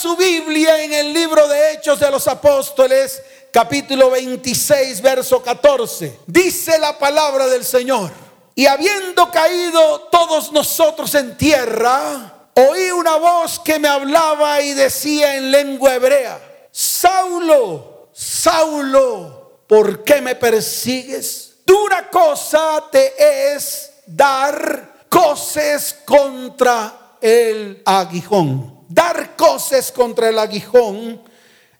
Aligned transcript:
su 0.00 0.16
Biblia 0.16 0.82
en 0.82 0.94
el 0.94 1.12
libro 1.12 1.46
de 1.46 1.72
Hechos 1.72 2.00
de 2.00 2.10
los 2.10 2.26
Apóstoles, 2.26 3.22
capítulo 3.52 4.10
26, 4.10 5.02
verso 5.02 5.42
14. 5.42 6.20
Dice 6.26 6.78
la 6.78 6.98
palabra 6.98 7.46
del 7.48 7.66
Señor. 7.66 8.10
Y 8.54 8.64
habiendo 8.64 9.30
caído 9.30 10.08
todos 10.10 10.52
nosotros 10.52 11.14
en 11.16 11.36
tierra, 11.36 12.48
oí 12.54 12.90
una 12.90 13.16
voz 13.16 13.58
que 13.58 13.78
me 13.78 13.88
hablaba 13.88 14.62
y 14.62 14.72
decía 14.72 15.36
en 15.36 15.50
lengua 15.50 15.96
hebrea, 15.96 16.40
Saulo, 16.72 18.08
Saulo, 18.14 19.64
¿por 19.66 20.02
qué 20.02 20.22
me 20.22 20.34
persigues? 20.34 21.56
Dura 21.66 22.08
cosa 22.08 22.84
te 22.90 23.52
es 23.52 23.92
dar 24.06 25.04
coces 25.10 25.94
contra 26.06 27.16
el 27.20 27.82
aguijón. 27.84 28.69
Dar 28.92 29.36
coces 29.36 29.92
contra 29.92 30.30
el 30.30 30.38
aguijón 30.40 31.22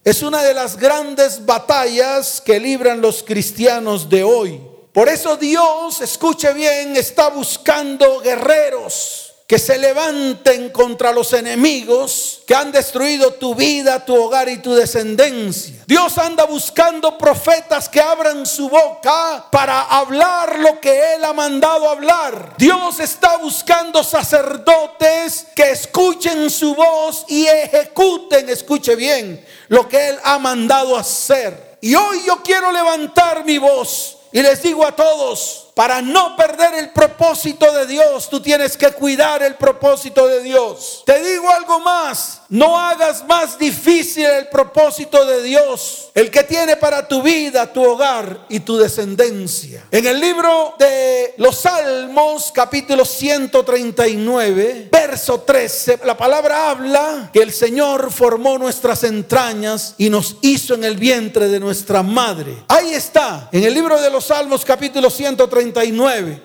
es 0.04 0.22
una 0.22 0.44
de 0.44 0.54
las 0.54 0.76
grandes 0.76 1.44
batallas 1.44 2.40
que 2.40 2.60
libran 2.60 3.00
los 3.00 3.24
cristianos 3.24 4.08
de 4.08 4.22
hoy. 4.22 4.60
Por 4.92 5.08
eso 5.08 5.36
Dios, 5.36 6.00
escuche 6.00 6.52
bien, 6.52 6.96
está 6.96 7.28
buscando 7.28 8.20
guerreros 8.20 9.29
que 9.50 9.58
se 9.58 9.78
levanten 9.78 10.70
contra 10.70 11.10
los 11.10 11.32
enemigos 11.32 12.40
que 12.46 12.54
han 12.54 12.70
destruido 12.70 13.32
tu 13.32 13.56
vida, 13.56 14.04
tu 14.04 14.14
hogar 14.14 14.48
y 14.48 14.58
tu 14.58 14.72
descendencia. 14.72 15.82
Dios 15.88 16.18
anda 16.18 16.44
buscando 16.44 17.18
profetas 17.18 17.88
que 17.88 18.00
abran 18.00 18.46
su 18.46 18.68
boca 18.68 19.48
para 19.50 19.80
hablar 19.82 20.56
lo 20.60 20.80
que 20.80 21.14
Él 21.14 21.24
ha 21.24 21.32
mandado 21.32 21.90
hablar. 21.90 22.54
Dios 22.58 23.00
está 23.00 23.38
buscando 23.38 24.04
sacerdotes 24.04 25.48
que 25.56 25.72
escuchen 25.72 26.48
su 26.48 26.76
voz 26.76 27.24
y 27.26 27.46
ejecuten, 27.46 28.48
escuche 28.48 28.94
bien, 28.94 29.44
lo 29.66 29.88
que 29.88 30.10
Él 30.10 30.18
ha 30.22 30.38
mandado 30.38 30.96
hacer. 30.96 31.76
Y 31.80 31.96
hoy 31.96 32.22
yo 32.24 32.40
quiero 32.44 32.70
levantar 32.70 33.44
mi 33.44 33.58
voz 33.58 34.16
y 34.30 34.42
les 34.42 34.62
digo 34.62 34.86
a 34.86 34.94
todos, 34.94 35.69
para 35.80 36.02
no 36.02 36.36
perder 36.36 36.74
el 36.74 36.90
propósito 36.90 37.72
de 37.72 37.86
Dios, 37.86 38.28
tú 38.28 38.38
tienes 38.38 38.76
que 38.76 38.92
cuidar 38.92 39.42
el 39.42 39.54
propósito 39.54 40.28
de 40.28 40.42
Dios. 40.42 41.02
Te 41.06 41.22
digo 41.22 41.48
algo 41.48 41.80
más, 41.80 42.42
no 42.50 42.78
hagas 42.78 43.26
más 43.26 43.58
difícil 43.58 44.26
el 44.26 44.48
propósito 44.48 45.24
de 45.24 45.42
Dios, 45.42 46.10
el 46.14 46.30
que 46.30 46.42
tiene 46.42 46.76
para 46.76 47.08
tu 47.08 47.22
vida, 47.22 47.72
tu 47.72 47.82
hogar 47.82 48.44
y 48.50 48.60
tu 48.60 48.76
descendencia. 48.76 49.86
En 49.90 50.06
el 50.06 50.20
libro 50.20 50.74
de 50.78 51.32
los 51.38 51.56
Salmos, 51.56 52.52
capítulo 52.52 53.06
139, 53.06 54.90
verso 54.92 55.40
13, 55.40 56.00
la 56.04 56.14
palabra 56.14 56.72
habla 56.72 57.30
que 57.32 57.40
el 57.40 57.54
Señor 57.54 58.12
formó 58.12 58.58
nuestras 58.58 59.02
entrañas 59.04 59.94
y 59.96 60.10
nos 60.10 60.36
hizo 60.42 60.74
en 60.74 60.84
el 60.84 60.98
vientre 60.98 61.48
de 61.48 61.58
nuestra 61.58 62.02
madre. 62.02 62.64
Ahí 62.68 62.92
está, 62.92 63.48
en 63.50 63.64
el 63.64 63.72
libro 63.72 63.98
de 63.98 64.10
los 64.10 64.26
Salmos, 64.26 64.62
capítulo 64.62 65.08
139 65.08 65.69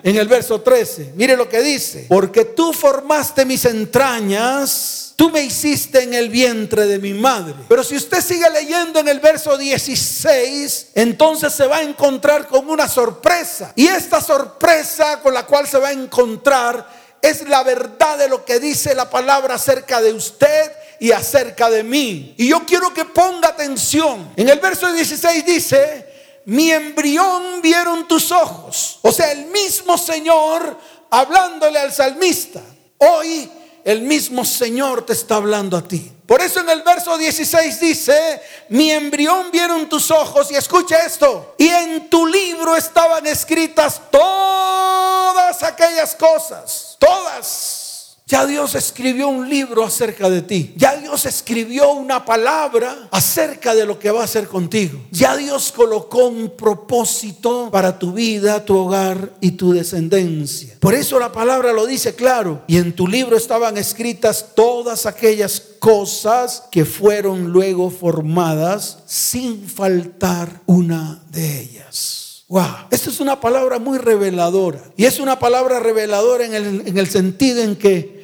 en 0.02 0.16
el 0.16 0.28
verso 0.28 0.60
13. 0.60 1.12
Mire 1.14 1.36
lo 1.36 1.48
que 1.48 1.60
dice. 1.62 2.06
Porque 2.08 2.44
tú 2.44 2.72
formaste 2.72 3.44
mis 3.44 3.64
entrañas, 3.64 5.12
tú 5.16 5.30
me 5.30 5.42
hiciste 5.42 6.02
en 6.02 6.14
el 6.14 6.28
vientre 6.28 6.86
de 6.86 6.98
mi 6.98 7.14
madre. 7.14 7.54
Pero 7.68 7.82
si 7.82 7.96
usted 7.96 8.20
sigue 8.20 8.48
leyendo 8.50 9.00
en 9.00 9.08
el 9.08 9.20
verso 9.20 9.56
16, 9.56 10.88
entonces 10.94 11.52
se 11.52 11.66
va 11.66 11.78
a 11.78 11.82
encontrar 11.82 12.46
con 12.46 12.68
una 12.68 12.88
sorpresa. 12.88 13.72
Y 13.76 13.86
esta 13.86 14.20
sorpresa 14.20 15.20
con 15.20 15.34
la 15.34 15.46
cual 15.46 15.66
se 15.66 15.78
va 15.78 15.88
a 15.88 15.92
encontrar 15.92 17.06
es 17.22 17.48
la 17.48 17.62
verdad 17.62 18.18
de 18.18 18.28
lo 18.28 18.44
que 18.44 18.60
dice 18.60 18.94
la 18.94 19.10
palabra 19.10 19.54
acerca 19.56 20.00
de 20.00 20.12
usted 20.12 20.72
y 21.00 21.12
acerca 21.12 21.68
de 21.70 21.82
mí. 21.82 22.34
Y 22.36 22.48
yo 22.48 22.64
quiero 22.66 22.92
que 22.94 23.04
ponga 23.04 23.48
atención. 23.48 24.32
En 24.36 24.48
el 24.48 24.60
verso 24.60 24.92
16 24.92 25.44
dice, 25.44 26.15
mi 26.46 26.70
embrión 26.70 27.60
vieron 27.60 28.06
tus 28.08 28.30
ojos. 28.32 28.98
O 29.02 29.12
sea, 29.12 29.32
el 29.32 29.46
mismo 29.46 29.98
Señor 29.98 30.78
hablándole 31.10 31.78
al 31.78 31.92
salmista. 31.92 32.60
Hoy 32.98 33.50
el 33.84 34.02
mismo 34.02 34.44
Señor 34.44 35.04
te 35.04 35.12
está 35.12 35.36
hablando 35.36 35.76
a 35.76 35.82
ti. 35.82 36.12
Por 36.26 36.40
eso 36.40 36.60
en 36.60 36.68
el 36.70 36.82
verso 36.82 37.16
16 37.16 37.80
dice, 37.80 38.42
mi 38.68 38.90
embrión 38.90 39.50
vieron 39.52 39.88
tus 39.88 40.10
ojos 40.10 40.50
y 40.50 40.56
escucha 40.56 40.98
esto, 41.06 41.54
y 41.56 41.68
en 41.68 42.10
tu 42.10 42.26
libro 42.26 42.74
estaban 42.74 43.24
escritas 43.28 44.00
todas 44.10 45.62
aquellas 45.62 46.16
cosas, 46.16 46.96
todas 46.98 47.85
ya 48.28 48.44
Dios 48.44 48.74
escribió 48.74 49.28
un 49.28 49.48
libro 49.48 49.84
acerca 49.84 50.28
de 50.28 50.42
ti. 50.42 50.74
Ya 50.76 50.96
Dios 50.96 51.26
escribió 51.26 51.92
una 51.92 52.24
palabra 52.24 53.08
acerca 53.12 53.72
de 53.72 53.86
lo 53.86 54.00
que 54.00 54.10
va 54.10 54.22
a 54.22 54.24
hacer 54.24 54.48
contigo. 54.48 54.98
Ya 55.12 55.36
Dios 55.36 55.70
colocó 55.70 56.26
un 56.26 56.50
propósito 56.56 57.70
para 57.70 58.00
tu 58.00 58.12
vida, 58.12 58.64
tu 58.64 58.76
hogar 58.76 59.32
y 59.40 59.52
tu 59.52 59.72
descendencia. 59.72 60.74
Por 60.80 60.94
eso 60.94 61.20
la 61.20 61.30
palabra 61.30 61.72
lo 61.72 61.86
dice 61.86 62.16
claro. 62.16 62.64
Y 62.66 62.78
en 62.78 62.96
tu 62.96 63.06
libro 63.06 63.36
estaban 63.36 63.76
escritas 63.76 64.54
todas 64.56 65.06
aquellas 65.06 65.60
cosas 65.78 66.64
que 66.72 66.84
fueron 66.84 67.52
luego 67.52 67.90
formadas 67.90 69.04
sin 69.06 69.68
faltar 69.68 70.62
una 70.66 71.22
de 71.30 71.60
ellas. 71.60 72.44
Wow, 72.48 72.88
esta 72.90 73.10
es 73.10 73.20
una 73.20 73.40
palabra 73.40 73.78
muy 73.78 73.98
reveladora. 73.98 74.82
Y 74.96 75.04
es 75.04 75.20
una 75.20 75.38
palabra 75.38 75.78
reveladora 75.78 76.44
en 76.44 76.54
el, 76.54 76.82
en 76.86 76.98
el 76.98 77.08
sentido 77.08 77.62
en 77.62 77.76
que 77.76 78.15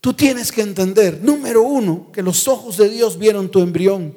Tú 0.00 0.14
tienes 0.14 0.50
que 0.50 0.62
entender, 0.62 1.22
número 1.22 1.62
uno, 1.62 2.10
que 2.12 2.22
los 2.22 2.48
ojos 2.48 2.76
de 2.78 2.88
Dios 2.88 3.18
vieron 3.18 3.50
tu 3.50 3.60
embrión. 3.60 4.16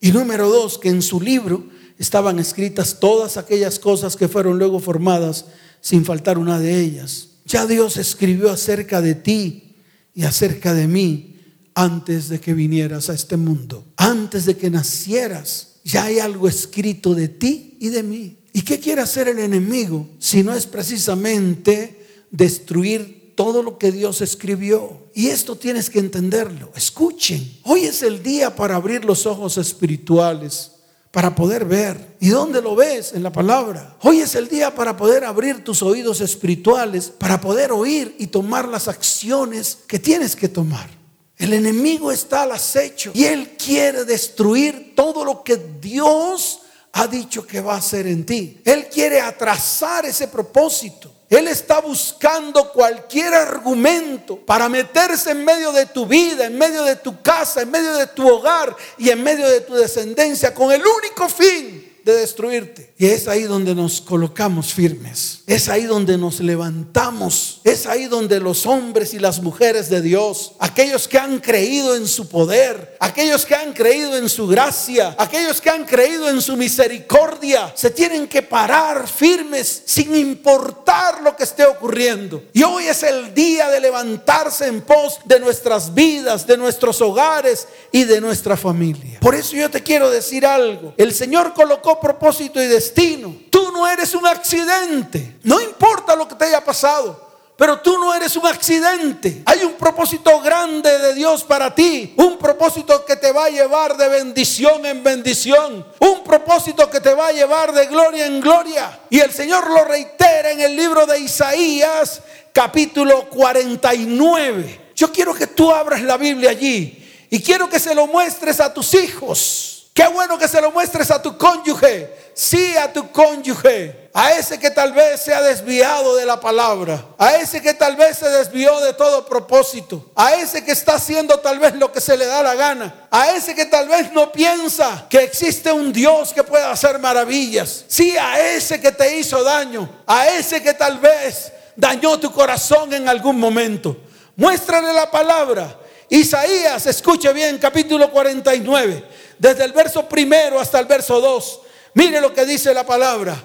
Y 0.00 0.12
número 0.12 0.48
dos, 0.48 0.78
que 0.78 0.88
en 0.88 1.02
su 1.02 1.20
libro 1.20 1.64
estaban 1.98 2.38
escritas 2.38 3.00
todas 3.00 3.36
aquellas 3.36 3.78
cosas 3.78 4.16
que 4.16 4.28
fueron 4.28 4.58
luego 4.58 4.78
formadas 4.78 5.46
sin 5.80 6.04
faltar 6.04 6.38
una 6.38 6.58
de 6.58 6.80
ellas. 6.80 7.30
Ya 7.46 7.66
Dios 7.66 7.96
escribió 7.96 8.50
acerca 8.50 9.00
de 9.00 9.14
ti 9.14 9.76
y 10.14 10.22
acerca 10.24 10.72
de 10.72 10.86
mí 10.86 11.40
antes 11.74 12.28
de 12.28 12.40
que 12.40 12.54
vinieras 12.54 13.10
a 13.10 13.14
este 13.14 13.36
mundo. 13.36 13.84
Antes 13.96 14.46
de 14.46 14.56
que 14.56 14.70
nacieras, 14.70 15.80
ya 15.84 16.04
hay 16.04 16.20
algo 16.20 16.48
escrito 16.48 17.14
de 17.14 17.28
ti 17.28 17.76
y 17.80 17.88
de 17.88 18.02
mí. 18.02 18.38
¿Y 18.52 18.62
qué 18.62 18.78
quiere 18.78 19.02
hacer 19.02 19.28
el 19.28 19.40
enemigo 19.40 20.08
si 20.20 20.44
no 20.44 20.54
es 20.54 20.66
precisamente 20.66 22.06
destruir 22.30 23.23
todo 23.34 23.62
lo 23.62 23.78
que 23.78 23.92
Dios 23.92 24.20
escribió. 24.20 25.08
Y 25.14 25.28
esto 25.28 25.56
tienes 25.56 25.90
que 25.90 25.98
entenderlo. 25.98 26.70
Escuchen, 26.74 27.58
hoy 27.64 27.84
es 27.84 28.02
el 28.02 28.22
día 28.22 28.54
para 28.54 28.76
abrir 28.76 29.04
los 29.04 29.26
ojos 29.26 29.58
espirituales, 29.58 30.72
para 31.10 31.34
poder 31.34 31.64
ver. 31.64 32.16
¿Y 32.20 32.28
dónde 32.28 32.60
lo 32.60 32.74
ves? 32.74 33.12
En 33.12 33.22
la 33.22 33.32
palabra. 33.32 33.96
Hoy 34.02 34.20
es 34.20 34.34
el 34.34 34.48
día 34.48 34.74
para 34.74 34.96
poder 34.96 35.24
abrir 35.24 35.62
tus 35.62 35.82
oídos 35.82 36.20
espirituales, 36.20 37.08
para 37.08 37.40
poder 37.40 37.72
oír 37.72 38.16
y 38.18 38.26
tomar 38.26 38.68
las 38.68 38.88
acciones 38.88 39.78
que 39.86 39.98
tienes 39.98 40.34
que 40.34 40.48
tomar. 40.48 40.90
El 41.36 41.52
enemigo 41.52 42.12
está 42.12 42.42
al 42.42 42.52
acecho 42.52 43.10
y 43.14 43.24
él 43.24 43.56
quiere 43.56 44.04
destruir 44.04 44.94
todo 44.94 45.24
lo 45.24 45.42
que 45.42 45.56
Dios 45.56 46.60
ha 46.92 47.06
dicho 47.08 47.46
que 47.46 47.60
va 47.60 47.74
a 47.74 47.78
hacer 47.78 48.06
en 48.06 48.24
ti. 48.24 48.60
Él 48.64 48.86
quiere 48.86 49.20
atrasar 49.20 50.06
ese 50.06 50.28
propósito. 50.28 51.12
Él 51.36 51.48
está 51.48 51.80
buscando 51.80 52.70
cualquier 52.72 53.34
argumento 53.34 54.36
para 54.36 54.68
meterse 54.68 55.30
en 55.30 55.44
medio 55.44 55.72
de 55.72 55.86
tu 55.86 56.06
vida, 56.06 56.46
en 56.46 56.56
medio 56.58 56.84
de 56.84 56.96
tu 56.96 57.22
casa, 57.22 57.62
en 57.62 57.70
medio 57.70 57.94
de 57.96 58.06
tu 58.08 58.28
hogar 58.28 58.76
y 58.98 59.10
en 59.10 59.22
medio 59.22 59.48
de 59.48 59.60
tu 59.60 59.74
descendencia 59.74 60.54
con 60.54 60.70
el 60.72 60.82
único 60.84 61.28
fin 61.28 61.93
de 62.04 62.14
destruirte. 62.14 62.92
Y 62.98 63.06
es 63.06 63.28
ahí 63.28 63.44
donde 63.44 63.74
nos 63.74 64.00
colocamos 64.00 64.74
firmes. 64.74 65.42
Es 65.46 65.68
ahí 65.68 65.84
donde 65.84 66.18
nos 66.18 66.40
levantamos. 66.40 67.60
Es 67.64 67.86
ahí 67.86 68.06
donde 68.06 68.40
los 68.40 68.66
hombres 68.66 69.14
y 69.14 69.18
las 69.18 69.40
mujeres 69.40 69.88
de 69.88 70.00
Dios, 70.02 70.52
aquellos 70.58 71.08
que 71.08 71.18
han 71.18 71.38
creído 71.38 71.96
en 71.96 72.06
su 72.06 72.28
poder, 72.28 72.96
aquellos 73.00 73.46
que 73.46 73.54
han 73.54 73.72
creído 73.72 74.16
en 74.16 74.28
su 74.28 74.46
gracia, 74.46 75.14
aquellos 75.18 75.60
que 75.60 75.70
han 75.70 75.84
creído 75.84 76.28
en 76.28 76.42
su 76.42 76.56
misericordia, 76.56 77.72
se 77.74 77.90
tienen 77.90 78.26
que 78.26 78.42
parar 78.42 79.08
firmes 79.08 79.82
sin 79.86 80.14
importar 80.14 81.22
lo 81.22 81.34
que 81.34 81.44
esté 81.44 81.64
ocurriendo. 81.64 82.42
Y 82.52 82.62
hoy 82.62 82.84
es 82.84 83.02
el 83.02 83.34
día 83.34 83.70
de 83.70 83.80
levantarse 83.80 84.66
en 84.66 84.82
pos 84.82 85.20
de 85.24 85.40
nuestras 85.40 85.94
vidas, 85.94 86.46
de 86.46 86.56
nuestros 86.56 87.00
hogares 87.00 87.66
y 87.92 88.04
de 88.04 88.20
nuestra 88.20 88.56
familia. 88.56 89.20
Por 89.20 89.34
eso 89.34 89.56
yo 89.56 89.70
te 89.70 89.82
quiero 89.82 90.10
decir 90.10 90.44
algo. 90.44 90.94
El 90.96 91.14
Señor 91.14 91.54
colocó 91.54 91.93
propósito 92.00 92.62
y 92.62 92.66
destino. 92.66 93.34
Tú 93.50 93.70
no 93.72 93.88
eres 93.88 94.14
un 94.14 94.26
accidente. 94.26 95.36
No 95.42 95.60
importa 95.60 96.16
lo 96.16 96.28
que 96.28 96.34
te 96.34 96.46
haya 96.46 96.64
pasado. 96.64 97.24
Pero 97.56 97.78
tú 97.80 97.96
no 97.98 98.12
eres 98.12 98.34
un 98.36 98.46
accidente. 98.46 99.42
Hay 99.46 99.62
un 99.62 99.74
propósito 99.74 100.40
grande 100.40 100.98
de 100.98 101.14
Dios 101.14 101.44
para 101.44 101.72
ti. 101.72 102.12
Un 102.16 102.36
propósito 102.36 103.04
que 103.04 103.14
te 103.14 103.30
va 103.30 103.44
a 103.44 103.50
llevar 103.50 103.96
de 103.96 104.08
bendición 104.08 104.84
en 104.86 105.04
bendición. 105.04 105.86
Un 106.00 106.24
propósito 106.24 106.90
que 106.90 107.00
te 107.00 107.14
va 107.14 107.28
a 107.28 107.32
llevar 107.32 107.72
de 107.72 107.86
gloria 107.86 108.26
en 108.26 108.40
gloria. 108.40 109.00
Y 109.08 109.20
el 109.20 109.32
Señor 109.32 109.70
lo 109.70 109.84
reitera 109.84 110.50
en 110.50 110.60
el 110.60 110.74
libro 110.74 111.06
de 111.06 111.20
Isaías 111.20 112.22
capítulo 112.52 113.28
49. 113.30 114.92
Yo 114.94 115.12
quiero 115.12 115.34
que 115.34 115.48
tú 115.48 115.72
abras 115.72 116.00
la 116.02 116.16
Biblia 116.16 116.50
allí 116.50 117.26
Y 117.28 117.42
quiero 117.42 117.68
que 117.68 117.80
se 117.80 117.94
lo 117.94 118.06
muestres 118.06 118.60
a 118.60 118.72
tus 118.72 118.94
hijos. 118.94 119.73
Qué 119.94 120.08
bueno 120.08 120.36
que 120.36 120.48
se 120.48 120.60
lo 120.60 120.72
muestres 120.72 121.08
a 121.12 121.22
tu 121.22 121.38
cónyuge. 121.38 122.12
Sí, 122.34 122.76
a 122.76 122.92
tu 122.92 123.12
cónyuge. 123.12 124.10
A 124.12 124.32
ese 124.32 124.58
que 124.58 124.72
tal 124.72 124.92
vez 124.92 125.20
se 125.20 125.32
ha 125.32 125.40
desviado 125.40 126.16
de 126.16 126.26
la 126.26 126.40
palabra. 126.40 127.06
A 127.16 127.36
ese 127.36 127.62
que 127.62 127.74
tal 127.74 127.94
vez 127.94 128.18
se 128.18 128.28
desvió 128.28 128.80
de 128.80 128.92
todo 128.94 129.24
propósito. 129.24 130.10
A 130.16 130.34
ese 130.34 130.64
que 130.64 130.72
está 130.72 130.96
haciendo 130.96 131.38
tal 131.38 131.60
vez 131.60 131.76
lo 131.76 131.92
que 131.92 132.00
se 132.00 132.16
le 132.16 132.26
da 132.26 132.42
la 132.42 132.56
gana. 132.56 133.06
A 133.08 133.30
ese 133.36 133.54
que 133.54 133.66
tal 133.66 133.86
vez 133.86 134.10
no 134.12 134.32
piensa 134.32 135.06
que 135.08 135.18
existe 135.18 135.70
un 135.70 135.92
Dios 135.92 136.32
que 136.32 136.42
pueda 136.42 136.72
hacer 136.72 136.98
maravillas. 136.98 137.84
Sí, 137.86 138.16
a 138.18 138.40
ese 138.40 138.80
que 138.80 138.90
te 138.90 139.16
hizo 139.16 139.44
daño. 139.44 139.88
A 140.08 140.26
ese 140.26 140.60
que 140.60 140.74
tal 140.74 140.98
vez 140.98 141.52
dañó 141.76 142.18
tu 142.18 142.32
corazón 142.32 142.92
en 142.92 143.08
algún 143.08 143.38
momento. 143.38 143.96
Muéstrale 144.34 144.92
la 144.92 145.08
palabra. 145.08 145.78
Isaías, 146.08 146.86
escuche 146.86 147.32
bien, 147.32 147.58
capítulo 147.58 148.10
49, 148.10 149.04
desde 149.38 149.64
el 149.64 149.72
verso 149.72 150.08
primero 150.08 150.60
hasta 150.60 150.78
el 150.78 150.86
verso 150.86 151.20
2. 151.20 151.60
Mire 151.94 152.20
lo 152.20 152.32
que 152.32 152.44
dice 152.44 152.74
la 152.74 152.84
palabra. 152.84 153.36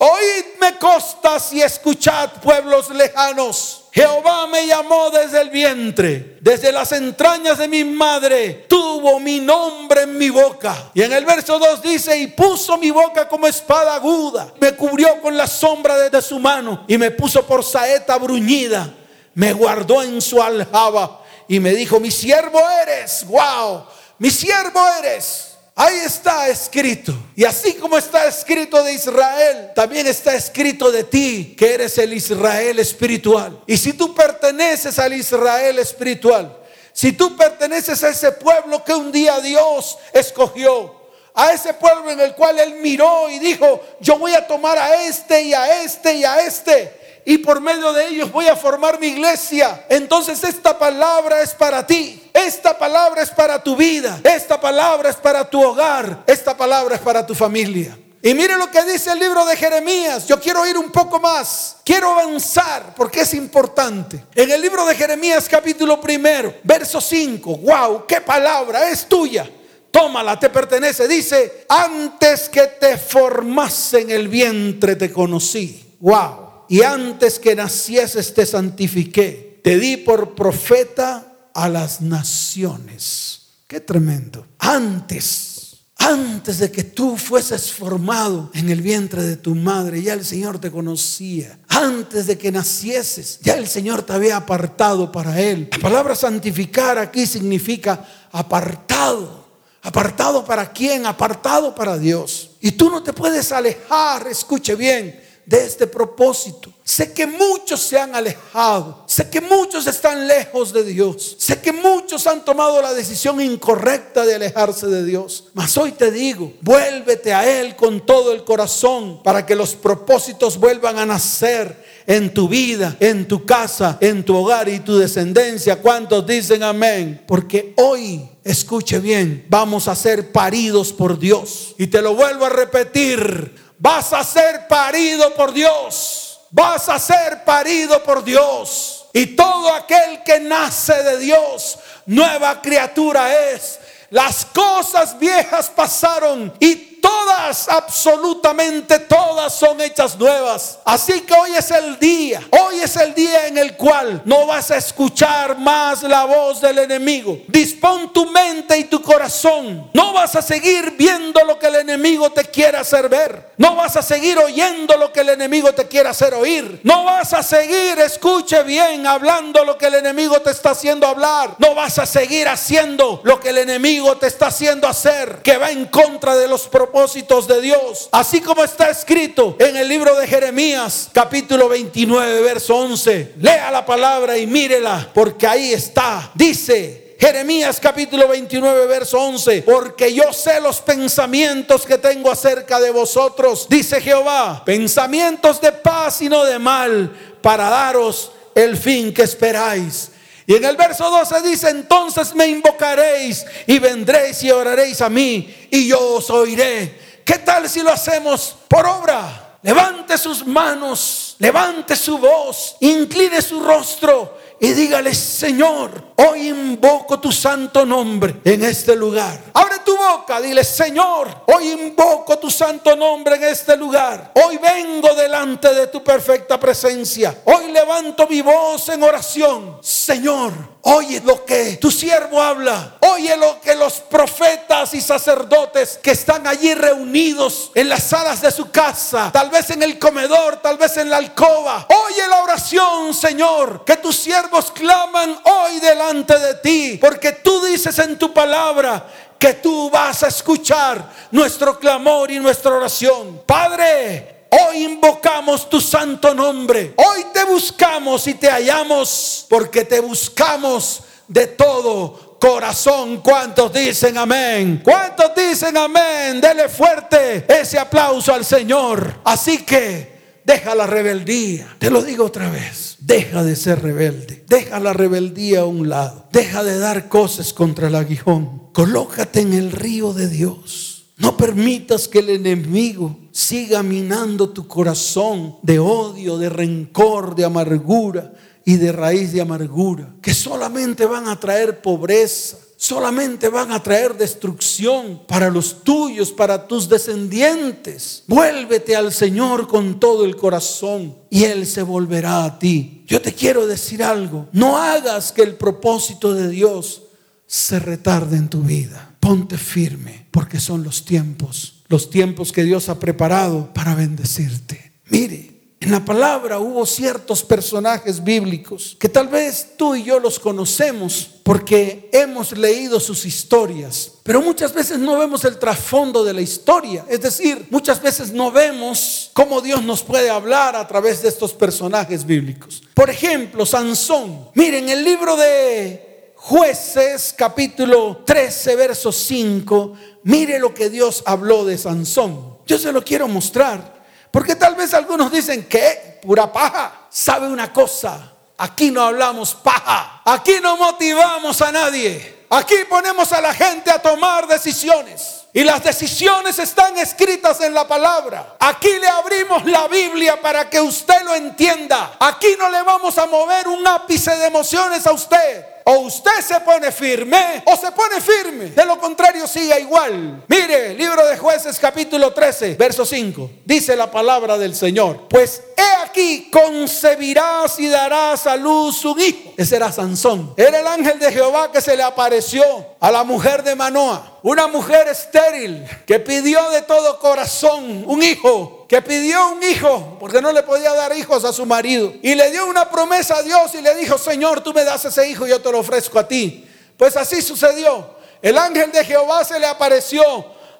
Oídme 0.00 0.78
costas 0.78 1.52
y 1.52 1.60
escuchad 1.60 2.30
pueblos 2.40 2.88
lejanos. 2.90 3.84
Jehová 3.90 4.46
me 4.46 4.64
llamó 4.64 5.10
desde 5.10 5.40
el 5.40 5.50
vientre, 5.50 6.38
desde 6.40 6.70
las 6.70 6.92
entrañas 6.92 7.58
de 7.58 7.66
mi 7.66 7.82
madre, 7.82 8.66
tuvo 8.68 9.18
mi 9.18 9.40
nombre 9.40 10.02
en 10.02 10.16
mi 10.16 10.30
boca. 10.30 10.90
Y 10.94 11.02
en 11.02 11.12
el 11.12 11.24
verso 11.24 11.58
2 11.58 11.82
dice, 11.82 12.16
y 12.16 12.28
puso 12.28 12.78
mi 12.78 12.92
boca 12.92 13.28
como 13.28 13.48
espada 13.48 13.96
aguda, 13.96 14.52
me 14.60 14.72
cubrió 14.76 15.20
con 15.20 15.36
la 15.36 15.48
sombra 15.48 15.98
de 16.08 16.22
su 16.22 16.38
mano 16.38 16.84
y 16.86 16.96
me 16.96 17.10
puso 17.10 17.44
por 17.44 17.64
saeta 17.64 18.18
bruñida, 18.18 18.88
me 19.34 19.52
guardó 19.52 20.00
en 20.04 20.22
su 20.22 20.40
aljaba 20.40 21.24
y 21.48 21.58
me 21.58 21.72
dijo, 21.72 21.98
mi 21.98 22.12
siervo 22.12 22.60
eres, 22.82 23.26
wow, 23.26 23.84
mi 24.18 24.30
siervo 24.30 24.80
eres. 25.00 25.48
Ahí 25.74 25.96
está 26.04 26.48
escrito. 26.48 27.14
Y 27.36 27.44
así 27.44 27.74
como 27.74 27.96
está 27.96 28.26
escrito 28.26 28.82
de 28.82 28.94
Israel, 28.94 29.70
también 29.76 30.08
está 30.08 30.34
escrito 30.34 30.90
de 30.90 31.04
ti, 31.04 31.54
que 31.56 31.74
eres 31.74 31.96
el 31.98 32.12
Israel 32.12 32.80
espiritual. 32.80 33.60
Y 33.64 33.76
si 33.76 33.92
tú 33.92 34.12
perteneces 34.12 34.98
al 34.98 35.12
Israel 35.12 35.78
espiritual, 35.78 36.58
si 36.92 37.12
tú 37.12 37.36
perteneces 37.36 38.02
a 38.02 38.08
ese 38.08 38.32
pueblo 38.32 38.82
que 38.82 38.92
un 38.92 39.12
día 39.12 39.38
Dios 39.38 39.98
escogió, 40.12 40.98
a 41.32 41.52
ese 41.52 41.72
pueblo 41.74 42.10
en 42.10 42.18
el 42.18 42.34
cual 42.34 42.58
Él 42.58 42.74
miró 42.80 43.30
y 43.30 43.38
dijo, 43.38 43.80
yo 44.00 44.18
voy 44.18 44.34
a 44.34 44.44
tomar 44.48 44.76
a 44.76 45.04
este 45.04 45.42
y 45.42 45.54
a 45.54 45.84
este 45.84 46.14
y 46.14 46.24
a 46.24 46.40
este, 46.40 46.92
y 47.28 47.36
por 47.36 47.60
medio 47.60 47.92
de 47.92 48.08
ellos 48.08 48.32
voy 48.32 48.46
a 48.46 48.56
formar 48.56 48.98
mi 48.98 49.08
iglesia. 49.08 49.84
Entonces 49.90 50.42
esta 50.44 50.78
palabra 50.78 51.42
es 51.42 51.52
para 51.52 51.86
ti. 51.86 52.22
Esta 52.32 52.78
palabra 52.78 53.20
es 53.20 53.28
para 53.28 53.62
tu 53.62 53.76
vida. 53.76 54.18
Esta 54.24 54.58
palabra 54.58 55.10
es 55.10 55.16
para 55.16 55.44
tu 55.44 55.62
hogar. 55.62 56.24
Esta 56.26 56.56
palabra 56.56 56.94
es 56.94 57.02
para 57.02 57.26
tu 57.26 57.34
familia. 57.34 57.98
Y 58.22 58.32
mire 58.32 58.56
lo 58.56 58.70
que 58.70 58.82
dice 58.84 59.12
el 59.12 59.18
libro 59.18 59.44
de 59.44 59.58
Jeremías. 59.58 60.26
Yo 60.26 60.40
quiero 60.40 60.66
ir 60.66 60.78
un 60.78 60.90
poco 60.90 61.20
más. 61.20 61.76
Quiero 61.84 62.12
avanzar 62.12 62.94
porque 62.96 63.20
es 63.20 63.34
importante. 63.34 64.24
En 64.34 64.50
el 64.50 64.62
libro 64.62 64.86
de 64.86 64.94
Jeremías 64.94 65.50
capítulo 65.50 66.00
primero, 66.00 66.54
verso 66.64 66.98
5. 66.98 67.58
Wow, 67.58 68.06
qué 68.06 68.22
palabra 68.22 68.88
es 68.88 69.06
tuya. 69.06 69.46
Tómala, 69.90 70.40
te 70.40 70.48
pertenece. 70.48 71.06
Dice, 71.06 71.66
antes 71.68 72.48
que 72.48 72.68
te 72.80 72.96
formase 72.96 74.00
en 74.00 74.12
el 74.12 74.28
vientre 74.28 74.96
te 74.96 75.12
conocí. 75.12 75.96
Wow. 76.00 76.47
Y 76.68 76.82
antes 76.82 77.38
que 77.38 77.54
nacieses 77.54 78.34
te 78.34 78.44
santifiqué. 78.44 79.60
Te 79.62 79.78
di 79.78 79.96
por 79.96 80.34
profeta 80.34 81.50
a 81.54 81.68
las 81.68 82.00
naciones. 82.00 83.40
Qué 83.66 83.80
tremendo. 83.80 84.46
Antes, 84.58 85.58
antes 85.98 86.58
de 86.58 86.70
que 86.70 86.84
tú 86.84 87.16
fueses 87.16 87.72
formado 87.72 88.50
en 88.54 88.70
el 88.70 88.80
vientre 88.80 89.22
de 89.22 89.36
tu 89.36 89.54
madre, 89.54 90.00
ya 90.00 90.14
el 90.14 90.24
Señor 90.24 90.60
te 90.60 90.70
conocía. 90.70 91.58
Antes 91.68 92.26
de 92.26 92.38
que 92.38 92.52
nacieses, 92.52 93.40
ya 93.42 93.54
el 93.54 93.66
Señor 93.66 94.02
te 94.02 94.12
había 94.12 94.36
apartado 94.36 95.10
para 95.10 95.40
Él. 95.40 95.68
La 95.72 95.78
palabra 95.78 96.14
santificar 96.14 96.98
aquí 96.98 97.26
significa 97.26 98.06
apartado. 98.30 99.48
¿Apartado 99.82 100.44
para 100.44 100.72
quién? 100.72 101.04
Apartado 101.04 101.74
para 101.74 101.98
Dios. 101.98 102.50
Y 102.60 102.72
tú 102.72 102.90
no 102.90 103.02
te 103.02 103.12
puedes 103.12 103.50
alejar, 103.52 104.26
escuche 104.28 104.74
bien, 104.76 105.20
de 105.48 105.64
este 105.64 105.86
propósito. 105.86 106.70
Sé 106.84 107.12
que 107.12 107.26
muchos 107.26 107.80
se 107.80 107.98
han 107.98 108.14
alejado. 108.14 109.04
Sé 109.06 109.30
que 109.30 109.40
muchos 109.40 109.86
están 109.86 110.26
lejos 110.28 110.72
de 110.74 110.84
Dios. 110.84 111.36
Sé 111.38 111.58
que 111.60 111.72
muchos 111.72 112.26
han 112.26 112.44
tomado 112.44 112.82
la 112.82 112.92
decisión 112.92 113.40
incorrecta 113.40 114.26
de 114.26 114.34
alejarse 114.34 114.88
de 114.88 115.04
Dios. 115.04 115.44
Mas 115.54 115.76
hoy 115.78 115.92
te 115.92 116.10
digo, 116.10 116.52
vuélvete 116.60 117.32
a 117.32 117.60
Él 117.60 117.76
con 117.76 118.04
todo 118.04 118.32
el 118.32 118.44
corazón 118.44 119.22
para 119.22 119.46
que 119.46 119.56
los 119.56 119.74
propósitos 119.74 120.58
vuelvan 120.58 120.98
a 120.98 121.06
nacer 121.06 121.82
en 122.06 122.32
tu 122.32 122.48
vida, 122.48 122.96
en 123.00 123.26
tu 123.26 123.46
casa, 123.46 123.96
en 124.00 124.24
tu 124.24 124.36
hogar 124.36 124.68
y 124.68 124.80
tu 124.80 124.98
descendencia. 124.98 125.80
¿Cuántos 125.80 126.26
dicen 126.26 126.62
amén? 126.62 127.22
Porque 127.26 127.74
hoy, 127.76 128.28
escuche 128.44 128.98
bien, 128.98 129.46
vamos 129.48 129.88
a 129.88 129.94
ser 129.94 130.30
paridos 130.32 130.92
por 130.92 131.18
Dios. 131.18 131.74
Y 131.78 131.86
te 131.86 132.02
lo 132.02 132.14
vuelvo 132.14 132.46
a 132.46 132.50
repetir, 132.50 133.67
vas 133.78 134.12
a 134.12 134.22
ser 134.24 134.66
parido 134.68 135.34
por 135.34 135.52
Dios 135.52 136.28
vas 136.50 136.88
a 136.88 136.98
ser 136.98 137.44
parido 137.44 138.02
por 138.02 138.24
Dios. 138.24 139.06
Y 139.12 139.26
todo 139.26 139.72
aquel 139.74 140.22
que 140.22 140.40
nace 140.40 141.02
de 141.02 141.18
Dios, 141.18 141.78
nueva 142.06 142.60
criatura 142.60 143.52
es. 143.52 143.78
Las 144.10 144.44
cosas 144.46 145.18
viejas 145.18 145.70
pasaron 145.70 146.52
y 146.60 146.87
todas, 147.00 147.68
absolutamente 147.68 148.98
todas 149.00 149.54
son 149.54 149.80
hechas 149.80 150.18
nuevas. 150.18 150.78
Así 150.84 151.20
que 151.22 151.34
hoy 151.34 151.52
es 151.56 151.70
el 151.70 151.98
día, 151.98 152.42
hoy 152.50 152.80
es 152.80 152.96
el 152.96 153.14
día 153.14 153.46
en 153.46 153.58
el 153.58 153.76
cual 153.76 154.22
no 154.24 154.46
vas 154.46 154.70
a 154.70 154.76
escuchar 154.76 155.58
más 155.58 156.02
la 156.02 156.24
voz 156.24 156.60
del 156.60 156.78
enemigo. 156.78 157.38
Dispón 157.48 158.12
tu 158.12 158.26
mente 158.30 158.78
y 158.78 158.84
tu 158.84 159.00
corazón. 159.00 159.90
No 159.94 160.12
vas 160.12 160.34
a 160.36 160.42
seguir 160.42 160.94
viendo 160.96 161.44
lo 161.44 161.58
que 161.58 161.66
el 161.66 161.76
enemigo 161.76 162.30
te 162.30 162.44
quiere 162.44 162.78
hacer 162.78 163.08
ver. 163.08 163.52
No 163.56 163.76
vas 163.76 163.96
a 163.96 164.02
seguir 164.02 164.38
oyendo 164.38 164.96
lo 164.96 165.12
que 165.12 165.20
el 165.20 165.30
enemigo 165.30 165.72
te 165.72 165.86
quiere 165.88 166.08
hacer 166.08 166.34
oír. 166.34 166.80
No 166.82 167.04
vas 167.04 167.32
a 167.32 167.42
seguir, 167.42 167.98
escuche 167.98 168.62
bien, 168.62 169.06
hablando 169.06 169.64
lo 169.64 169.76
que 169.78 169.86
el 169.86 169.94
enemigo 169.94 170.40
te 170.40 170.50
está 170.50 170.70
haciendo 170.70 171.06
hablar. 171.06 171.56
No 171.58 171.74
vas 171.74 171.98
a 171.98 172.06
seguir 172.06 172.48
haciendo 172.48 173.20
lo 173.24 173.40
que 173.40 173.50
el 173.50 173.58
enemigo 173.58 174.16
te 174.16 174.26
está 174.26 174.48
haciendo 174.48 174.86
hacer, 174.86 175.40
que 175.42 175.56
va 175.56 175.70
en 175.70 175.86
contra 175.86 176.36
de 176.36 176.48
los 176.48 176.62
propósitos 176.62 176.87
propósitos 176.88 177.46
de 177.46 177.60
Dios. 177.60 178.08
Así 178.12 178.40
como 178.40 178.64
está 178.64 178.88
escrito 178.90 179.56
en 179.58 179.76
el 179.76 179.88
libro 179.88 180.16
de 180.16 180.26
Jeremías, 180.26 181.10
capítulo 181.12 181.68
29, 181.68 182.40
verso 182.40 182.76
11. 182.76 183.34
Lea 183.40 183.70
la 183.70 183.84
palabra 183.84 184.38
y 184.38 184.46
mírela, 184.46 185.10
porque 185.12 185.46
ahí 185.46 185.72
está. 185.72 186.30
Dice, 186.34 187.16
Jeremías 187.18 187.78
capítulo 187.80 188.26
29, 188.28 188.86
verso 188.86 189.20
11, 189.20 189.62
porque 189.62 190.14
yo 190.14 190.32
sé 190.32 190.60
los 190.60 190.80
pensamientos 190.80 191.84
que 191.84 191.98
tengo 191.98 192.30
acerca 192.30 192.80
de 192.80 192.90
vosotros, 192.90 193.66
dice 193.68 194.00
Jehová, 194.00 194.62
pensamientos 194.64 195.60
de 195.60 195.72
paz 195.72 196.22
y 196.22 196.28
no 196.28 196.44
de 196.44 196.58
mal, 196.58 197.12
para 197.42 197.68
daros 197.68 198.32
el 198.54 198.76
fin 198.76 199.12
que 199.12 199.22
esperáis. 199.22 200.12
Y 200.48 200.54
en 200.54 200.64
el 200.64 200.78
verso 200.78 201.10
12 201.10 201.42
dice, 201.42 201.68
entonces 201.68 202.34
me 202.34 202.46
invocaréis 202.46 203.44
y 203.66 203.78
vendréis 203.78 204.42
y 204.42 204.50
oraréis 204.50 205.02
a 205.02 205.10
mí 205.10 205.68
y 205.70 205.88
yo 205.88 206.14
os 206.14 206.30
oiré. 206.30 207.20
¿Qué 207.22 207.40
tal 207.40 207.68
si 207.68 207.82
lo 207.82 207.92
hacemos 207.92 208.56
por 208.66 208.86
obra? 208.86 209.58
Levante 209.60 210.16
sus 210.16 210.46
manos, 210.46 211.36
levante 211.38 211.94
su 211.94 212.16
voz, 212.16 212.76
incline 212.80 213.42
su 213.42 213.60
rostro 213.60 214.38
y 214.60 214.72
dígale, 214.72 215.14
Señor, 215.14 215.90
hoy 216.16 216.48
invoco 216.48 217.20
tu 217.20 217.30
santo 217.30 217.86
nombre 217.86 218.40
en 218.44 218.64
este 218.64 218.96
lugar. 218.96 219.38
Abre 219.54 219.76
tu 219.84 219.96
boca, 219.96 220.40
dile, 220.40 220.64
Señor, 220.64 221.44
hoy 221.46 221.68
invoco 221.70 222.38
tu 222.38 222.50
santo 222.50 222.96
nombre 222.96 223.36
en 223.36 223.44
este 223.44 223.76
lugar. 223.76 224.32
Hoy 224.34 224.58
vengo 224.58 225.14
delante 225.14 225.72
de 225.72 225.86
tu 225.86 226.02
perfecta 226.02 226.58
presencia. 226.58 227.42
Hoy 227.44 227.70
levanto 227.70 228.26
mi 228.26 228.42
voz 228.42 228.88
en 228.88 229.02
oración. 229.02 229.78
Señor, 229.80 230.52
oye 230.82 231.20
lo 231.24 231.44
que 231.44 231.76
tu 231.76 231.90
siervo 231.90 232.42
habla. 232.42 232.96
Oye 233.00 233.36
lo 233.36 233.60
que 233.60 233.74
los 233.74 233.94
profetas 233.94 234.94
y 234.94 235.00
sacerdotes 235.00 235.98
que 236.02 236.12
están 236.12 236.46
allí 236.46 236.72
reunidos 236.74 237.70
en 237.74 237.88
las 237.88 238.04
salas 238.04 238.40
de 238.40 238.50
su 238.50 238.70
casa, 238.70 239.30
tal 239.32 239.50
vez 239.50 239.70
en 239.70 239.82
el 239.82 239.98
comedor, 239.98 240.56
tal 240.62 240.78
vez 240.78 240.96
en 240.96 241.10
la 241.10 241.16
alcoba. 241.16 241.86
Oye 241.88 242.26
la 242.28 242.42
oración, 242.42 243.12
Señor, 243.12 243.84
que 243.84 243.96
tus 243.96 244.16
siervos 244.16 244.70
claman 244.70 245.38
hoy 245.44 245.80
delante 245.80 246.38
de 246.38 246.54
ti, 246.54 246.98
porque 247.00 247.32
tú 247.32 247.64
dices 247.64 247.98
en 247.98 248.18
tu 248.18 248.32
palabra 248.32 249.06
que 249.38 249.54
tú 249.54 249.90
vas 249.90 250.22
a 250.22 250.28
escuchar 250.28 251.12
nuestro 251.30 251.78
clamor 251.78 252.30
y 252.30 252.38
nuestra 252.38 252.72
oración. 252.72 253.42
Padre, 253.46 254.37
Hoy 254.50 254.84
invocamos 254.84 255.68
tu 255.68 255.80
santo 255.80 256.34
nombre. 256.34 256.94
Hoy 256.96 257.26
te 257.32 257.44
buscamos 257.44 258.26
y 258.26 258.34
te 258.34 258.48
hallamos 258.48 259.46
porque 259.48 259.84
te 259.84 260.00
buscamos 260.00 261.02
de 261.26 261.46
todo 261.48 262.38
corazón. 262.40 263.20
¿Cuántos 263.20 263.72
dicen 263.72 264.16
amén? 264.16 264.80
¿Cuántos 264.82 265.34
dicen 265.34 265.76
amén? 265.76 266.40
Dele 266.40 266.68
fuerte 266.68 267.44
ese 267.48 267.78
aplauso 267.78 268.32
al 268.32 268.44
Señor. 268.44 269.20
Así 269.24 269.58
que 269.58 270.40
deja 270.44 270.74
la 270.74 270.86
rebeldía. 270.86 271.76
Te 271.78 271.90
lo 271.90 272.02
digo 272.02 272.24
otra 272.24 272.48
vez. 272.48 272.96
Deja 273.00 273.44
de 273.44 273.54
ser 273.54 273.82
rebelde. 273.82 274.44
Deja 274.48 274.80
la 274.80 274.92
rebeldía 274.92 275.60
a 275.60 275.64
un 275.66 275.88
lado. 275.88 276.26
Deja 276.32 276.64
de 276.64 276.78
dar 276.78 277.08
cosas 277.08 277.52
contra 277.52 277.88
el 277.88 277.94
aguijón. 277.94 278.70
Colócate 278.72 279.40
en 279.40 279.52
el 279.52 279.72
río 279.72 280.14
de 280.14 280.28
Dios. 280.28 280.87
No 281.18 281.36
permitas 281.36 282.06
que 282.06 282.20
el 282.20 282.30
enemigo 282.30 283.18
siga 283.32 283.82
minando 283.82 284.50
tu 284.50 284.68
corazón 284.68 285.56
de 285.62 285.80
odio, 285.80 286.38
de 286.38 286.48
rencor, 286.48 287.34
de 287.34 287.44
amargura 287.44 288.32
y 288.64 288.76
de 288.76 288.92
raíz 288.92 289.32
de 289.32 289.40
amargura, 289.40 290.14
que 290.22 290.32
solamente 290.32 291.06
van 291.06 291.26
a 291.26 291.40
traer 291.40 291.82
pobreza, 291.82 292.58
solamente 292.76 293.48
van 293.48 293.72
a 293.72 293.82
traer 293.82 294.16
destrucción 294.16 295.22
para 295.26 295.50
los 295.50 295.82
tuyos, 295.82 296.30
para 296.30 296.68
tus 296.68 296.88
descendientes. 296.88 298.22
Vuélvete 298.28 298.94
al 298.94 299.12
Señor 299.12 299.66
con 299.66 299.98
todo 299.98 300.24
el 300.24 300.36
corazón 300.36 301.16
y 301.30 301.44
Él 301.44 301.66
se 301.66 301.82
volverá 301.82 302.44
a 302.44 302.58
ti. 302.60 303.02
Yo 303.08 303.20
te 303.20 303.34
quiero 303.34 303.66
decir 303.66 304.04
algo, 304.04 304.46
no 304.52 304.78
hagas 304.78 305.32
que 305.32 305.42
el 305.42 305.56
propósito 305.56 306.32
de 306.32 306.48
Dios 306.48 307.02
se 307.46 307.80
retarde 307.80 308.36
en 308.36 308.48
tu 308.48 308.60
vida. 308.60 309.07
Ponte 309.20 309.58
firme 309.58 310.26
porque 310.30 310.60
son 310.60 310.84
los 310.84 311.04
tiempos, 311.04 311.82
los 311.88 312.10
tiempos 312.10 312.52
que 312.52 312.64
Dios 312.64 312.88
ha 312.88 312.98
preparado 312.98 313.72
para 313.74 313.94
bendecirte. 313.94 314.92
Mire, 315.10 315.58
en 315.80 315.92
la 315.92 316.04
palabra 316.04 316.58
hubo 316.58 316.84
ciertos 316.84 317.44
personajes 317.44 318.24
bíblicos 318.24 318.96
que 318.98 319.08
tal 319.08 319.28
vez 319.28 319.74
tú 319.76 319.94
y 319.94 320.02
yo 320.02 320.18
los 320.18 320.40
conocemos 320.40 321.30
porque 321.44 322.10
hemos 322.12 322.50
leído 322.58 322.98
sus 322.98 323.24
historias, 323.24 324.12
pero 324.24 324.42
muchas 324.42 324.74
veces 324.74 324.98
no 324.98 325.16
vemos 325.16 325.44
el 325.44 325.56
trasfondo 325.56 326.24
de 326.24 326.34
la 326.34 326.40
historia. 326.40 327.06
Es 327.08 327.20
decir, 327.20 327.68
muchas 327.70 328.02
veces 328.02 328.32
no 328.32 328.50
vemos 328.50 329.30
cómo 329.34 329.60
Dios 329.60 329.84
nos 329.84 330.02
puede 330.02 330.30
hablar 330.30 330.74
a 330.74 330.86
través 330.88 331.22
de 331.22 331.28
estos 331.28 331.54
personajes 331.54 332.26
bíblicos. 332.26 332.82
Por 332.92 333.08
ejemplo, 333.08 333.64
Sansón. 333.64 334.48
Miren, 334.54 334.88
el 334.88 335.04
libro 335.04 335.36
de 335.36 336.07
jueces 336.38 337.34
capítulo 337.36 338.22
13, 338.24 338.76
verso 338.76 339.12
5, 339.12 339.92
mire 340.22 340.58
lo 340.58 340.72
que 340.72 340.88
Dios 340.88 341.22
habló 341.26 341.64
de 341.64 341.76
Sansón. 341.76 342.58
Yo 342.66 342.78
se 342.78 342.92
lo 342.92 343.04
quiero 343.04 343.28
mostrar. 343.28 343.98
Porque 344.30 344.54
tal 344.54 344.74
vez 344.74 344.94
algunos 344.94 345.32
dicen 345.32 345.66
que 345.66 346.20
pura 346.22 346.52
paja. 346.52 347.06
¿Sabe 347.10 347.48
una 347.48 347.72
cosa? 347.72 348.32
Aquí 348.58 348.90
no 348.90 349.02
hablamos 349.02 349.54
paja. 349.54 350.22
Aquí 350.24 350.54
no 350.62 350.76
motivamos 350.76 351.60
a 351.62 351.72
nadie. 351.72 352.44
Aquí 352.50 352.76
ponemos 352.88 353.32
a 353.32 353.40
la 353.40 353.54
gente 353.54 353.90
a 353.90 354.00
tomar 354.00 354.46
decisiones. 354.46 355.44
Y 355.52 355.64
las 355.64 355.82
decisiones 355.82 356.58
están 356.58 356.98
escritas 356.98 357.60
en 357.62 357.72
la 357.72 357.88
palabra. 357.88 358.56
Aquí 358.60 358.90
le 359.00 359.08
abrimos 359.08 359.64
la 359.64 359.88
Biblia 359.88 360.40
para 360.40 360.68
que 360.68 360.80
usted 360.80 361.22
lo 361.24 361.34
entienda. 361.34 362.16
Aquí 362.20 362.48
no 362.58 362.68
le 362.68 362.82
vamos 362.82 363.16
a 363.16 363.26
mover 363.26 363.66
un 363.66 363.86
ápice 363.86 364.36
de 364.36 364.46
emociones 364.46 365.06
a 365.06 365.12
usted. 365.12 365.64
O 365.90 366.00
usted 366.00 366.42
se 366.46 366.60
pone 366.60 366.92
firme 366.92 367.62
o 367.64 367.74
se 367.74 367.90
pone 367.92 368.20
firme. 368.20 368.66
De 368.66 368.84
lo 368.84 369.00
contrario, 369.00 369.46
siga 369.46 369.78
igual. 369.80 370.44
Mire, 370.46 370.92
libro 370.92 371.26
de 371.26 371.38
jueces 371.38 371.78
capítulo 371.78 372.30
13, 372.30 372.74
verso 372.74 373.06
5. 373.06 373.50
Dice 373.64 373.96
la 373.96 374.10
palabra 374.10 374.58
del 374.58 374.74
Señor. 374.74 375.28
Pues 375.30 375.62
he 375.74 376.04
aquí, 376.04 376.50
concebirás 376.52 377.80
y 377.80 377.88
darás 377.88 378.46
a 378.46 378.54
luz 378.56 379.02
un 379.06 379.18
hijo. 379.18 379.54
Ese 379.56 379.76
era 379.76 379.90
Sansón. 379.90 380.52
Era 380.58 380.78
el 380.78 380.86
ángel 380.86 381.18
de 381.18 381.32
Jehová 381.32 381.72
que 381.72 381.80
se 381.80 381.96
le 381.96 382.02
apareció 382.02 382.62
a 383.00 383.10
la 383.10 383.24
mujer 383.24 383.62
de 383.62 383.74
Manoa. 383.74 384.40
Una 384.42 384.66
mujer 384.66 385.08
estéril 385.08 385.86
que 386.04 386.20
pidió 386.20 386.68
de 386.68 386.82
todo 386.82 387.18
corazón 387.18 388.04
un 388.06 388.22
hijo 388.22 388.77
que 388.88 389.02
pidió 389.02 389.50
un 389.50 389.62
hijo 389.62 390.16
porque 390.18 390.40
no 390.40 390.50
le 390.50 390.62
podía 390.62 390.94
dar 390.94 391.14
hijos 391.14 391.44
a 391.44 391.52
su 391.52 391.66
marido. 391.66 392.14
Y 392.22 392.34
le 392.34 392.50
dio 392.50 392.66
una 392.66 392.90
promesa 392.90 393.36
a 393.36 393.42
Dios 393.42 393.74
y 393.74 393.82
le 393.82 393.94
dijo, 393.94 394.16
Señor, 394.16 394.62
tú 394.62 394.72
me 394.72 394.82
das 394.82 395.04
ese 395.04 395.28
hijo 395.28 395.46
y 395.46 395.50
yo 395.50 395.60
te 395.60 395.70
lo 395.70 395.80
ofrezco 395.80 396.18
a 396.18 396.26
ti. 396.26 396.66
Pues 396.96 397.14
así 397.16 397.42
sucedió. 397.42 398.16
El 398.40 398.56
ángel 398.56 398.90
de 398.90 399.04
Jehová 399.04 399.44
se 399.44 399.60
le 399.60 399.66
apareció 399.66 400.22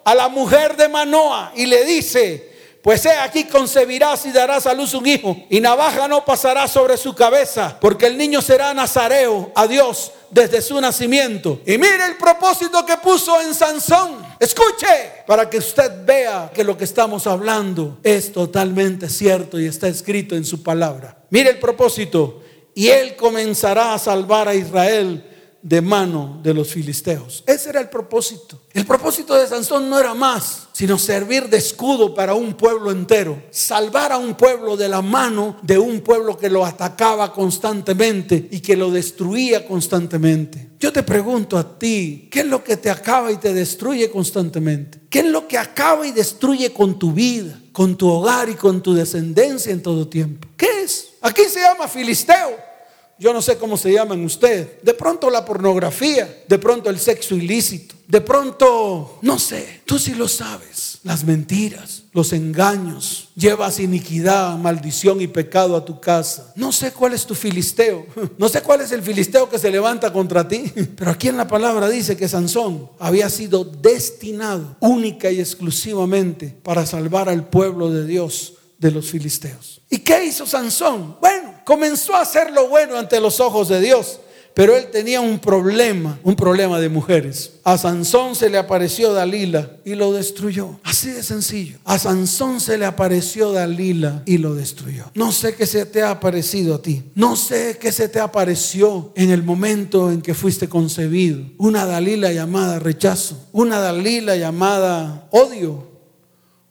a 0.04 0.14
la 0.14 0.28
mujer 0.28 0.74
de 0.74 0.88
Manoa 0.88 1.52
y 1.54 1.66
le 1.66 1.84
dice, 1.84 2.47
pues 2.82 3.04
he 3.06 3.12
aquí 3.12 3.44
concebirás 3.44 4.24
y 4.26 4.32
darás 4.32 4.66
a 4.66 4.74
luz 4.74 4.94
un 4.94 5.06
hijo, 5.06 5.36
y 5.50 5.60
navaja 5.60 6.08
no 6.08 6.24
pasará 6.24 6.68
sobre 6.68 6.96
su 6.96 7.14
cabeza, 7.14 7.78
porque 7.80 8.06
el 8.06 8.16
niño 8.16 8.40
será 8.40 8.72
nazareo 8.72 9.52
a 9.54 9.66
Dios 9.66 10.12
desde 10.30 10.62
su 10.62 10.80
nacimiento. 10.80 11.60
Y 11.66 11.78
mire 11.78 12.06
el 12.06 12.16
propósito 12.16 12.84
que 12.86 12.96
puso 12.98 13.40
en 13.40 13.54
Sansón. 13.54 14.26
Escuche, 14.38 15.24
para 15.26 15.48
que 15.50 15.58
usted 15.58 16.04
vea 16.04 16.50
que 16.54 16.64
lo 16.64 16.76
que 16.76 16.84
estamos 16.84 17.26
hablando 17.26 17.98
es 18.02 18.32
totalmente 18.32 19.08
cierto 19.08 19.58
y 19.58 19.66
está 19.66 19.88
escrito 19.88 20.36
en 20.36 20.44
su 20.44 20.62
palabra. 20.62 21.16
Mire 21.30 21.50
el 21.50 21.58
propósito. 21.58 22.42
Y 22.74 22.90
él 22.90 23.16
comenzará 23.16 23.92
a 23.92 23.98
salvar 23.98 24.46
a 24.46 24.54
Israel 24.54 25.24
de 25.68 25.82
mano 25.82 26.40
de 26.42 26.54
los 26.54 26.68
filisteos. 26.68 27.44
Ese 27.46 27.68
era 27.68 27.80
el 27.80 27.90
propósito. 27.90 28.62
El 28.72 28.86
propósito 28.86 29.34
de 29.34 29.46
Sansón 29.46 29.90
no 29.90 29.98
era 29.98 30.14
más, 30.14 30.68
sino 30.72 30.96
servir 30.96 31.48
de 31.48 31.58
escudo 31.58 32.14
para 32.14 32.32
un 32.32 32.54
pueblo 32.54 32.90
entero, 32.90 33.42
salvar 33.50 34.12
a 34.12 34.18
un 34.18 34.34
pueblo 34.34 34.76
de 34.78 34.88
la 34.88 35.02
mano 35.02 35.58
de 35.62 35.78
un 35.78 36.00
pueblo 36.00 36.38
que 36.38 36.48
lo 36.48 36.64
atacaba 36.64 37.32
constantemente 37.32 38.48
y 38.50 38.60
que 38.60 38.76
lo 38.76 38.90
destruía 38.90 39.66
constantemente. 39.66 40.70
Yo 40.80 40.90
te 40.90 41.02
pregunto 41.02 41.58
a 41.58 41.78
ti, 41.78 42.28
¿qué 42.30 42.40
es 42.40 42.46
lo 42.46 42.64
que 42.64 42.78
te 42.78 42.88
acaba 42.88 43.30
y 43.30 43.36
te 43.36 43.52
destruye 43.52 44.10
constantemente? 44.10 45.00
¿Qué 45.10 45.18
es 45.18 45.26
lo 45.26 45.46
que 45.46 45.58
acaba 45.58 46.06
y 46.06 46.12
destruye 46.12 46.72
con 46.72 46.98
tu 46.98 47.12
vida, 47.12 47.60
con 47.72 47.96
tu 47.96 48.08
hogar 48.08 48.48
y 48.48 48.54
con 48.54 48.82
tu 48.82 48.94
descendencia 48.94 49.72
en 49.72 49.82
todo 49.82 50.08
tiempo? 50.08 50.48
¿Qué 50.56 50.84
es? 50.84 51.10
Aquí 51.20 51.42
se 51.44 51.60
llama 51.60 51.88
filisteo. 51.88 52.67
Yo 53.18 53.32
no 53.32 53.42
sé 53.42 53.56
cómo 53.58 53.76
se 53.76 53.92
llaman 53.92 54.24
usted. 54.24 54.80
De 54.82 54.94
pronto 54.94 55.28
la 55.30 55.44
pornografía, 55.44 56.44
de 56.46 56.58
pronto 56.58 56.88
el 56.88 56.98
sexo 56.98 57.34
ilícito, 57.34 57.96
de 58.06 58.22
pronto, 58.22 59.18
no 59.20 59.38
sé, 59.38 59.82
tú 59.84 59.98
sí 59.98 60.14
lo 60.14 60.28
sabes. 60.28 60.98
Las 61.04 61.24
mentiras, 61.24 62.04
los 62.12 62.32
engaños, 62.32 63.28
llevas 63.36 63.80
iniquidad, 63.80 64.56
maldición 64.56 65.20
y 65.20 65.26
pecado 65.26 65.76
a 65.76 65.84
tu 65.84 66.00
casa. 66.00 66.52
No 66.56 66.72
sé 66.72 66.92
cuál 66.92 67.12
es 67.12 67.26
tu 67.26 67.34
filisteo, 67.34 68.06
no 68.38 68.48
sé 68.48 68.62
cuál 68.62 68.80
es 68.80 68.92
el 68.92 69.02
filisteo 69.02 69.48
que 69.48 69.58
se 69.58 69.70
levanta 69.70 70.12
contra 70.12 70.48
ti, 70.48 70.72
pero 70.96 71.10
aquí 71.10 71.28
en 71.28 71.36
la 71.36 71.46
palabra 71.46 71.88
dice 71.88 72.16
que 72.16 72.28
Sansón 72.28 72.88
había 72.98 73.28
sido 73.28 73.64
destinado 73.64 74.76
única 74.80 75.30
y 75.30 75.40
exclusivamente 75.40 76.56
para 76.62 76.86
salvar 76.86 77.28
al 77.28 77.48
pueblo 77.48 77.90
de 77.90 78.06
Dios 78.06 78.54
de 78.78 78.90
los 78.90 79.10
filisteos. 79.10 79.77
¿Y 79.90 79.98
qué 79.98 80.24
hizo 80.24 80.46
Sansón? 80.46 81.16
Bueno, 81.20 81.54
comenzó 81.64 82.14
a 82.14 82.22
hacer 82.22 82.50
lo 82.52 82.68
bueno 82.68 82.96
ante 82.96 83.20
los 83.20 83.40
ojos 83.40 83.68
de 83.68 83.80
Dios, 83.80 84.20
pero 84.52 84.76
él 84.76 84.90
tenía 84.90 85.20
un 85.20 85.38
problema, 85.38 86.18
un 86.24 86.34
problema 86.34 86.80
de 86.80 86.88
mujeres. 86.88 87.52
A 87.62 87.78
Sansón 87.78 88.34
se 88.34 88.50
le 88.50 88.58
apareció 88.58 89.12
Dalila 89.12 89.70
y 89.84 89.94
lo 89.94 90.12
destruyó. 90.12 90.80
Así 90.82 91.10
de 91.10 91.22
sencillo. 91.22 91.78
A 91.84 91.98
Sansón 91.98 92.60
se 92.60 92.76
le 92.76 92.84
apareció 92.84 93.52
Dalila 93.52 94.22
y 94.26 94.38
lo 94.38 94.54
destruyó. 94.54 95.04
No 95.14 95.30
sé 95.30 95.54
qué 95.54 95.64
se 95.64 95.86
te 95.86 96.02
ha 96.02 96.10
aparecido 96.10 96.74
a 96.74 96.82
ti. 96.82 97.04
No 97.14 97.36
sé 97.36 97.78
qué 97.80 97.92
se 97.92 98.08
te 98.08 98.18
apareció 98.18 99.12
en 99.14 99.30
el 99.30 99.42
momento 99.44 100.10
en 100.10 100.20
que 100.22 100.34
fuiste 100.34 100.68
concebido. 100.68 101.40
Una 101.56 101.86
Dalila 101.86 102.32
llamada 102.32 102.78
rechazo. 102.78 103.48
Una 103.52 103.78
Dalila 103.78 104.34
llamada 104.36 105.28
odio. 105.30 105.86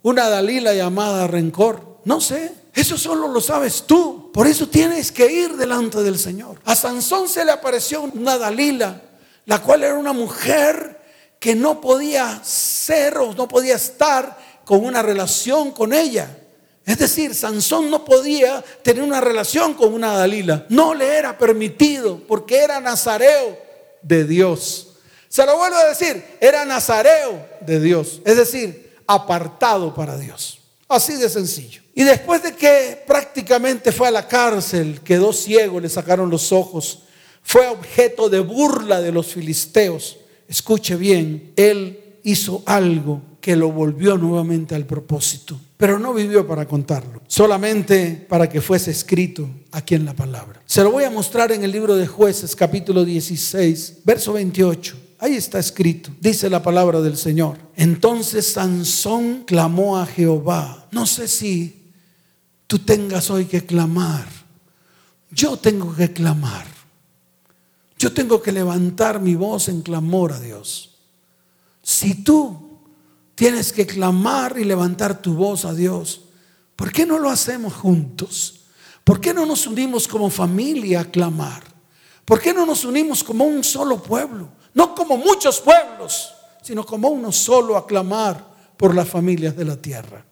Una 0.04 0.30
Dalila 0.30 0.74
llamada 0.74 1.26
rencor. 1.26 2.00
No 2.04 2.20
sé. 2.20 2.52
Eso 2.78 2.96
solo 2.96 3.28
lo 3.28 3.42
sabes 3.42 3.86
tú. 3.88 4.32
Por 4.32 4.46
eso 4.46 4.68
tienes 4.68 5.12
que 5.12 5.32
ir 5.32 5.58
delante 5.58 6.04
del 6.04 6.20
Señor. 6.20 6.60
A 6.64 6.76
Sansón 6.76 7.28
se 7.28 7.44
le 7.44 7.52
apareció 7.52 8.04
una 8.04 8.38
Dalila, 8.38 9.02
la 9.46 9.64
cual 9.64 9.84
era 9.84 9.96
una 9.96 10.14
mujer 10.14 11.02
que 11.40 11.56
no 11.56 11.82
podía 11.82 12.40
ser 12.44 13.18
o 13.18 13.34
no 13.34 13.48
podía 13.48 13.78
estar 13.78 14.38
con 14.64 14.86
una 14.86 15.02
relación 15.02 15.72
con 15.72 15.92
ella. 15.92 16.38
Es 16.86 17.00
decir, 17.00 17.34
Sansón 17.34 17.90
no 17.90 18.06
podía 18.06 18.64
tener 18.84 19.02
una 19.02 19.22
relación 19.22 19.74
con 19.74 19.92
una 19.92 20.14
Dalila. 20.14 20.68
No 20.70 20.94
le 20.94 21.18
era 21.18 21.36
permitido 21.36 22.20
porque 22.28 22.60
era 22.60 22.80
nazareo 22.80 23.58
de 24.04 24.24
Dios. 24.24 24.90
Se 25.30 25.44
lo 25.48 25.58
vuelvo 25.58 25.78
a 25.78 25.86
decir, 25.86 26.24
era 26.40 26.64
nazareo 26.64 27.44
de 27.60 27.80
Dios. 27.80 28.22
Es 28.24 28.38
decir, 28.38 28.98
apartado 29.08 29.96
para 29.96 30.16
Dios. 30.16 30.60
Así 30.88 31.16
de 31.16 31.28
sencillo. 31.28 31.87
Y 31.98 32.04
después 32.04 32.44
de 32.44 32.54
que 32.54 33.04
prácticamente 33.08 33.92
fue 33.92 34.08
a 34.08 34.12
la 34.12 34.28
cárcel, 34.28 35.02
quedó 35.04 35.34
ciego, 35.34 35.80
le 35.80 35.90
sacaron 35.90 36.30
los 36.30 36.52
ojos, 36.52 37.00
fue 37.42 37.68
objeto 37.68 38.30
de 38.30 38.40
burla 38.40 39.02
de 39.02 39.12
los 39.12 39.34
filisteos. 39.34 40.20
Escuche 40.48 40.96
bien, 40.96 41.54
él 41.56 42.20
hizo 42.22 42.62
algo 42.68 43.24
que 43.42 43.56
lo 43.56 43.72
volvió 43.72 44.16
nuevamente 44.16 44.76
al 44.76 44.86
propósito. 44.86 45.60
Pero 45.76 45.98
no 45.98 46.14
vivió 46.14 46.46
para 46.46 46.68
contarlo, 46.68 47.24
solamente 47.26 48.28
para 48.30 48.48
que 48.48 48.62
fuese 48.62 48.92
escrito 48.92 49.50
aquí 49.72 49.96
en 49.96 50.06
la 50.06 50.14
palabra. 50.14 50.62
Se 50.68 50.84
lo 50.84 50.92
voy 50.92 51.04
a 51.04 51.10
mostrar 51.10 51.52
en 51.52 51.64
el 51.64 51.72
libro 51.72 51.96
de 51.96 52.06
jueces 52.06 52.56
capítulo 52.56 53.06
16, 53.06 54.02
verso 54.04 54.34
28. 54.34 54.96
Ahí 55.18 55.34
está 55.34 55.58
escrito, 55.58 56.12
dice 56.22 56.48
la 56.48 56.62
palabra 56.62 57.02
del 57.02 57.18
Señor. 57.18 57.58
Entonces 57.76 58.52
Sansón 58.52 59.46
clamó 59.48 59.98
a 59.98 60.06
Jehová. 60.06 60.88
No 60.92 61.08
sé 61.08 61.28
si 61.28 61.77
tú 62.68 62.80
tengas 62.80 63.30
hoy 63.30 63.46
que 63.46 63.66
clamar. 63.66 64.28
Yo 65.32 65.58
tengo 65.58 65.96
que 65.96 66.14
clamar. 66.14 66.66
Yo 67.98 68.14
tengo 68.14 68.42
que 68.42 68.52
levantar 68.52 69.20
mi 69.20 69.36
voz 69.36 69.70
en 69.70 69.82
clamor 69.82 70.34
a 70.34 70.40
Dios. 70.40 70.98
Si 71.82 72.24
tú 72.24 72.80
tienes 73.34 73.74
que 73.74 73.88
clamar 73.88 74.60
y 74.60 74.64
levantar 74.64 75.22
tu 75.22 75.34
voz 75.34 75.66
a 75.66 75.74
Dios, 75.74 76.22
¿por 76.76 76.92
qué 76.92 77.06
no 77.06 77.18
lo 77.18 77.30
hacemos 77.30 77.74
juntos? 77.74 78.66
¿Por 79.04 79.20
qué 79.20 79.34
no 79.34 79.46
nos 79.46 79.66
unimos 79.66 80.08
como 80.08 80.30
familia 80.30 81.02
a 81.02 81.06
clamar? 81.06 81.64
¿Por 82.24 82.40
qué 82.40 82.54
no 82.54 82.66
nos 82.66 82.86
unimos 82.86 83.24
como 83.24 83.46
un 83.46 83.64
solo 83.64 84.04
pueblo? 84.04 84.58
no 84.78 84.94
como 84.94 85.18
muchos 85.18 85.60
pueblos, 85.60 86.36
sino 86.62 86.86
como 86.86 87.08
uno 87.10 87.32
solo 87.32 87.78
a 87.78 87.88
clamar 87.88 88.46
por 88.78 88.94
las 88.94 89.10
familias 89.10 89.58
de 89.58 89.66
la 89.66 89.76
tierra. 89.76 90.24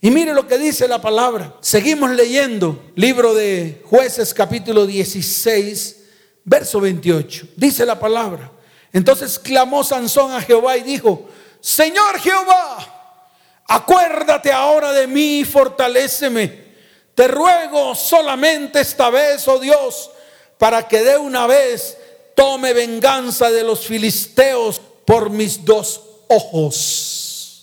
Y 0.00 0.10
mire 0.10 0.32
lo 0.32 0.46
que 0.46 0.56
dice 0.56 0.88
la 0.88 1.00
palabra. 1.00 1.54
Seguimos 1.60 2.10
leyendo, 2.10 2.82
libro 2.94 3.34
de 3.34 3.82
jueces 3.84 4.32
capítulo 4.32 4.86
16, 4.86 5.96
verso 6.44 6.80
28. 6.80 7.48
Dice 7.56 7.84
la 7.84 7.98
palabra. 7.98 8.50
Entonces 8.92 9.38
clamó 9.38 9.84
Sansón 9.84 10.32
a 10.32 10.40
Jehová 10.40 10.78
y 10.78 10.82
dijo, 10.82 11.28
Señor 11.60 12.18
Jehová, 12.18 13.22
acuérdate 13.68 14.50
ahora 14.50 14.92
de 14.92 15.06
mí 15.06 15.40
y 15.40 15.44
fortaléceme. 15.44 16.70
Te 17.14 17.28
ruego 17.28 17.94
solamente 17.94 18.80
esta 18.80 19.10
vez, 19.10 19.46
oh 19.48 19.58
Dios, 19.58 20.10
para 20.56 20.88
que 20.88 21.02
de 21.02 21.18
una 21.18 21.46
vez 21.46 21.98
tome 22.34 22.72
venganza 22.72 23.50
de 23.50 23.62
los 23.62 23.86
filisteos 23.86 24.80
por 25.04 25.28
mis 25.28 25.62
dos 25.62 26.00
ojos. 26.28 27.09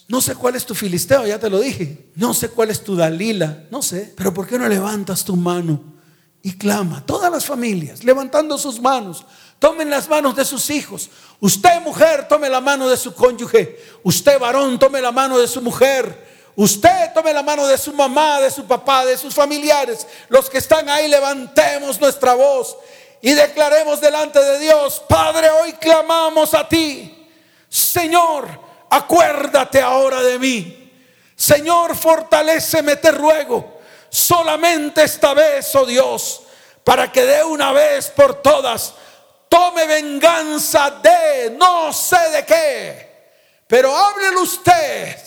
No 0.07 0.21
sé 0.21 0.35
cuál 0.35 0.55
es 0.55 0.65
tu 0.65 0.73
filisteo, 0.73 1.27
ya 1.27 1.37
te 1.39 1.49
lo 1.49 1.59
dije. 1.59 2.11
No 2.15 2.33
sé 2.33 2.49
cuál 2.49 2.69
es 2.69 2.83
tu 2.83 2.95
Dalila, 2.95 3.65
no 3.69 3.81
sé. 3.81 4.13
Pero 4.15 4.33
¿por 4.33 4.47
qué 4.47 4.57
no 4.57 4.67
levantas 4.67 5.23
tu 5.23 5.35
mano 5.35 5.81
y 6.41 6.57
clama? 6.57 7.05
Todas 7.05 7.31
las 7.31 7.45
familias, 7.45 8.03
levantando 8.03 8.57
sus 8.57 8.79
manos. 8.79 9.25
Tomen 9.59 9.89
las 9.89 10.07
manos 10.07 10.35
de 10.35 10.45
sus 10.45 10.69
hijos. 10.69 11.09
Usted 11.39 11.81
mujer, 11.81 12.27
tome 12.27 12.49
la 12.49 12.61
mano 12.61 12.87
de 12.87 12.95
su 12.95 13.13
cónyuge. 13.13 13.79
Usted 14.03 14.39
varón, 14.39 14.79
tome 14.79 15.01
la 15.01 15.11
mano 15.11 15.37
de 15.37 15.47
su 15.47 15.61
mujer. 15.61 16.25
Usted 16.55 17.11
tome 17.13 17.33
la 17.33 17.43
mano 17.43 17.67
de 17.67 17.77
su 17.77 17.91
mamá, 17.91 18.39
de 18.39 18.49
su 18.49 18.65
papá, 18.65 19.05
de 19.05 19.17
sus 19.17 19.33
familiares. 19.33 20.07
Los 20.29 20.49
que 20.49 20.59
están 20.59 20.87
ahí, 20.89 21.07
levantemos 21.07 21.99
nuestra 21.99 22.33
voz 22.33 22.77
y 23.21 23.31
declaremos 23.31 23.99
delante 23.99 24.39
de 24.39 24.59
Dios, 24.59 25.01
Padre, 25.07 25.49
hoy 25.49 25.73
clamamos 25.73 26.53
a 26.53 26.67
ti. 26.67 27.27
Señor, 27.67 28.66
acuérdate 28.89 29.81
ahora 29.81 30.21
de 30.21 30.39
mí. 30.39 30.91
Señor, 31.35 31.95
fortaléceme, 31.95 32.95
te 32.95 33.11
ruego, 33.11 33.79
solamente 34.09 35.03
esta 35.03 35.33
vez, 35.33 35.73
oh 35.75 35.85
Dios, 35.85 36.41
para 36.83 37.11
que 37.11 37.23
de 37.23 37.43
una 37.43 37.71
vez 37.71 38.07
por 38.07 38.41
todas 38.41 38.93
tome 39.49 39.85
venganza 39.85 40.91
de 41.01 41.51
no 41.51 41.93
sé 41.93 42.29
de 42.31 42.45
qué. 42.45 43.07
Pero 43.67 43.95
háblelo 43.95 44.41
usted. 44.41 45.17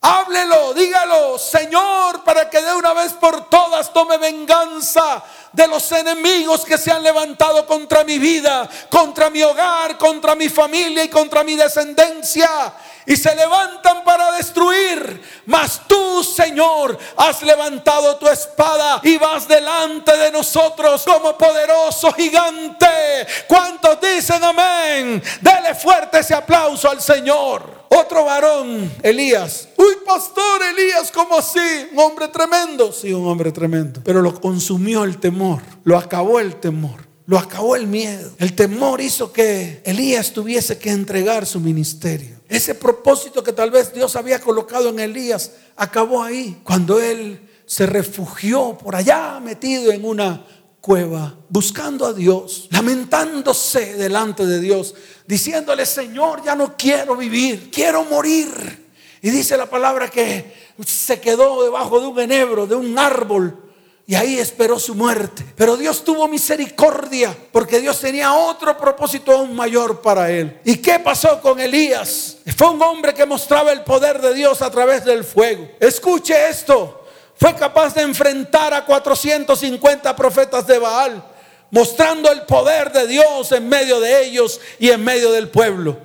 Háblelo, 0.00 0.74
dígalo, 0.74 1.38
Señor, 1.38 2.22
para 2.22 2.48
que 2.48 2.62
de 2.62 2.72
una 2.72 2.92
vez 2.92 3.14
por 3.14 3.48
todas 3.50 3.92
tome 3.92 4.16
venganza 4.16 5.24
de 5.52 5.66
los 5.66 5.90
enemigos 5.90 6.64
que 6.64 6.78
se 6.78 6.92
han 6.92 7.02
levantado 7.02 7.66
contra 7.66 8.04
mi 8.04 8.16
vida, 8.18 8.68
contra 8.88 9.28
mi 9.28 9.42
hogar, 9.42 9.98
contra 9.98 10.36
mi 10.36 10.48
familia 10.48 11.02
y 11.02 11.08
contra 11.08 11.42
mi 11.42 11.56
descendencia. 11.56 12.48
Y 13.08 13.16
se 13.16 13.34
levantan 13.34 14.04
para 14.04 14.32
destruir. 14.32 15.20
Mas 15.46 15.80
tú, 15.88 16.22
Señor, 16.22 16.98
has 17.16 17.42
levantado 17.42 18.16
tu 18.18 18.28
espada 18.28 19.00
y 19.02 19.16
vas 19.16 19.48
delante 19.48 20.14
de 20.14 20.30
nosotros 20.30 21.04
como 21.04 21.36
poderoso 21.36 22.12
gigante. 22.12 22.86
¿Cuántos 23.48 23.98
dicen 24.02 24.44
amén? 24.44 25.22
Dele 25.40 25.74
fuerte 25.74 26.18
ese 26.18 26.34
aplauso 26.34 26.90
al 26.90 27.00
Señor. 27.00 27.86
Otro 27.88 28.26
varón, 28.26 28.92
Elías. 29.02 29.68
Uy, 29.78 29.96
pastor 30.04 30.62
Elías, 30.62 31.10
¿cómo 31.10 31.38
así? 31.38 31.88
Un 31.92 31.98
hombre 32.00 32.28
tremendo. 32.28 32.92
Sí, 32.92 33.10
un 33.12 33.26
hombre 33.26 33.50
tremendo. 33.52 34.02
Pero 34.04 34.20
lo 34.20 34.38
consumió 34.38 35.04
el 35.04 35.18
temor. 35.18 35.62
Lo 35.84 35.96
acabó 35.96 36.40
el 36.40 36.56
temor. 36.56 37.08
Lo 37.24 37.38
acabó 37.38 37.74
el 37.74 37.86
miedo. 37.86 38.32
El 38.38 38.54
temor 38.54 39.00
hizo 39.00 39.32
que 39.32 39.80
Elías 39.84 40.32
tuviese 40.32 40.78
que 40.78 40.90
entregar 40.90 41.46
su 41.46 41.58
ministerio. 41.60 42.37
Ese 42.48 42.74
propósito 42.74 43.42
que 43.42 43.52
tal 43.52 43.70
vez 43.70 43.92
Dios 43.92 44.16
había 44.16 44.40
colocado 44.40 44.88
en 44.88 45.00
Elías 45.00 45.52
acabó 45.76 46.22
ahí. 46.22 46.60
Cuando 46.64 46.98
él 46.98 47.48
se 47.66 47.84
refugió 47.84 48.78
por 48.78 48.96
allá 48.96 49.38
metido 49.40 49.92
en 49.92 50.04
una 50.04 50.46
cueva, 50.80 51.34
buscando 51.50 52.06
a 52.06 52.14
Dios, 52.14 52.68
lamentándose 52.70 53.94
delante 53.94 54.46
de 54.46 54.60
Dios, 54.60 54.94
diciéndole, 55.26 55.84
Señor, 55.84 56.42
ya 56.42 56.54
no 56.54 56.76
quiero 56.78 57.14
vivir, 57.14 57.70
quiero 57.70 58.04
morir. 58.04 58.88
Y 59.20 59.28
dice 59.28 59.56
la 59.58 59.68
palabra 59.68 60.08
que 60.08 60.54
se 60.86 61.20
quedó 61.20 61.62
debajo 61.62 62.00
de 62.00 62.06
un 62.06 62.18
enebro, 62.18 62.66
de 62.66 62.76
un 62.76 62.98
árbol, 62.98 63.67
y 64.08 64.14
ahí 64.14 64.38
esperó 64.38 64.78
su 64.78 64.94
muerte. 64.94 65.44
Pero 65.54 65.76
Dios 65.76 66.02
tuvo 66.02 66.26
misericordia 66.28 67.36
porque 67.52 67.78
Dios 67.78 68.00
tenía 68.00 68.32
otro 68.32 68.74
propósito 68.78 69.32
aún 69.32 69.54
mayor 69.54 70.00
para 70.00 70.30
él. 70.30 70.58
¿Y 70.64 70.78
qué 70.78 70.98
pasó 70.98 71.42
con 71.42 71.60
Elías? 71.60 72.38
Fue 72.56 72.70
un 72.70 72.80
hombre 72.80 73.12
que 73.12 73.26
mostraba 73.26 73.70
el 73.70 73.84
poder 73.84 74.18
de 74.22 74.32
Dios 74.32 74.62
a 74.62 74.70
través 74.70 75.04
del 75.04 75.24
fuego. 75.24 75.68
Escuche 75.78 76.48
esto. 76.48 77.04
Fue 77.36 77.54
capaz 77.54 77.94
de 77.94 78.00
enfrentar 78.00 78.72
a 78.72 78.86
450 78.86 80.16
profetas 80.16 80.66
de 80.66 80.78
Baal 80.78 81.22
mostrando 81.70 82.32
el 82.32 82.46
poder 82.46 82.90
de 82.90 83.06
Dios 83.06 83.52
en 83.52 83.68
medio 83.68 84.00
de 84.00 84.24
ellos 84.24 84.58
y 84.78 84.88
en 84.88 85.04
medio 85.04 85.30
del 85.32 85.50
pueblo. 85.50 85.98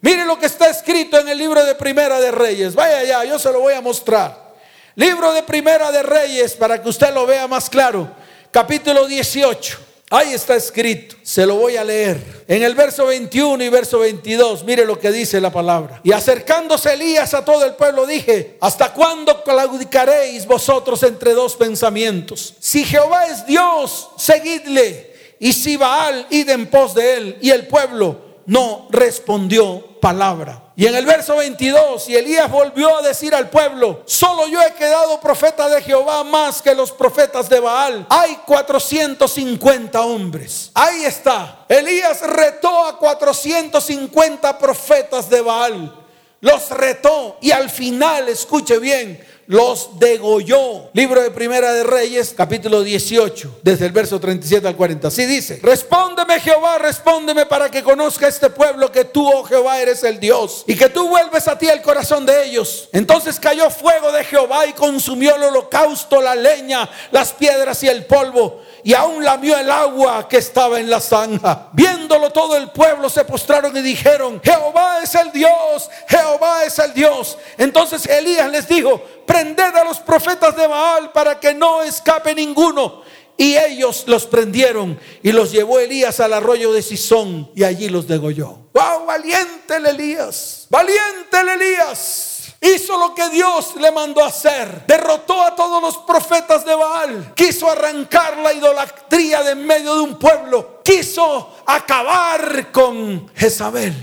Mire 0.00 0.24
lo 0.24 0.38
que 0.38 0.46
está 0.46 0.70
escrito 0.70 1.18
en 1.18 1.28
el 1.28 1.36
libro 1.36 1.62
de 1.66 1.74
Primera 1.74 2.18
de 2.18 2.30
Reyes. 2.30 2.74
Vaya 2.74 3.00
allá, 3.00 3.24
yo 3.26 3.38
se 3.38 3.52
lo 3.52 3.60
voy 3.60 3.74
a 3.74 3.82
mostrar. 3.82 4.51
Libro 4.94 5.32
de 5.32 5.42
Primera 5.42 5.90
de 5.90 6.02
Reyes, 6.02 6.54
para 6.54 6.82
que 6.82 6.88
usted 6.88 7.14
lo 7.14 7.26
vea 7.26 7.48
más 7.48 7.70
claro. 7.70 8.10
Capítulo 8.50 9.06
18. 9.06 9.78
Ahí 10.10 10.34
está 10.34 10.54
escrito, 10.54 11.16
se 11.22 11.46
lo 11.46 11.54
voy 11.54 11.76
a 11.76 11.84
leer. 11.84 12.44
En 12.46 12.62
el 12.62 12.74
verso 12.74 13.06
21 13.06 13.64
y 13.64 13.70
verso 13.70 14.00
22, 14.00 14.62
mire 14.64 14.84
lo 14.84 14.98
que 14.98 15.10
dice 15.10 15.40
la 15.40 15.50
palabra. 15.50 16.02
Y 16.04 16.12
acercándose 16.12 16.92
Elías 16.92 17.32
a 17.32 17.42
todo 17.42 17.64
el 17.64 17.72
pueblo, 17.76 18.04
dije, 18.04 18.58
¿hasta 18.60 18.92
cuándo 18.92 19.42
claudicaréis 19.42 20.44
vosotros 20.44 21.02
entre 21.04 21.32
dos 21.32 21.56
pensamientos? 21.56 22.52
Si 22.60 22.84
Jehová 22.84 23.26
es 23.28 23.46
Dios, 23.46 24.10
seguidle. 24.18 25.14
Y 25.38 25.54
si 25.54 25.78
Baal, 25.78 26.26
id 26.28 26.50
en 26.50 26.66
pos 26.66 26.94
de 26.94 27.16
él. 27.16 27.38
Y 27.40 27.48
el 27.48 27.66
pueblo 27.66 28.31
no 28.46 28.86
respondió 28.90 30.00
palabra. 30.00 30.62
Y 30.74 30.86
en 30.86 30.94
el 30.94 31.04
verso 31.04 31.36
22, 31.36 32.08
y 32.08 32.16
Elías 32.16 32.50
volvió 32.50 32.96
a 32.96 33.02
decir 33.02 33.34
al 33.34 33.50
pueblo, 33.50 34.02
solo 34.06 34.48
yo 34.48 34.60
he 34.62 34.72
quedado 34.72 35.20
profeta 35.20 35.68
de 35.68 35.82
Jehová 35.82 36.24
más 36.24 36.62
que 36.62 36.74
los 36.74 36.90
profetas 36.90 37.48
de 37.48 37.60
Baal. 37.60 38.06
Hay 38.08 38.36
450 38.46 40.00
hombres. 40.00 40.70
Ahí 40.74 41.04
está. 41.04 41.66
Elías 41.68 42.22
retó 42.22 42.86
a 42.86 42.98
450 42.98 44.58
profetas 44.58 45.28
de 45.28 45.40
Baal. 45.42 45.98
Los 46.40 46.70
retó 46.70 47.36
y 47.40 47.52
al 47.52 47.70
final, 47.70 48.28
escuche 48.28 48.78
bien, 48.80 49.24
los 49.52 49.98
degolló. 49.98 50.88
Libro 50.94 51.22
de 51.22 51.30
Primera 51.30 51.72
de 51.74 51.84
Reyes, 51.84 52.32
capítulo 52.34 52.82
18, 52.82 53.60
desde 53.62 53.84
el 53.84 53.92
verso 53.92 54.18
37 54.18 54.66
al 54.66 54.74
40. 54.74 55.08
Así 55.08 55.26
dice, 55.26 55.60
respóndeme 55.62 56.40
Jehová, 56.40 56.78
respóndeme 56.78 57.44
para 57.44 57.70
que 57.70 57.82
conozca 57.82 58.26
este 58.26 58.48
pueblo 58.48 58.90
que 58.90 59.04
tú, 59.04 59.30
oh 59.30 59.44
Jehová, 59.44 59.78
eres 59.78 60.02
el 60.04 60.18
Dios 60.18 60.64
y 60.66 60.74
que 60.74 60.88
tú 60.88 61.06
vuelves 61.06 61.48
a 61.48 61.58
ti 61.58 61.68
el 61.68 61.82
corazón 61.82 62.24
de 62.24 62.46
ellos. 62.46 62.88
Entonces 62.92 63.38
cayó 63.38 63.68
fuego 63.68 64.10
de 64.10 64.24
Jehová 64.24 64.66
y 64.66 64.72
consumió 64.72 65.36
el 65.36 65.42
holocausto, 65.42 66.22
la 66.22 66.34
leña, 66.34 66.88
las 67.10 67.34
piedras 67.34 67.82
y 67.82 67.88
el 67.88 68.06
polvo 68.06 68.62
y 68.84 68.94
aún 68.94 69.24
lamió 69.24 69.56
el 69.56 69.70
agua 69.70 70.28
que 70.28 70.38
estaba 70.38 70.80
en 70.80 70.90
la 70.90 71.00
zanja. 71.00 71.68
Viéndolo 71.72 72.30
todo 72.30 72.56
el 72.56 72.70
pueblo 72.70 73.08
se 73.08 73.24
postraron 73.24 73.76
y 73.76 73.82
dijeron, 73.82 74.40
Jehová 74.42 75.00
es 75.02 75.14
el 75.14 75.30
Dios, 75.30 75.88
Jehová 76.08 76.64
es 76.64 76.78
el 76.78 76.92
Dios. 76.92 77.38
Entonces 77.58 78.06
Elías 78.06 78.50
les 78.50 78.68
dijo, 78.68 79.00
prended 79.26 79.74
a 79.74 79.84
los 79.84 80.00
profetas 80.00 80.56
de 80.56 80.66
Baal 80.66 81.12
para 81.12 81.38
que 81.38 81.54
no 81.54 81.82
escape 81.82 82.34
ninguno. 82.34 83.02
Y 83.36 83.56
ellos 83.56 84.04
los 84.06 84.26
prendieron 84.26 85.00
y 85.22 85.32
los 85.32 85.50
llevó 85.50 85.78
Elías 85.78 86.20
al 86.20 86.32
arroyo 86.32 86.72
de 86.72 86.82
Sison 86.82 87.50
y 87.54 87.64
allí 87.64 87.88
los 87.88 88.06
degolló. 88.06 88.58
¡Wow! 88.72 89.06
Valiente 89.06 89.76
el 89.76 89.86
Elías, 89.86 90.66
valiente 90.68 91.40
el 91.40 91.48
Elías. 91.48 92.31
Hizo 92.62 92.96
lo 92.96 93.12
que 93.12 93.28
Dios 93.30 93.74
le 93.76 93.90
mandó 93.90 94.24
hacer. 94.24 94.86
Derrotó 94.86 95.42
a 95.42 95.56
todos 95.56 95.82
los 95.82 95.98
profetas 95.98 96.64
de 96.64 96.74
Baal. 96.74 97.34
Quiso 97.34 97.68
arrancar 97.68 98.38
la 98.38 98.52
idolatría 98.52 99.42
de 99.42 99.50
en 99.50 99.66
medio 99.66 99.96
de 99.96 100.00
un 100.02 100.16
pueblo. 100.16 100.80
Quiso 100.84 101.56
acabar 101.66 102.70
con 102.70 103.28
Jezabel. 103.34 103.94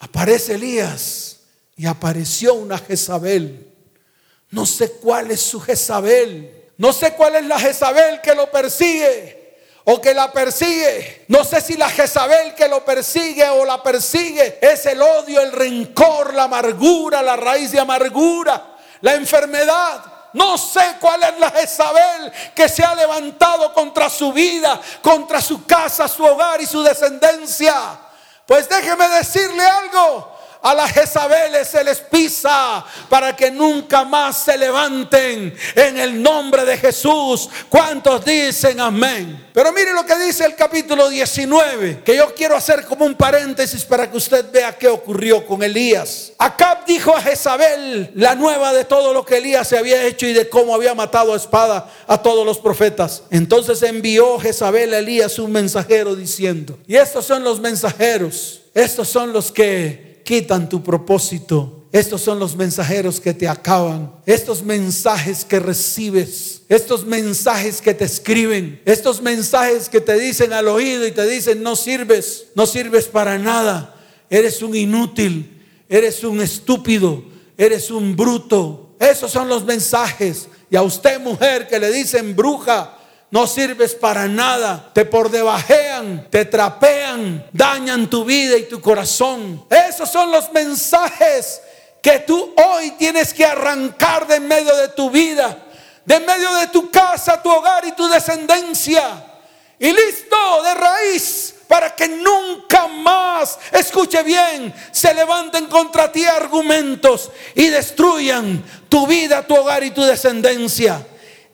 Aparece 0.00 0.54
Elías 0.54 1.42
y 1.76 1.86
apareció 1.86 2.54
una 2.54 2.76
Jezabel. 2.76 3.72
No 4.50 4.66
sé 4.66 4.92
cuál 4.94 5.30
es 5.30 5.40
su 5.40 5.60
Jezabel. 5.60 6.70
No 6.78 6.92
sé 6.92 7.14
cuál 7.14 7.36
es 7.36 7.46
la 7.46 7.60
Jezabel 7.60 8.20
que 8.20 8.34
lo 8.34 8.50
persigue 8.50 9.41
o 9.84 10.00
que 10.00 10.14
la 10.14 10.30
persigue. 10.30 11.24
No 11.28 11.44
sé 11.44 11.60
si 11.60 11.76
la 11.76 11.88
Jezabel 11.88 12.54
que 12.54 12.68
lo 12.68 12.84
persigue 12.84 13.48
o 13.48 13.64
la 13.64 13.82
persigue 13.82 14.58
es 14.60 14.86
el 14.86 15.02
odio, 15.02 15.40
el 15.40 15.52
rencor, 15.52 16.34
la 16.34 16.44
amargura, 16.44 17.22
la 17.22 17.36
raíz 17.36 17.72
de 17.72 17.80
amargura, 17.80 18.76
la 19.00 19.14
enfermedad. 19.14 20.04
No 20.34 20.56
sé 20.56 20.96
cuál 21.00 21.22
es 21.24 21.38
la 21.38 21.50
Jezabel 21.50 22.32
que 22.54 22.68
se 22.68 22.82
ha 22.82 22.94
levantado 22.94 23.74
contra 23.74 24.08
su 24.08 24.32
vida, 24.32 24.80
contra 25.02 25.42
su 25.42 25.66
casa, 25.66 26.08
su 26.08 26.24
hogar 26.24 26.60
y 26.60 26.66
su 26.66 26.82
descendencia. 26.82 27.74
Pues 28.46 28.68
déjeme 28.68 29.08
decirle 29.08 29.64
algo 29.64 30.31
a 30.62 30.74
las 30.74 30.92
Jezabeles 30.92 31.68
se 31.68 31.82
les 31.82 31.98
pisa 31.98 32.84
para 33.08 33.34
que 33.34 33.50
nunca 33.50 34.04
más 34.04 34.44
se 34.44 34.56
levanten 34.56 35.52
en 35.74 35.98
el 35.98 36.22
nombre 36.22 36.64
de 36.64 36.78
Jesús. 36.78 37.50
¿Cuántos 37.68 38.24
dicen 38.24 38.80
amén? 38.80 39.50
Pero 39.52 39.72
mire 39.72 39.92
lo 39.92 40.06
que 40.06 40.16
dice 40.18 40.44
el 40.44 40.54
capítulo 40.54 41.08
19, 41.08 42.02
que 42.04 42.16
yo 42.16 42.32
quiero 42.34 42.56
hacer 42.56 42.86
como 42.86 43.04
un 43.04 43.14
paréntesis 43.14 43.84
para 43.84 44.08
que 44.10 44.16
usted 44.16 44.50
vea 44.52 44.78
qué 44.78 44.86
ocurrió 44.86 45.44
con 45.44 45.62
Elías. 45.62 46.32
Acab 46.38 46.86
dijo 46.86 47.14
a 47.14 47.20
Jezabel 47.20 48.12
la 48.14 48.36
nueva 48.36 48.72
de 48.72 48.84
todo 48.84 49.12
lo 49.12 49.26
que 49.26 49.38
Elías 49.38 49.66
se 49.66 49.76
había 49.76 50.04
hecho 50.04 50.26
y 50.26 50.32
de 50.32 50.48
cómo 50.48 50.74
había 50.74 50.94
matado 50.94 51.34
a 51.34 51.36
espada 51.36 51.90
a 52.06 52.22
todos 52.22 52.46
los 52.46 52.58
profetas. 52.58 53.24
Entonces 53.30 53.82
envió 53.82 54.38
Jezabel 54.38 54.94
a 54.94 54.98
Elías 54.98 55.38
un 55.40 55.50
mensajero 55.50 56.14
diciendo, 56.14 56.78
y 56.86 56.96
estos 56.96 57.26
son 57.26 57.42
los 57.42 57.58
mensajeros, 57.58 58.62
estos 58.74 59.08
son 59.08 59.32
los 59.32 59.50
que 59.50 60.11
quitan 60.24 60.68
tu 60.68 60.82
propósito. 60.82 61.82
Estos 61.92 62.22
son 62.22 62.38
los 62.38 62.56
mensajeros 62.56 63.20
que 63.20 63.34
te 63.34 63.46
acaban. 63.46 64.10
Estos 64.24 64.62
mensajes 64.62 65.44
que 65.44 65.60
recibes. 65.60 66.62
Estos 66.68 67.04
mensajes 67.04 67.82
que 67.82 67.92
te 67.92 68.06
escriben. 68.06 68.80
Estos 68.86 69.20
mensajes 69.20 69.90
que 69.90 70.00
te 70.00 70.18
dicen 70.18 70.54
al 70.54 70.68
oído 70.68 71.06
y 71.06 71.12
te 71.12 71.26
dicen 71.26 71.62
no 71.62 71.76
sirves. 71.76 72.46
No 72.54 72.64
sirves 72.64 73.04
para 73.06 73.36
nada. 73.36 73.94
Eres 74.30 74.62
un 74.62 74.74
inútil. 74.74 75.60
Eres 75.86 76.24
un 76.24 76.40
estúpido. 76.40 77.24
Eres 77.58 77.90
un 77.90 78.16
bruto. 78.16 78.96
Esos 78.98 79.30
son 79.30 79.48
los 79.48 79.64
mensajes. 79.66 80.48
Y 80.70 80.76
a 80.76 80.82
usted 80.82 81.20
mujer 81.20 81.68
que 81.68 81.78
le 81.78 81.92
dicen 81.92 82.34
bruja 82.34 82.98
no 83.32 83.46
sirves 83.46 83.94
para 83.94 84.28
nada, 84.28 84.90
te 84.92 85.06
por 85.06 85.30
debajean, 85.30 86.28
te 86.30 86.44
trapean, 86.44 87.42
dañan 87.50 88.10
tu 88.10 88.26
vida 88.26 88.58
y 88.58 88.68
tu 88.68 88.78
corazón. 88.78 89.64
Esos 89.70 90.10
son 90.10 90.30
los 90.30 90.52
mensajes 90.52 91.62
que 92.02 92.18
tú 92.18 92.54
hoy 92.54 92.90
tienes 92.98 93.32
que 93.32 93.46
arrancar 93.46 94.26
de 94.26 94.38
medio 94.38 94.76
de 94.76 94.88
tu 94.88 95.10
vida, 95.10 95.56
de 96.04 96.20
medio 96.20 96.52
de 96.56 96.66
tu 96.66 96.90
casa, 96.90 97.42
tu 97.42 97.50
hogar 97.50 97.86
y 97.86 97.92
tu 97.92 98.06
descendencia. 98.06 99.24
Y 99.78 99.90
listo, 99.90 100.62
de 100.62 100.74
raíz, 100.74 101.54
para 101.66 101.96
que 101.96 102.08
nunca 102.08 102.86
más, 102.86 103.58
escuche 103.72 104.22
bien, 104.22 104.74
se 104.90 105.14
levanten 105.14 105.68
contra 105.68 106.12
ti 106.12 106.26
argumentos 106.26 107.30
y 107.54 107.68
destruyan 107.68 108.62
tu 108.90 109.06
vida, 109.06 109.46
tu 109.46 109.56
hogar 109.56 109.82
y 109.84 109.90
tu 109.90 110.02
descendencia. 110.02 111.06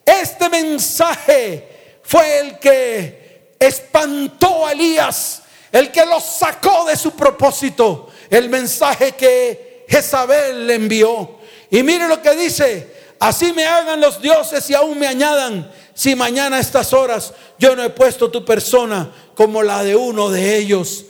Este 0.09 0.49
mensaje 0.49 1.69
fue 2.03 2.39
el 2.39 2.59
que 2.59 3.53
espantó 3.59 4.67
a 4.67 4.73
Elías, 4.73 5.43
el 5.71 5.93
que 5.93 6.07
lo 6.07 6.19
sacó 6.19 6.87
de 6.87 6.97
su 6.97 7.11
propósito, 7.11 8.09
el 8.31 8.49
mensaje 8.49 9.13
que 9.13 9.85
Jezabel 9.87 10.67
le 10.67 10.77
envió. 10.77 11.39
Y 11.71 11.83
mire 11.83 12.09
lo 12.09 12.23
que 12.23 12.35
dice, 12.37 12.91
así 13.21 13.53
me 13.53 13.67
hagan 13.67 14.01
los 14.01 14.23
dioses 14.23 14.71
y 14.71 14.75
aún 14.75 14.99
me 14.99 15.07
añadan, 15.07 15.71
si 15.93 16.15
mañana 16.15 16.57
a 16.57 16.61
estas 16.61 16.95
horas 16.95 17.35
yo 17.59 17.77
no 17.77 17.85
he 17.85 17.91
puesto 17.91 18.31
tu 18.31 18.47
persona 18.47 19.13
como 19.35 19.63
la 19.63 19.85
de 19.85 19.95
uno 19.95 20.31
de 20.31 20.57
ellos. 20.57 21.05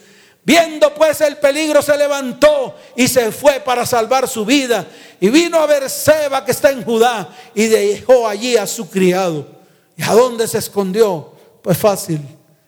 Viendo 0.49 0.95
pues 0.95 1.21
el 1.21 1.37
peligro 1.37 1.83
se 1.83 1.95
levantó 1.95 2.75
y 2.97 3.07
se 3.07 3.31
fue 3.33 3.61
para 3.61 3.85
salvar 3.85 4.27
su 4.27 4.47
vida. 4.47 4.87
Y 5.21 5.29
vino 5.29 5.59
a 5.59 5.67
ver 5.67 5.91
Seba 5.91 6.43
que 6.43 6.53
está 6.53 6.71
en 6.71 6.83
Judá 6.83 7.29
y 7.55 7.67
dejó 7.67 8.27
allí 8.27 8.57
a 8.57 8.67
su 8.67 8.89
criado. 8.89 9.47
¿Y 9.95 10.03
a 10.03 10.15
dónde 10.15 10.49
se 10.49 10.57
escondió? 10.57 11.35
Pues 11.61 11.77
fácil, 11.77 12.23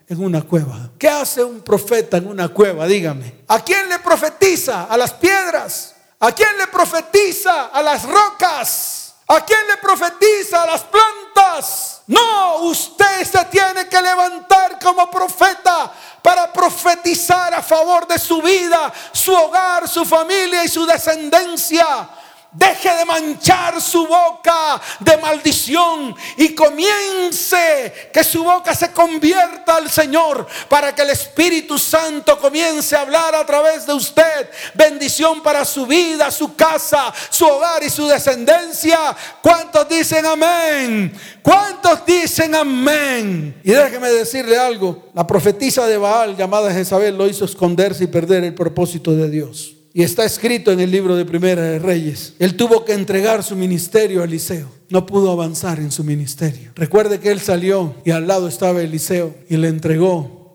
en 0.06 0.22
una 0.22 0.42
cueva. 0.42 0.90
¿Qué 0.98 1.08
hace 1.08 1.42
un 1.42 1.62
profeta 1.62 2.18
en 2.18 2.26
una 2.26 2.48
cueva? 2.48 2.86
Dígame. 2.86 3.44
¿A 3.48 3.64
quién 3.64 3.88
le 3.88 3.98
profetiza? 4.00 4.84
A 4.84 4.98
las 4.98 5.14
piedras. 5.14 5.94
¿A 6.18 6.32
quién 6.32 6.58
le 6.58 6.66
profetiza? 6.66 7.68
A 7.68 7.82
las 7.82 8.02
rocas. 8.02 9.14
¿A 9.26 9.42
quién 9.42 9.60
le 9.66 9.78
profetiza? 9.78 10.64
A 10.64 10.66
las 10.66 10.82
plantas. 10.82 12.02
No, 12.08 12.56
usted 12.64 13.24
se 13.24 13.44
tiene 13.46 13.88
que 13.88 14.02
levantar 14.02 14.78
como 14.80 15.10
profeta 15.10 15.92
para 16.22 16.52
profetizar 16.52 17.54
a 17.54 17.62
favor 17.62 18.06
de 18.06 18.18
su 18.18 18.42
vida, 18.42 18.92
su 19.12 19.33
hogar, 19.33 19.88
su 19.88 20.04
familia 20.04 20.64
y 20.64 20.68
su 20.68 20.85
descendencia. 20.87 22.09
Deje 22.52 22.92
de 22.96 23.04
manchar 23.04 23.80
su 23.80 24.08
boca 24.08 24.80
de 24.98 25.16
maldición 25.18 26.16
y 26.36 26.52
comience 26.52 28.10
que 28.12 28.24
su 28.24 28.42
boca 28.42 28.74
se 28.74 28.90
convierta 28.90 29.76
al 29.76 29.88
Señor 29.88 30.48
para 30.68 30.92
que 30.92 31.02
el 31.02 31.10
Espíritu 31.10 31.78
Santo 31.78 32.40
comience 32.40 32.96
a 32.96 33.02
hablar 33.02 33.36
a 33.36 33.46
través 33.46 33.86
de 33.86 33.92
usted. 33.92 34.50
Bendición 34.74 35.44
para 35.44 35.64
su 35.64 35.86
vida, 35.86 36.28
su 36.32 36.56
casa, 36.56 37.14
su 37.30 37.46
hogar 37.46 37.84
y 37.84 37.90
su 37.90 38.08
descendencia. 38.08 39.16
¿Cuántos 39.40 39.88
dicen 39.88 40.26
amén? 40.26 41.12
¿Cuántos 41.42 42.04
dicen 42.04 42.52
amén? 42.56 43.60
Y 43.62 43.70
déjeme 43.70 44.10
decirle 44.10 44.58
algo. 44.58 45.10
La 45.14 45.24
profetisa 45.24 45.86
de 45.86 45.96
Baal 45.96 46.36
llamada 46.36 46.72
Jezabel 46.72 47.16
lo 47.16 47.28
hizo 47.28 47.44
esconderse 47.44 48.04
y 48.04 48.08
perder 48.08 48.42
el 48.42 48.54
propósito 48.54 49.12
de 49.12 49.30
Dios. 49.30 49.79
Y 49.92 50.03
está 50.03 50.24
escrito 50.24 50.70
en 50.70 50.79
el 50.79 50.90
libro 50.90 51.16
de 51.16 51.24
Primera 51.24 51.62
de 51.62 51.81
Reyes. 51.81 52.35
Él 52.38 52.57
tuvo 52.57 52.85
que 52.85 52.92
entregar 52.92 53.42
su 53.42 53.57
ministerio 53.57 54.22
a 54.22 54.24
Eliseo. 54.24 54.68
No 54.88 55.05
pudo 55.05 55.33
avanzar 55.33 55.81
en 55.81 55.90
su 55.90 56.05
ministerio. 56.05 56.70
Recuerde 56.76 57.18
que 57.18 57.31
él 57.31 57.40
salió 57.40 57.96
y 58.05 58.12
al 58.12 58.26
lado 58.26 58.46
estaba 58.46 58.83
Eliseo 58.83 59.35
y 59.48 59.57
le 59.57 59.68
entregó 59.68 60.55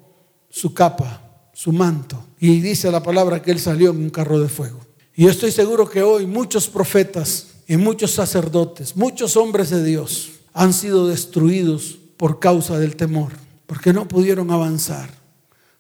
su 0.50 0.74
capa, 0.74 1.50
su 1.54 1.74
manto. 1.74 2.24
Y 2.40 2.62
dice 2.62 2.90
la 2.92 3.04
palabra 3.04 3.42
que 3.42 3.52
él 3.52 3.60
salió 3.60 3.92
en 3.92 3.98
un 3.98 4.10
carro 4.10 4.40
de 4.40 4.48
fuego. 4.48 4.80
Y 5.16 5.24
yo 5.24 5.30
estoy 5.30 5.52
seguro 5.52 5.90
que 5.90 6.02
hoy 6.02 6.26
muchos 6.26 6.70
profetas 6.70 7.48
y 7.68 7.76
muchos 7.76 8.12
sacerdotes, 8.12 8.96
muchos 8.96 9.36
hombres 9.36 9.70
de 9.70 9.84
Dios 9.84 10.32
han 10.54 10.72
sido 10.72 11.08
destruidos 11.08 11.98
por 12.16 12.40
causa 12.40 12.80
del 12.80 12.96
temor, 12.96 13.34
porque 13.66 13.92
no 13.92 14.08
pudieron 14.08 14.52
avanzar, 14.52 15.10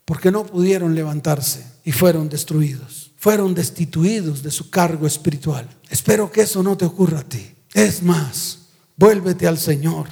porque 0.04 0.32
no 0.32 0.46
pudieron 0.46 0.96
levantarse 0.96 1.66
y 1.86 1.92
fueron 1.92 2.28
destruidos 2.28 3.05
fueron 3.26 3.56
destituidos 3.56 4.44
de 4.44 4.52
su 4.52 4.70
cargo 4.70 5.08
espiritual. 5.08 5.68
Espero 5.90 6.32
que 6.32 6.42
eso 6.42 6.62
no 6.62 6.78
te 6.78 6.86
ocurra 6.86 7.22
a 7.22 7.28
ti. 7.28 7.44
Es 7.74 8.04
más, 8.04 8.68
vuélvete 8.96 9.48
al 9.48 9.58
Señor 9.58 10.10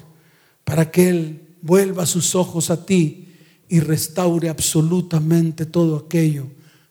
para 0.64 0.90
que 0.90 1.10
Él 1.10 1.58
vuelva 1.62 2.08
sus 2.08 2.34
ojos 2.34 2.72
a 2.72 2.88
ti 2.88 3.32
y 3.70 3.82
restaure 3.82 4.50
absolutamente 4.50 5.68
todo 5.68 5.96
aquello 5.96 6.48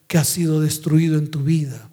que 0.07 0.17
ha 0.17 0.23
sido 0.23 0.61
destruido 0.61 1.19
en 1.19 1.29
tu 1.29 1.41
vida, 1.41 1.91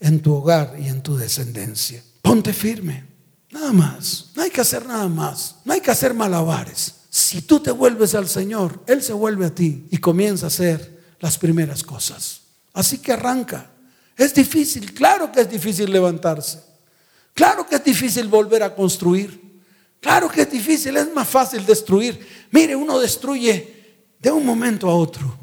en 0.00 0.22
tu 0.22 0.34
hogar 0.34 0.76
y 0.82 0.88
en 0.88 1.00
tu 1.00 1.16
descendencia. 1.16 2.02
Ponte 2.20 2.52
firme, 2.52 3.04
nada 3.52 3.72
más. 3.72 4.32
No 4.34 4.42
hay 4.42 4.50
que 4.50 4.60
hacer 4.60 4.86
nada 4.86 5.06
más. 5.06 5.54
No 5.64 5.72
hay 5.72 5.80
que 5.80 5.92
hacer 5.92 6.14
malabares. 6.14 6.94
Si 7.10 7.42
tú 7.42 7.60
te 7.60 7.70
vuelves 7.70 8.16
al 8.16 8.28
Señor, 8.28 8.82
Él 8.88 9.04
se 9.04 9.12
vuelve 9.12 9.46
a 9.46 9.54
ti 9.54 9.86
y 9.88 9.98
comienza 9.98 10.46
a 10.46 10.48
hacer 10.48 10.98
las 11.20 11.38
primeras 11.38 11.84
cosas. 11.84 12.47
Así 12.72 12.98
que 12.98 13.12
arranca. 13.12 13.70
Es 14.16 14.34
difícil, 14.34 14.92
claro 14.92 15.30
que 15.30 15.42
es 15.42 15.50
difícil 15.50 15.90
levantarse. 15.92 16.60
Claro 17.34 17.66
que 17.66 17.76
es 17.76 17.84
difícil 17.84 18.26
volver 18.26 18.64
a 18.64 18.74
construir. 18.74 19.60
Claro 20.00 20.28
que 20.28 20.42
es 20.42 20.50
difícil, 20.50 20.96
es 20.96 21.12
más 21.12 21.28
fácil 21.28 21.64
destruir. 21.64 22.26
Mire, 22.50 22.74
uno 22.74 22.98
destruye 22.98 24.04
de 24.18 24.30
un 24.30 24.44
momento 24.44 24.88
a 24.88 24.94
otro. 24.94 25.38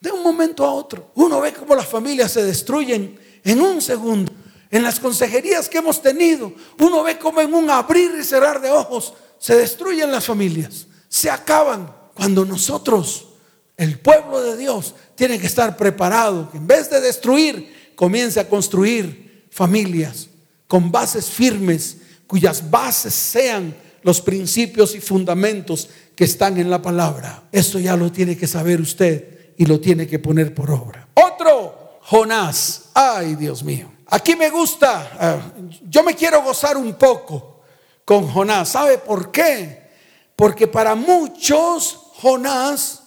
De 0.00 0.10
un 0.10 0.22
momento 0.22 0.64
a 0.64 0.72
otro. 0.72 1.10
Uno 1.14 1.40
ve 1.40 1.52
cómo 1.52 1.74
las 1.74 1.86
familias 1.86 2.32
se 2.32 2.42
destruyen 2.42 3.18
en 3.42 3.60
un 3.60 3.80
segundo. 3.80 4.32
En 4.70 4.82
las 4.82 4.98
consejerías 4.98 5.68
que 5.68 5.78
hemos 5.78 6.02
tenido, 6.02 6.52
uno 6.78 7.02
ve 7.02 7.18
cómo 7.18 7.40
en 7.40 7.52
un 7.54 7.70
abrir 7.70 8.10
y 8.18 8.24
cerrar 8.24 8.60
de 8.60 8.70
ojos 8.70 9.14
se 9.38 9.54
destruyen 9.56 10.10
las 10.10 10.24
familias. 10.24 10.86
Se 11.08 11.30
acaban. 11.30 11.94
Cuando 12.14 12.44
nosotros, 12.44 13.33
el 13.76 13.98
pueblo 13.98 14.42
de 14.42 14.56
Dios, 14.56 14.94
tiene 15.14 15.38
que 15.38 15.46
estar 15.46 15.76
preparado. 15.76 16.50
Que 16.50 16.58
en 16.58 16.66
vez 16.66 16.90
de 16.90 17.00
destruir, 17.00 17.92
comience 17.94 18.40
a 18.40 18.48
construir 18.48 19.46
familias, 19.50 20.28
con 20.66 20.90
bases 20.90 21.26
firmes, 21.26 21.98
cuyas 22.26 22.70
bases 22.70 23.14
sean 23.14 23.74
los 24.02 24.20
principios 24.20 24.94
y 24.94 25.00
fundamentos 25.00 25.88
que 26.14 26.24
están 26.24 26.58
en 26.58 26.70
la 26.70 26.82
palabra. 26.82 27.44
Eso 27.50 27.78
ya 27.78 27.96
lo 27.96 28.12
tiene 28.12 28.36
que 28.36 28.46
saber 28.46 28.80
usted 28.80 29.54
y 29.56 29.66
lo 29.66 29.80
tiene 29.80 30.06
que 30.06 30.18
poner 30.18 30.54
por 30.54 30.70
obra. 30.70 31.08
Otro, 31.14 31.98
Jonás. 32.02 32.90
Ay, 32.92 33.34
Dios 33.34 33.62
mío. 33.62 33.90
Aquí 34.08 34.36
me 34.36 34.50
gusta, 34.50 35.10
ah, 35.18 35.52
yo 35.88 36.02
me 36.02 36.14
quiero 36.14 36.42
gozar 36.42 36.76
un 36.76 36.94
poco 36.94 37.62
con 38.04 38.28
Jonás. 38.28 38.68
¿Sabe 38.68 38.98
por 38.98 39.30
qué? 39.30 39.90
Porque 40.36 40.66
para 40.66 40.94
muchos 40.94 41.98
Jonás, 42.20 43.03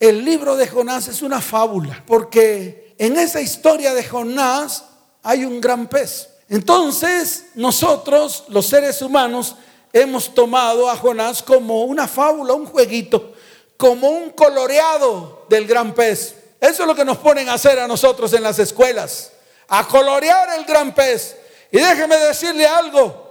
el 0.00 0.24
libro 0.24 0.56
de 0.56 0.68
Jonás 0.68 1.08
es 1.08 1.22
una 1.22 1.40
fábula. 1.40 2.02
Porque 2.06 2.94
en 2.98 3.16
esa 3.16 3.40
historia 3.40 3.94
de 3.94 4.04
Jonás 4.04 4.84
hay 5.22 5.44
un 5.44 5.60
gran 5.60 5.86
pez. 5.86 6.28
Entonces 6.48 7.46
nosotros, 7.54 8.44
los 8.48 8.66
seres 8.66 9.02
humanos, 9.02 9.56
hemos 9.92 10.34
tomado 10.34 10.90
a 10.90 10.96
Jonás 10.96 11.42
como 11.42 11.84
una 11.84 12.06
fábula, 12.06 12.52
un 12.52 12.66
jueguito, 12.66 13.32
como 13.76 14.10
un 14.10 14.30
coloreado 14.30 15.46
del 15.48 15.66
gran 15.66 15.94
pez. 15.94 16.36
Eso 16.60 16.82
es 16.82 16.86
lo 16.86 16.94
que 16.94 17.04
nos 17.04 17.18
ponen 17.18 17.48
a 17.48 17.54
hacer 17.54 17.78
a 17.78 17.88
nosotros 17.88 18.32
en 18.32 18.42
las 18.42 18.58
escuelas, 18.58 19.32
a 19.68 19.86
colorear 19.86 20.58
el 20.58 20.64
gran 20.64 20.94
pez. 20.94 21.36
Y 21.70 21.78
déjeme 21.78 22.16
decirle 22.16 22.66
algo, 22.66 23.26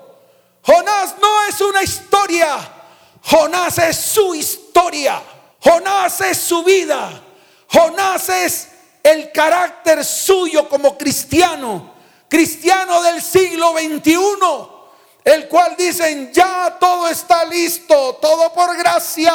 Jonás 0.61 1.15
no 1.21 1.43
es 1.47 1.61
una 1.61 1.83
historia, 1.83 2.57
Jonás 3.21 3.77
es 3.77 3.97
su 3.97 4.35
historia, 4.35 5.21
Jonás 5.65 6.21
es 6.21 6.37
su 6.37 6.63
vida, 6.63 7.09
Jonás 7.67 8.29
es 8.29 8.67
el 9.01 9.31
carácter 9.31 10.05
suyo 10.05 10.69
como 10.69 10.95
cristiano, 10.95 11.95
cristiano 12.29 13.01
del 13.01 13.19
siglo 13.19 13.73
XXI 13.73 14.75
el 15.25 15.47
cual 15.47 15.75
dicen, 15.75 16.31
ya 16.31 16.77
todo 16.79 17.07
está 17.07 17.45
listo, 17.45 18.19
todo 18.21 18.53
por 18.53 18.77
gracia, 18.77 19.33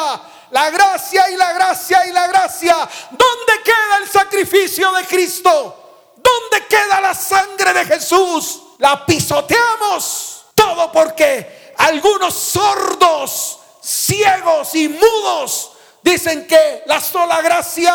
la 0.49 0.69
gracia 0.69 1.29
y 1.29 1.35
la 1.35 1.51
gracia 1.51 2.05
y 2.07 2.13
la 2.13 2.27
gracia. 2.27 2.77
¿Dónde 3.11 3.61
queda 3.61 3.97
el 4.01 4.09
sacrificio 4.09 4.89
de 4.93 5.03
Cristo? 5.03 6.13
¿Dónde 6.15 6.65
queda 6.67 7.01
la 7.01 7.13
sangre 7.13 7.73
de 7.73 7.85
Jesús? 7.85 8.61
La 8.77 9.05
pisoteamos. 9.05 10.45
Todo 10.55 10.93
porque 10.93 11.73
algunos 11.77 12.35
sordos, 12.35 13.59
ciegos 13.81 14.73
y 14.75 14.87
mudos 14.87 15.70
dicen 16.03 16.45
que 16.47 16.83
la 16.85 16.99
sola 16.99 17.41
gracia 17.41 17.93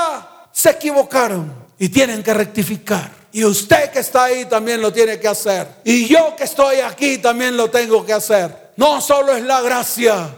se 0.53 0.71
equivocaron 0.71 1.67
y 1.79 1.89
tienen 1.89 2.23
que 2.23 2.33
rectificar. 2.33 3.11
Y 3.33 3.45
usted 3.45 3.91
que 3.91 3.99
está 3.99 4.25
ahí 4.25 4.47
también 4.47 4.81
lo 4.81 4.93
tiene 4.93 5.21
que 5.21 5.29
hacer. 5.29 5.69
Y 5.85 6.07
yo 6.07 6.35
que 6.35 6.45
estoy 6.45 6.81
aquí 6.81 7.19
también 7.19 7.57
lo 7.57 7.71
tengo 7.71 8.05
que 8.05 8.15
hacer. 8.15 8.73
No 8.77 9.01
solo 9.01 9.37
es 9.37 9.43
la 9.43 9.61
gracia, 9.61 10.35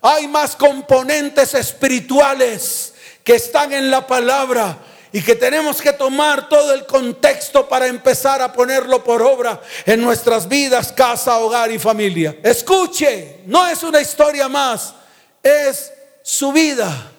hay 0.00 0.26
más 0.28 0.56
componentes 0.56 1.54
espirituales 1.54 2.94
que 3.22 3.34
están 3.34 3.72
en 3.72 3.90
la 3.90 4.06
palabra 4.06 4.78
y 5.12 5.22
que 5.22 5.34
tenemos 5.34 5.82
que 5.82 5.92
tomar 5.92 6.48
todo 6.48 6.72
el 6.72 6.86
contexto 6.86 7.68
para 7.68 7.86
empezar 7.86 8.40
a 8.42 8.52
ponerlo 8.52 9.02
por 9.02 9.22
obra 9.22 9.60
en 9.84 10.00
nuestras 10.00 10.48
vidas, 10.48 10.92
casa, 10.92 11.38
hogar 11.38 11.70
y 11.70 11.78
familia. 11.78 12.36
Escuche, 12.42 13.40
no 13.46 13.66
es 13.66 13.82
una 13.82 14.00
historia 14.00 14.48
más, 14.48 14.94
es 15.42 15.92
su 16.30 16.52
vida, 16.52 17.10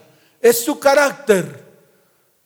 es 0.41 0.63
su 0.63 0.79
carácter, 0.79 1.65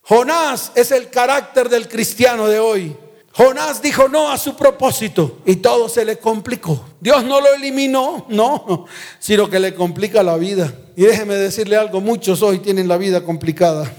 Jonás 0.01 0.71
es 0.73 0.91
el 0.91 1.09
carácter 1.09 1.69
del 1.69 1.87
cristiano 1.87 2.47
de 2.47 2.59
hoy. 2.59 2.95
Jonás 3.31 3.81
dijo 3.81 4.07
no 4.07 4.31
a 4.31 4.37
su 4.37 4.55
propósito 4.55 5.39
y 5.45 5.57
todo 5.57 5.89
se 5.89 6.05
le 6.05 6.17
complicó. 6.17 6.85
Dios 6.99 7.23
no 7.23 7.39
lo 7.39 7.53
eliminó, 7.53 8.25
no, 8.29 8.85
sino 9.19 9.47
que 9.47 9.59
le 9.59 9.75
complica 9.75 10.23
la 10.23 10.37
vida. 10.37 10.73
Y 10.95 11.03
déjeme 11.03 11.35
decirle 11.35 11.75
algo, 11.75 12.01
muchos 12.01 12.41
hoy 12.41 12.59
tienen 12.59 12.87
la 12.87 12.97
vida 12.97 13.23
complicada. 13.23 13.91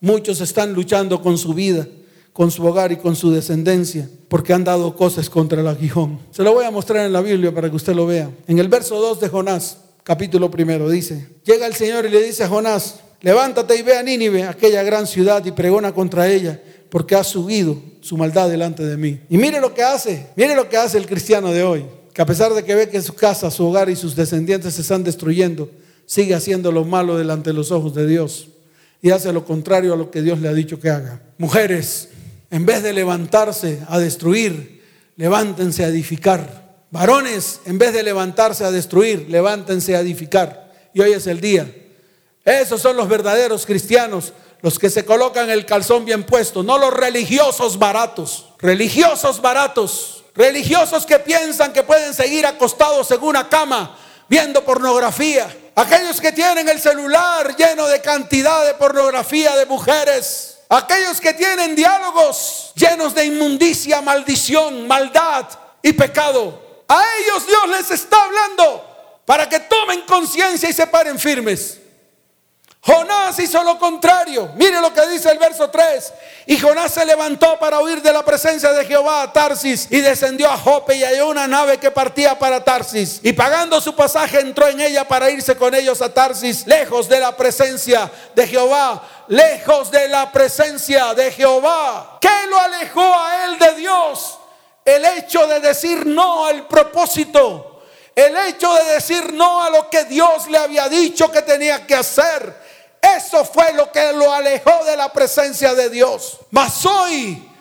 Muchos 0.00 0.40
están 0.40 0.72
luchando 0.72 1.22
con 1.22 1.38
su 1.38 1.54
vida, 1.54 1.86
con 2.32 2.50
su 2.50 2.66
hogar 2.66 2.90
y 2.90 2.96
con 2.96 3.14
su 3.14 3.30
descendencia, 3.30 4.08
porque 4.28 4.52
han 4.52 4.64
dado 4.64 4.96
cosas 4.96 5.30
contra 5.30 5.60
el 5.60 5.68
aguijón. 5.68 6.18
Se 6.32 6.42
lo 6.42 6.52
voy 6.52 6.64
a 6.64 6.70
mostrar 6.72 7.06
en 7.06 7.12
la 7.12 7.20
Biblia 7.20 7.54
para 7.54 7.70
que 7.70 7.76
usted 7.76 7.94
lo 7.94 8.06
vea. 8.06 8.28
En 8.48 8.58
el 8.58 8.68
verso 8.68 8.98
2 9.00 9.20
de 9.20 9.28
Jonás, 9.28 9.78
capítulo 10.02 10.50
primero, 10.50 10.88
dice, 10.88 11.28
llega 11.44 11.66
el 11.66 11.74
Señor 11.74 12.06
y 12.06 12.10
le 12.10 12.22
dice 12.22 12.44
a 12.44 12.48
Jonás, 12.48 13.00
levántate 13.20 13.76
y 13.76 13.82
ve 13.82 13.96
a 13.96 14.02
Nínive, 14.02 14.44
aquella 14.44 14.82
gran 14.82 15.06
ciudad, 15.06 15.44
y 15.44 15.52
pregona 15.52 15.92
contra 15.92 16.28
ella, 16.28 16.60
porque 16.90 17.14
ha 17.14 17.24
subido 17.24 17.80
su 18.00 18.16
maldad 18.16 18.50
delante 18.50 18.84
de 18.84 18.96
mí. 18.96 19.20
Y 19.28 19.38
mire 19.38 19.60
lo 19.60 19.74
que 19.74 19.82
hace, 19.82 20.26
mire 20.36 20.54
lo 20.54 20.68
que 20.68 20.76
hace 20.76 20.98
el 20.98 21.06
cristiano 21.06 21.52
de 21.52 21.62
hoy, 21.62 21.84
que 22.12 22.22
a 22.22 22.26
pesar 22.26 22.52
de 22.52 22.64
que 22.64 22.74
ve 22.74 22.88
que 22.88 23.00
su 23.00 23.14
casa, 23.14 23.50
su 23.50 23.66
hogar 23.66 23.88
y 23.88 23.96
sus 23.96 24.14
descendientes 24.16 24.74
se 24.74 24.82
están 24.82 25.04
destruyendo, 25.04 25.70
sigue 26.06 26.34
haciendo 26.34 26.72
lo 26.72 26.84
malo 26.84 27.16
delante 27.16 27.50
de 27.50 27.54
los 27.54 27.70
ojos 27.70 27.94
de 27.94 28.06
Dios 28.06 28.48
y 29.02 29.10
hace 29.10 29.32
lo 29.32 29.44
contrario 29.44 29.94
a 29.94 29.96
lo 29.96 30.10
que 30.10 30.22
Dios 30.22 30.38
le 30.40 30.48
ha 30.48 30.52
dicho 30.52 30.78
que 30.78 30.88
haga. 30.88 31.20
Mujeres, 31.36 32.08
en 32.50 32.64
vez 32.64 32.84
de 32.84 32.92
levantarse 32.92 33.80
a 33.88 33.98
destruir, 33.98 34.80
levántense 35.16 35.84
a 35.84 35.88
edificar. 35.88 36.61
Varones, 36.92 37.60
en 37.64 37.78
vez 37.78 37.94
de 37.94 38.02
levantarse 38.02 38.66
a 38.66 38.70
destruir, 38.70 39.26
levántense 39.30 39.96
a 39.96 40.00
edificar. 40.00 40.70
Y 40.92 41.00
hoy 41.00 41.14
es 41.14 41.26
el 41.26 41.40
día. 41.40 41.66
Esos 42.44 42.82
son 42.82 42.98
los 42.98 43.08
verdaderos 43.08 43.64
cristianos, 43.64 44.34
los 44.60 44.78
que 44.78 44.90
se 44.90 45.06
colocan 45.06 45.48
el 45.48 45.64
calzón 45.64 46.04
bien 46.04 46.24
puesto, 46.24 46.62
no 46.62 46.76
los 46.76 46.92
religiosos 46.92 47.78
baratos, 47.78 48.50
religiosos 48.58 49.40
baratos, 49.40 50.24
religiosos 50.34 51.06
que 51.06 51.18
piensan 51.18 51.72
que 51.72 51.82
pueden 51.82 52.12
seguir 52.12 52.44
acostados 52.44 53.10
en 53.10 53.22
una 53.22 53.48
cama 53.48 53.96
viendo 54.28 54.62
pornografía, 54.62 55.48
aquellos 55.74 56.20
que 56.20 56.32
tienen 56.32 56.68
el 56.68 56.78
celular 56.78 57.56
lleno 57.56 57.86
de 57.86 58.02
cantidad 58.02 58.66
de 58.66 58.74
pornografía 58.74 59.56
de 59.56 59.64
mujeres, 59.64 60.58
aquellos 60.68 61.22
que 61.22 61.32
tienen 61.32 61.74
diálogos 61.74 62.72
llenos 62.74 63.14
de 63.14 63.24
inmundicia, 63.24 64.02
maldición, 64.02 64.86
maldad 64.86 65.46
y 65.82 65.94
pecado. 65.94 66.71
A 66.92 67.02
ellos 67.20 67.46
Dios 67.46 67.68
les 67.68 67.90
está 67.90 68.22
hablando 68.22 68.84
para 69.24 69.48
que 69.48 69.60
tomen 69.60 70.02
conciencia 70.02 70.68
y 70.68 70.74
se 70.74 70.86
paren 70.86 71.18
firmes. 71.18 71.78
Jonás 72.84 73.38
hizo 73.38 73.62
lo 73.64 73.78
contrario. 73.78 74.50
Mire 74.56 74.78
lo 74.78 74.92
que 74.92 75.06
dice 75.06 75.30
el 75.30 75.38
verso 75.38 75.70
3. 75.70 76.12
Y 76.48 76.58
Jonás 76.58 76.92
se 76.92 77.06
levantó 77.06 77.58
para 77.58 77.80
huir 77.80 78.02
de 78.02 78.12
la 78.12 78.22
presencia 78.22 78.72
de 78.72 78.84
Jehová 78.84 79.22
a 79.22 79.32
Tarsis 79.32 79.86
y 79.88 80.02
descendió 80.02 80.50
a 80.50 80.58
Jope 80.58 80.96
y 80.96 81.02
halló 81.02 81.28
una 81.28 81.46
nave 81.46 81.78
que 81.78 81.90
partía 81.90 82.38
para 82.38 82.62
Tarsis. 82.62 83.20
Y 83.22 83.32
pagando 83.32 83.80
su 83.80 83.96
pasaje 83.96 84.40
entró 84.40 84.68
en 84.68 84.80
ella 84.80 85.08
para 85.08 85.30
irse 85.30 85.56
con 85.56 85.74
ellos 85.74 86.02
a 86.02 86.12
Tarsis, 86.12 86.66
lejos 86.66 87.08
de 87.08 87.20
la 87.20 87.34
presencia 87.34 88.10
de 88.34 88.46
Jehová, 88.46 89.02
lejos 89.28 89.90
de 89.90 90.08
la 90.08 90.30
presencia 90.30 91.14
de 91.14 91.30
Jehová. 91.30 92.18
¿Qué 92.20 92.46
lo 92.50 92.58
alejó 92.58 93.14
a 93.14 93.46
él 93.46 93.58
de 93.58 93.74
Dios? 93.76 94.40
El 94.84 95.04
hecho 95.04 95.46
de 95.46 95.60
decir 95.60 96.06
no 96.06 96.46
al 96.46 96.66
propósito. 96.66 97.82
El 98.14 98.36
hecho 98.36 98.72
de 98.74 98.84
decir 98.94 99.32
no 99.32 99.62
a 99.62 99.70
lo 99.70 99.88
que 99.88 100.04
Dios 100.04 100.48
le 100.48 100.58
había 100.58 100.88
dicho 100.88 101.30
que 101.30 101.42
tenía 101.42 101.86
que 101.86 101.94
hacer. 101.94 102.54
Eso 103.00 103.44
fue 103.44 103.72
lo 103.72 103.90
que 103.90 104.12
lo 104.12 104.32
alejó 104.32 104.84
de 104.84 104.96
la 104.96 105.12
presencia 105.12 105.74
de 105.74 105.88
Dios. 105.88 106.38
Mas 106.50 106.84
hoy 106.84 107.51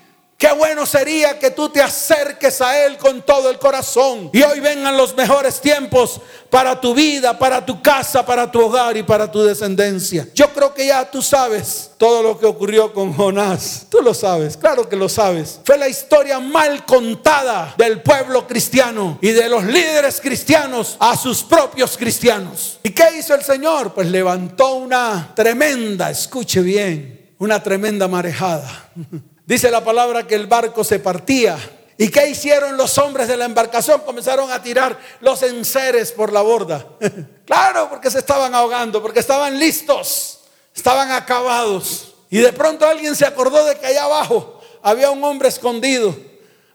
Qué 0.41 0.51
bueno 0.53 0.87
sería 0.87 1.37
que 1.37 1.51
tú 1.51 1.69
te 1.69 1.83
acerques 1.83 2.61
a 2.61 2.83
Él 2.83 2.97
con 2.97 3.21
todo 3.21 3.51
el 3.51 3.59
corazón. 3.59 4.31
Y 4.33 4.41
hoy 4.41 4.59
vengan 4.59 4.97
los 4.97 5.15
mejores 5.15 5.61
tiempos 5.61 6.19
para 6.49 6.81
tu 6.81 6.95
vida, 6.95 7.37
para 7.37 7.63
tu 7.63 7.79
casa, 7.79 8.25
para 8.25 8.49
tu 8.49 8.59
hogar 8.59 8.97
y 8.97 9.03
para 9.03 9.31
tu 9.31 9.43
descendencia. 9.43 10.27
Yo 10.33 10.51
creo 10.51 10.73
que 10.73 10.87
ya 10.87 11.11
tú 11.11 11.21
sabes 11.21 11.91
todo 11.95 12.23
lo 12.23 12.39
que 12.39 12.47
ocurrió 12.47 12.91
con 12.91 13.13
Jonás. 13.13 13.85
Tú 13.87 14.01
lo 14.01 14.15
sabes, 14.15 14.57
claro 14.57 14.89
que 14.89 14.95
lo 14.95 15.07
sabes. 15.07 15.59
Fue 15.63 15.77
la 15.77 15.87
historia 15.87 16.39
mal 16.39 16.87
contada 16.87 17.75
del 17.77 18.01
pueblo 18.01 18.47
cristiano 18.47 19.19
y 19.21 19.29
de 19.29 19.47
los 19.47 19.63
líderes 19.63 20.19
cristianos 20.19 20.97
a 20.99 21.15
sus 21.15 21.43
propios 21.43 21.95
cristianos. 21.95 22.79
¿Y 22.81 22.89
qué 22.89 23.15
hizo 23.19 23.35
el 23.35 23.43
Señor? 23.43 23.93
Pues 23.93 24.09
levantó 24.09 24.73
una 24.73 25.33
tremenda, 25.35 26.09
escuche 26.09 26.61
bien, 26.61 27.35
una 27.37 27.61
tremenda 27.61 28.07
marejada. 28.07 28.89
Dice 29.51 29.69
la 29.69 29.83
palabra 29.83 30.25
que 30.25 30.35
el 30.35 30.47
barco 30.47 30.81
se 30.81 30.99
partía. 30.99 31.59
¿Y 31.97 32.07
qué 32.07 32.25
hicieron 32.29 32.77
los 32.77 32.97
hombres 32.97 33.27
de 33.27 33.35
la 33.35 33.43
embarcación? 33.43 33.99
Comenzaron 33.99 34.49
a 34.49 34.63
tirar 34.63 34.97
los 35.19 35.43
enseres 35.43 36.13
por 36.13 36.31
la 36.31 36.39
borda. 36.39 36.87
claro, 37.45 37.89
porque 37.89 38.09
se 38.09 38.19
estaban 38.19 38.55
ahogando, 38.55 39.01
porque 39.01 39.19
estaban 39.19 39.59
listos, 39.59 40.39
estaban 40.73 41.11
acabados. 41.11 42.13
Y 42.29 42.37
de 42.37 42.53
pronto 42.53 42.87
alguien 42.87 43.13
se 43.13 43.25
acordó 43.25 43.65
de 43.65 43.75
que 43.75 43.87
allá 43.87 44.05
abajo 44.05 44.61
había 44.81 45.11
un 45.11 45.21
hombre 45.21 45.49
escondido, 45.49 46.15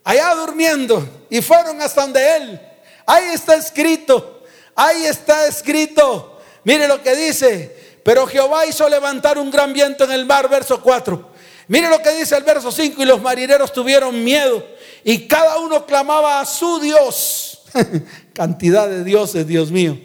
allá 0.05 0.35
durmiendo, 0.35 1.27
y 1.31 1.41
fueron 1.41 1.81
hasta 1.81 2.03
donde 2.03 2.37
él. 2.37 2.61
Ahí 3.07 3.31
está 3.33 3.55
escrito, 3.55 4.43
ahí 4.75 5.07
está 5.07 5.47
escrito. 5.47 6.41
Mire 6.63 6.87
lo 6.87 7.03
que 7.03 7.17
dice, 7.17 7.99
pero 8.05 8.27
Jehová 8.27 8.67
hizo 8.67 8.87
levantar 8.87 9.39
un 9.39 9.51
gran 9.51 9.73
viento 9.73 10.05
en 10.05 10.13
el 10.13 10.27
mar, 10.27 10.51
verso 10.51 10.83
4 10.83 11.36
Mire 11.69 11.89
lo 11.89 12.01
que 12.01 12.13
dice 12.13 12.37
el 12.37 12.45
verso 12.45 12.71
5, 12.71 13.03
y 13.03 13.05
los 13.05 13.21
marineros 13.21 13.73
tuvieron 13.73 14.23
miedo 14.23 14.65
y 15.09 15.29
cada 15.29 15.59
uno 15.59 15.87
clamaba 15.87 16.41
a 16.41 16.45
su 16.45 16.81
Dios. 16.81 17.61
Cantidad 18.33 18.89
de 18.89 19.05
dioses, 19.05 19.47
Dios 19.47 19.71
mío. 19.71 19.97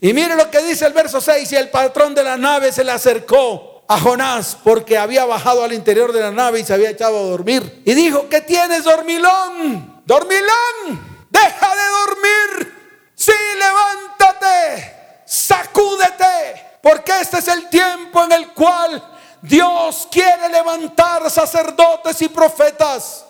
Y 0.00 0.12
mire 0.12 0.34
lo 0.34 0.50
que 0.50 0.60
dice 0.62 0.86
el 0.86 0.92
verso 0.92 1.20
6, 1.20 1.52
y 1.52 1.56
el 1.56 1.68
patrón 1.68 2.16
de 2.16 2.24
la 2.24 2.36
nave 2.36 2.72
se 2.72 2.82
le 2.82 2.90
acercó 2.90 3.84
a 3.86 4.00
Jonás 4.00 4.56
porque 4.64 4.98
había 4.98 5.24
bajado 5.24 5.62
al 5.62 5.72
interior 5.72 6.12
de 6.12 6.20
la 6.20 6.32
nave 6.32 6.58
y 6.58 6.64
se 6.64 6.74
había 6.74 6.90
echado 6.90 7.16
a 7.16 7.22
dormir. 7.30 7.82
Y 7.84 7.94
dijo, 7.94 8.28
¿qué 8.28 8.40
tienes, 8.40 8.82
dormilón? 8.82 10.02
Dormilón, 10.04 11.28
deja 11.30 11.74
de 11.76 11.86
dormir. 12.06 12.74
Sí, 13.14 13.32
levántate, 13.56 15.22
sacúdete, 15.26 16.78
porque 16.82 17.12
este 17.20 17.38
es 17.38 17.46
el 17.46 17.68
tiempo 17.68 18.24
en 18.24 18.32
el 18.32 18.48
cual 18.48 19.00
Dios 19.42 20.08
quiere 20.10 20.48
levantar 20.48 21.30
sacerdotes 21.30 22.20
y 22.22 22.28
profetas. 22.28 23.24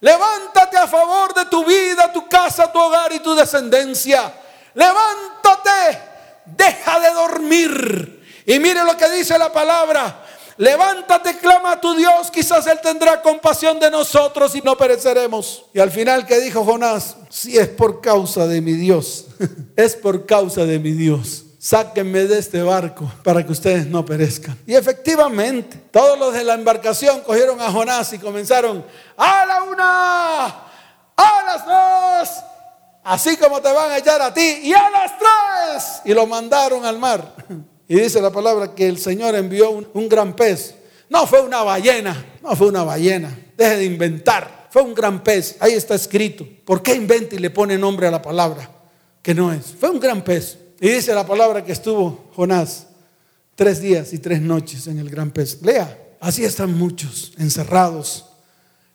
Levántate 0.00 0.76
a 0.76 0.86
favor 0.86 1.34
de 1.34 1.46
tu 1.46 1.64
vida, 1.64 2.12
tu 2.12 2.28
casa, 2.28 2.70
tu 2.70 2.78
hogar 2.78 3.12
y 3.12 3.18
tu 3.18 3.34
descendencia. 3.34 4.32
Levántate, 4.74 5.98
deja 6.44 7.00
de 7.00 7.10
dormir. 7.10 8.44
Y 8.46 8.58
mire 8.60 8.84
lo 8.84 8.96
que 8.96 9.10
dice 9.10 9.36
la 9.36 9.52
palabra. 9.52 10.24
Levántate, 10.56 11.38
clama 11.38 11.72
a 11.72 11.80
tu 11.80 11.94
Dios, 11.94 12.30
quizás 12.32 12.66
Él 12.66 12.80
tendrá 12.80 13.22
compasión 13.22 13.78
de 13.78 13.90
nosotros 13.90 14.54
y 14.56 14.60
no 14.60 14.76
pereceremos. 14.76 15.64
Y 15.72 15.80
al 15.80 15.90
final 15.90 16.26
que 16.26 16.40
dijo 16.40 16.64
Jonás, 16.64 17.16
si 17.28 17.56
es 17.56 17.68
por 17.68 18.00
causa 18.00 18.46
de 18.46 18.60
mi 18.60 18.72
Dios, 18.72 19.26
es 19.76 19.94
por 19.94 20.26
causa 20.26 20.64
de 20.64 20.78
mi 20.78 20.92
Dios 20.92 21.44
sáquenme 21.68 22.24
de 22.24 22.38
este 22.38 22.62
barco 22.62 23.12
para 23.22 23.44
que 23.44 23.52
ustedes 23.52 23.86
no 23.86 24.02
perezcan. 24.02 24.56
Y 24.66 24.74
efectivamente, 24.74 25.76
todos 25.90 26.18
los 26.18 26.32
de 26.32 26.42
la 26.42 26.54
embarcación 26.54 27.20
cogieron 27.20 27.60
a 27.60 27.70
Jonás 27.70 28.10
y 28.14 28.18
comenzaron, 28.18 28.82
a 29.18 29.44
la 29.44 29.62
una, 29.64 30.46
a 30.46 31.42
las 31.44 31.66
dos, 31.66 32.44
así 33.04 33.36
como 33.36 33.60
te 33.60 33.70
van 33.70 33.90
a 33.90 33.98
echar 33.98 34.22
a 34.22 34.32
ti, 34.32 34.60
y 34.62 34.72
a 34.72 34.88
las 34.88 35.12
tres. 35.18 36.00
Y 36.06 36.14
lo 36.14 36.26
mandaron 36.26 36.86
al 36.86 36.98
mar. 36.98 37.34
Y 37.86 38.00
dice 38.00 38.22
la 38.22 38.30
palabra 38.30 38.74
que 38.74 38.88
el 38.88 38.98
Señor 38.98 39.34
envió 39.34 39.70
un, 39.70 40.08
gran 40.08 40.34
pez. 40.34 40.74
No 41.10 41.26
fue 41.26 41.42
una 41.42 41.62
ballena, 41.62 42.38
no 42.42 42.56
fue 42.56 42.68
una 42.68 42.82
ballena. 42.82 43.34
Deje 43.56 43.76
de 43.76 43.84
inventar. 43.84 44.68
Fue 44.70 44.80
un 44.82 44.94
gran 44.94 45.22
pez. 45.22 45.56
Ahí 45.60 45.72
está 45.72 45.94
escrito. 45.94 46.46
¿Por 46.64 46.82
qué 46.82 46.94
inventa 46.94 47.34
y 47.34 47.38
le 47.38 47.50
pone 47.50 47.76
nombre 47.76 48.06
a 48.06 48.10
la 48.10 48.22
palabra? 48.22 48.70
Que 49.22 49.34
no 49.34 49.52
es. 49.52 49.74
Fue 49.78 49.90
un 49.90 50.00
gran 50.00 50.22
pez. 50.22 50.58
Y 50.80 50.88
dice 50.88 51.12
la 51.14 51.26
palabra 51.26 51.64
que 51.64 51.72
estuvo 51.72 52.30
Jonás 52.34 52.86
tres 53.56 53.80
días 53.80 54.12
y 54.12 54.18
tres 54.18 54.40
noches 54.40 54.86
en 54.86 55.00
el 55.00 55.10
gran 55.10 55.32
pez. 55.32 55.60
Lea, 55.62 56.16
así 56.20 56.44
están 56.44 56.78
muchos 56.78 57.32
encerrados 57.38 58.26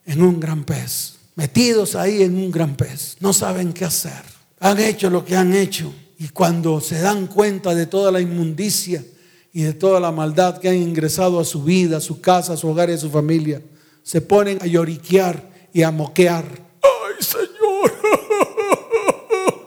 en 0.05 0.21
un 0.21 0.39
gran 0.39 0.63
pez, 0.63 1.15
metidos 1.35 1.95
ahí 1.95 2.23
en 2.23 2.37
un 2.37 2.49
gran 2.49 2.75
pez. 2.75 3.17
No 3.19 3.33
saben 3.33 3.73
qué 3.73 3.83
hacer. 3.83 4.23
Han 4.61 4.79
hecho 4.79 5.09
lo 5.09 5.25
que 5.25 5.35
han 5.35 5.53
hecho. 5.53 5.93
Y 6.17 6.29
cuando 6.29 6.79
se 6.79 7.01
dan 7.01 7.27
cuenta 7.27 7.75
de 7.75 7.85
toda 7.85 8.09
la 8.09 8.21
inmundicia 8.21 9.03
y 9.51 9.63
de 9.63 9.73
toda 9.73 9.99
la 9.99 10.13
maldad 10.13 10.59
que 10.59 10.69
han 10.69 10.77
ingresado 10.77 11.41
a 11.41 11.43
su 11.43 11.63
vida, 11.63 11.97
a 11.97 12.01
su 12.01 12.21
casa, 12.21 12.53
a 12.53 12.57
su 12.57 12.69
hogar 12.69 12.89
y 12.89 12.93
a 12.93 12.97
su 12.97 13.09
familia, 13.09 13.61
se 14.03 14.21
ponen 14.21 14.59
a 14.61 14.65
lloriquear 14.65 15.51
y 15.73 15.81
a 15.81 15.91
moquear. 15.91 16.45
¡Ay, 16.81 17.21
Señor! 17.21 17.93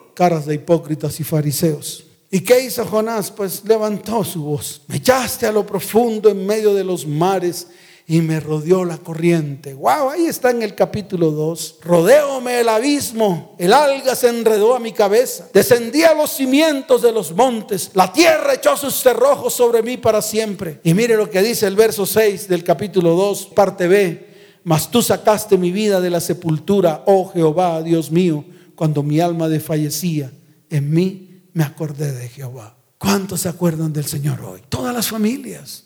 Caras 0.15 0.47
de 0.47 0.55
hipócritas 0.55 1.21
y 1.21 1.25
fariseos. 1.25 2.06
¿Y 2.37 2.41
qué 2.41 2.65
hizo 2.65 2.85
Jonás? 2.85 3.31
Pues 3.31 3.63
levantó 3.65 4.23
su 4.23 4.43
voz. 4.43 4.83
Me 4.89 4.97
echaste 4.97 5.47
a 5.47 5.53
lo 5.53 5.65
profundo 5.65 6.29
en 6.29 6.45
medio 6.45 6.75
de 6.75 6.85
los 6.85 7.07
mares 7.07 7.69
y 8.07 8.21
me 8.21 8.41
rodeó 8.41 8.85
la 8.85 8.99
corriente. 8.99 9.73
Wow, 9.73 10.11
ahí 10.11 10.27
está 10.27 10.51
en 10.51 10.63
el 10.63 10.75
capítulo 10.75 11.31
2. 11.31 11.79
Rodeóme 11.81 12.61
el 12.61 12.69
abismo, 12.69 13.57
el 13.59 13.73
alga 13.73 14.15
se 14.15 14.29
enredó 14.29 14.75
a 14.75 14.79
mi 14.79 14.93
cabeza, 14.93 15.49
descendí 15.55 16.03
a 16.03 16.13
los 16.13 16.31
cimientos 16.31 17.01
de 17.01 17.11
los 17.11 17.35
montes, 17.35 17.93
la 17.95 18.13
tierra 18.13 18.53
echó 18.53 18.77
sus 18.77 18.97
cerrojos 18.97 19.55
sobre 19.55 19.83
mí 19.83 19.97
para 19.97 20.21
siempre. 20.21 20.83
Y 20.85 20.93
mire 20.93 21.17
lo 21.17 21.31
que 21.31 21.41
dice 21.41 21.67
el 21.67 21.75
verso 21.75 22.05
6 22.05 22.49
del 22.49 22.63
capítulo 22.63 23.15
2, 23.15 23.47
parte 23.55 23.89
B. 23.89 24.27
Mas 24.63 24.91
tú 24.91 25.01
sacaste 25.01 25.57
mi 25.57 25.71
vida 25.71 26.03
de 26.03 26.11
la 26.11 26.21
sepultura, 26.21 27.03
oh 27.07 27.31
Jehová, 27.33 27.83
Dios 27.83 28.11
mío, 28.11 28.45
cuando 28.75 29.03
mi 29.03 29.21
alma 29.21 29.49
desfallecía 29.49 30.31
en 30.69 30.91
mí 30.91 31.26
me 31.57 31.65
acordé 31.65 32.13
de 32.13 32.29
Jehová. 32.29 32.77
¿Cuántos 32.99 33.41
se 33.41 33.49
acuerdan 33.49 33.91
del 33.91 34.05
Señor 34.05 34.43
hoy? 34.43 34.63
Todas 34.69 34.95
las 34.95 35.09
familias 35.09 35.85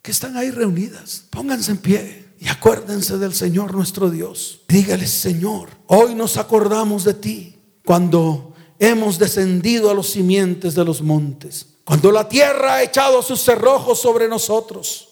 que 0.00 0.10
están 0.10 0.38
ahí 0.38 0.50
reunidas, 0.50 1.24
pónganse 1.28 1.72
en 1.72 1.76
pie 1.76 2.28
y 2.40 2.48
acuérdense 2.48 3.18
del 3.18 3.34
Señor 3.34 3.74
nuestro 3.74 4.08
Dios. 4.08 4.62
Dígale, 4.68 5.06
Señor, 5.06 5.68
hoy 5.88 6.14
nos 6.14 6.38
acordamos 6.38 7.04
de 7.04 7.12
ti 7.12 7.60
cuando 7.84 8.54
hemos 8.78 9.18
descendido 9.18 9.90
a 9.90 9.94
los 9.94 10.08
simientes 10.08 10.74
de 10.74 10.82
los 10.82 11.02
montes, 11.02 11.66
cuando 11.84 12.10
la 12.10 12.26
tierra 12.26 12.76
ha 12.76 12.82
echado 12.82 13.20
sus 13.20 13.42
cerrojos 13.42 14.00
sobre 14.00 14.26
nosotros. 14.28 15.10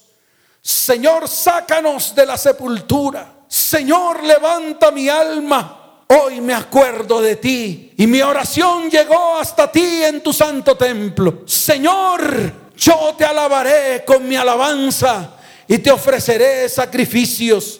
Señor, 0.63 1.27
sácanos 1.27 2.15
de 2.15 2.25
la 2.25 2.37
sepultura. 2.37 3.45
Señor, 3.47 4.23
levanta 4.23 4.89
mi 4.89 5.09
alma 5.09 5.80
Hoy 6.13 6.41
me 6.41 6.53
acuerdo 6.53 7.21
de 7.21 7.37
ti 7.37 7.93
y 7.95 8.05
mi 8.05 8.21
oración 8.21 8.89
llegó 8.89 9.37
hasta 9.37 9.71
ti 9.71 10.03
en 10.03 10.21
tu 10.21 10.33
santo 10.33 10.75
templo. 10.75 11.43
Señor, 11.45 12.71
yo 12.75 13.15
te 13.17 13.23
alabaré 13.23 14.03
con 14.05 14.27
mi 14.27 14.35
alabanza 14.35 15.37
y 15.69 15.77
te 15.77 15.89
ofreceré 15.89 16.67
sacrificios. 16.67 17.79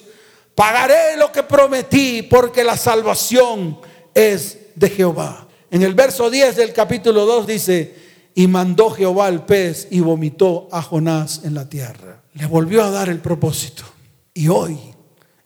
Pagaré 0.56 1.17
lo 1.17 1.30
que 1.30 1.44
prometí 1.44 2.22
porque 2.22 2.63
la 2.63 2.78
salvación 2.78 3.78
es 4.13 4.60
de 4.76 4.89
Jehová. 4.89 5.46
En 5.70 5.82
el 5.82 5.94
verso 5.94 6.30
10 6.30 6.56
del 6.56 6.72
capítulo 6.72 7.26
2 7.26 7.48
dice, 7.48 7.96
y 8.34 8.48
mandó 8.48 8.91
Jehová 8.91 9.26
al 9.26 9.46
pez 9.46 9.89
y 9.91 10.00
vomitó 10.00 10.70
a 10.72 10.82
Jonás 10.82 11.41
en 11.44 11.54
la 11.54 11.67
tierra. 11.67 12.24
Le 12.36 12.46
volvió 12.46 12.82
a 12.82 12.91
dar 12.91 13.10
el 13.10 13.20
propósito. 13.20 13.84
Y 14.34 14.48
hoy 14.48 14.80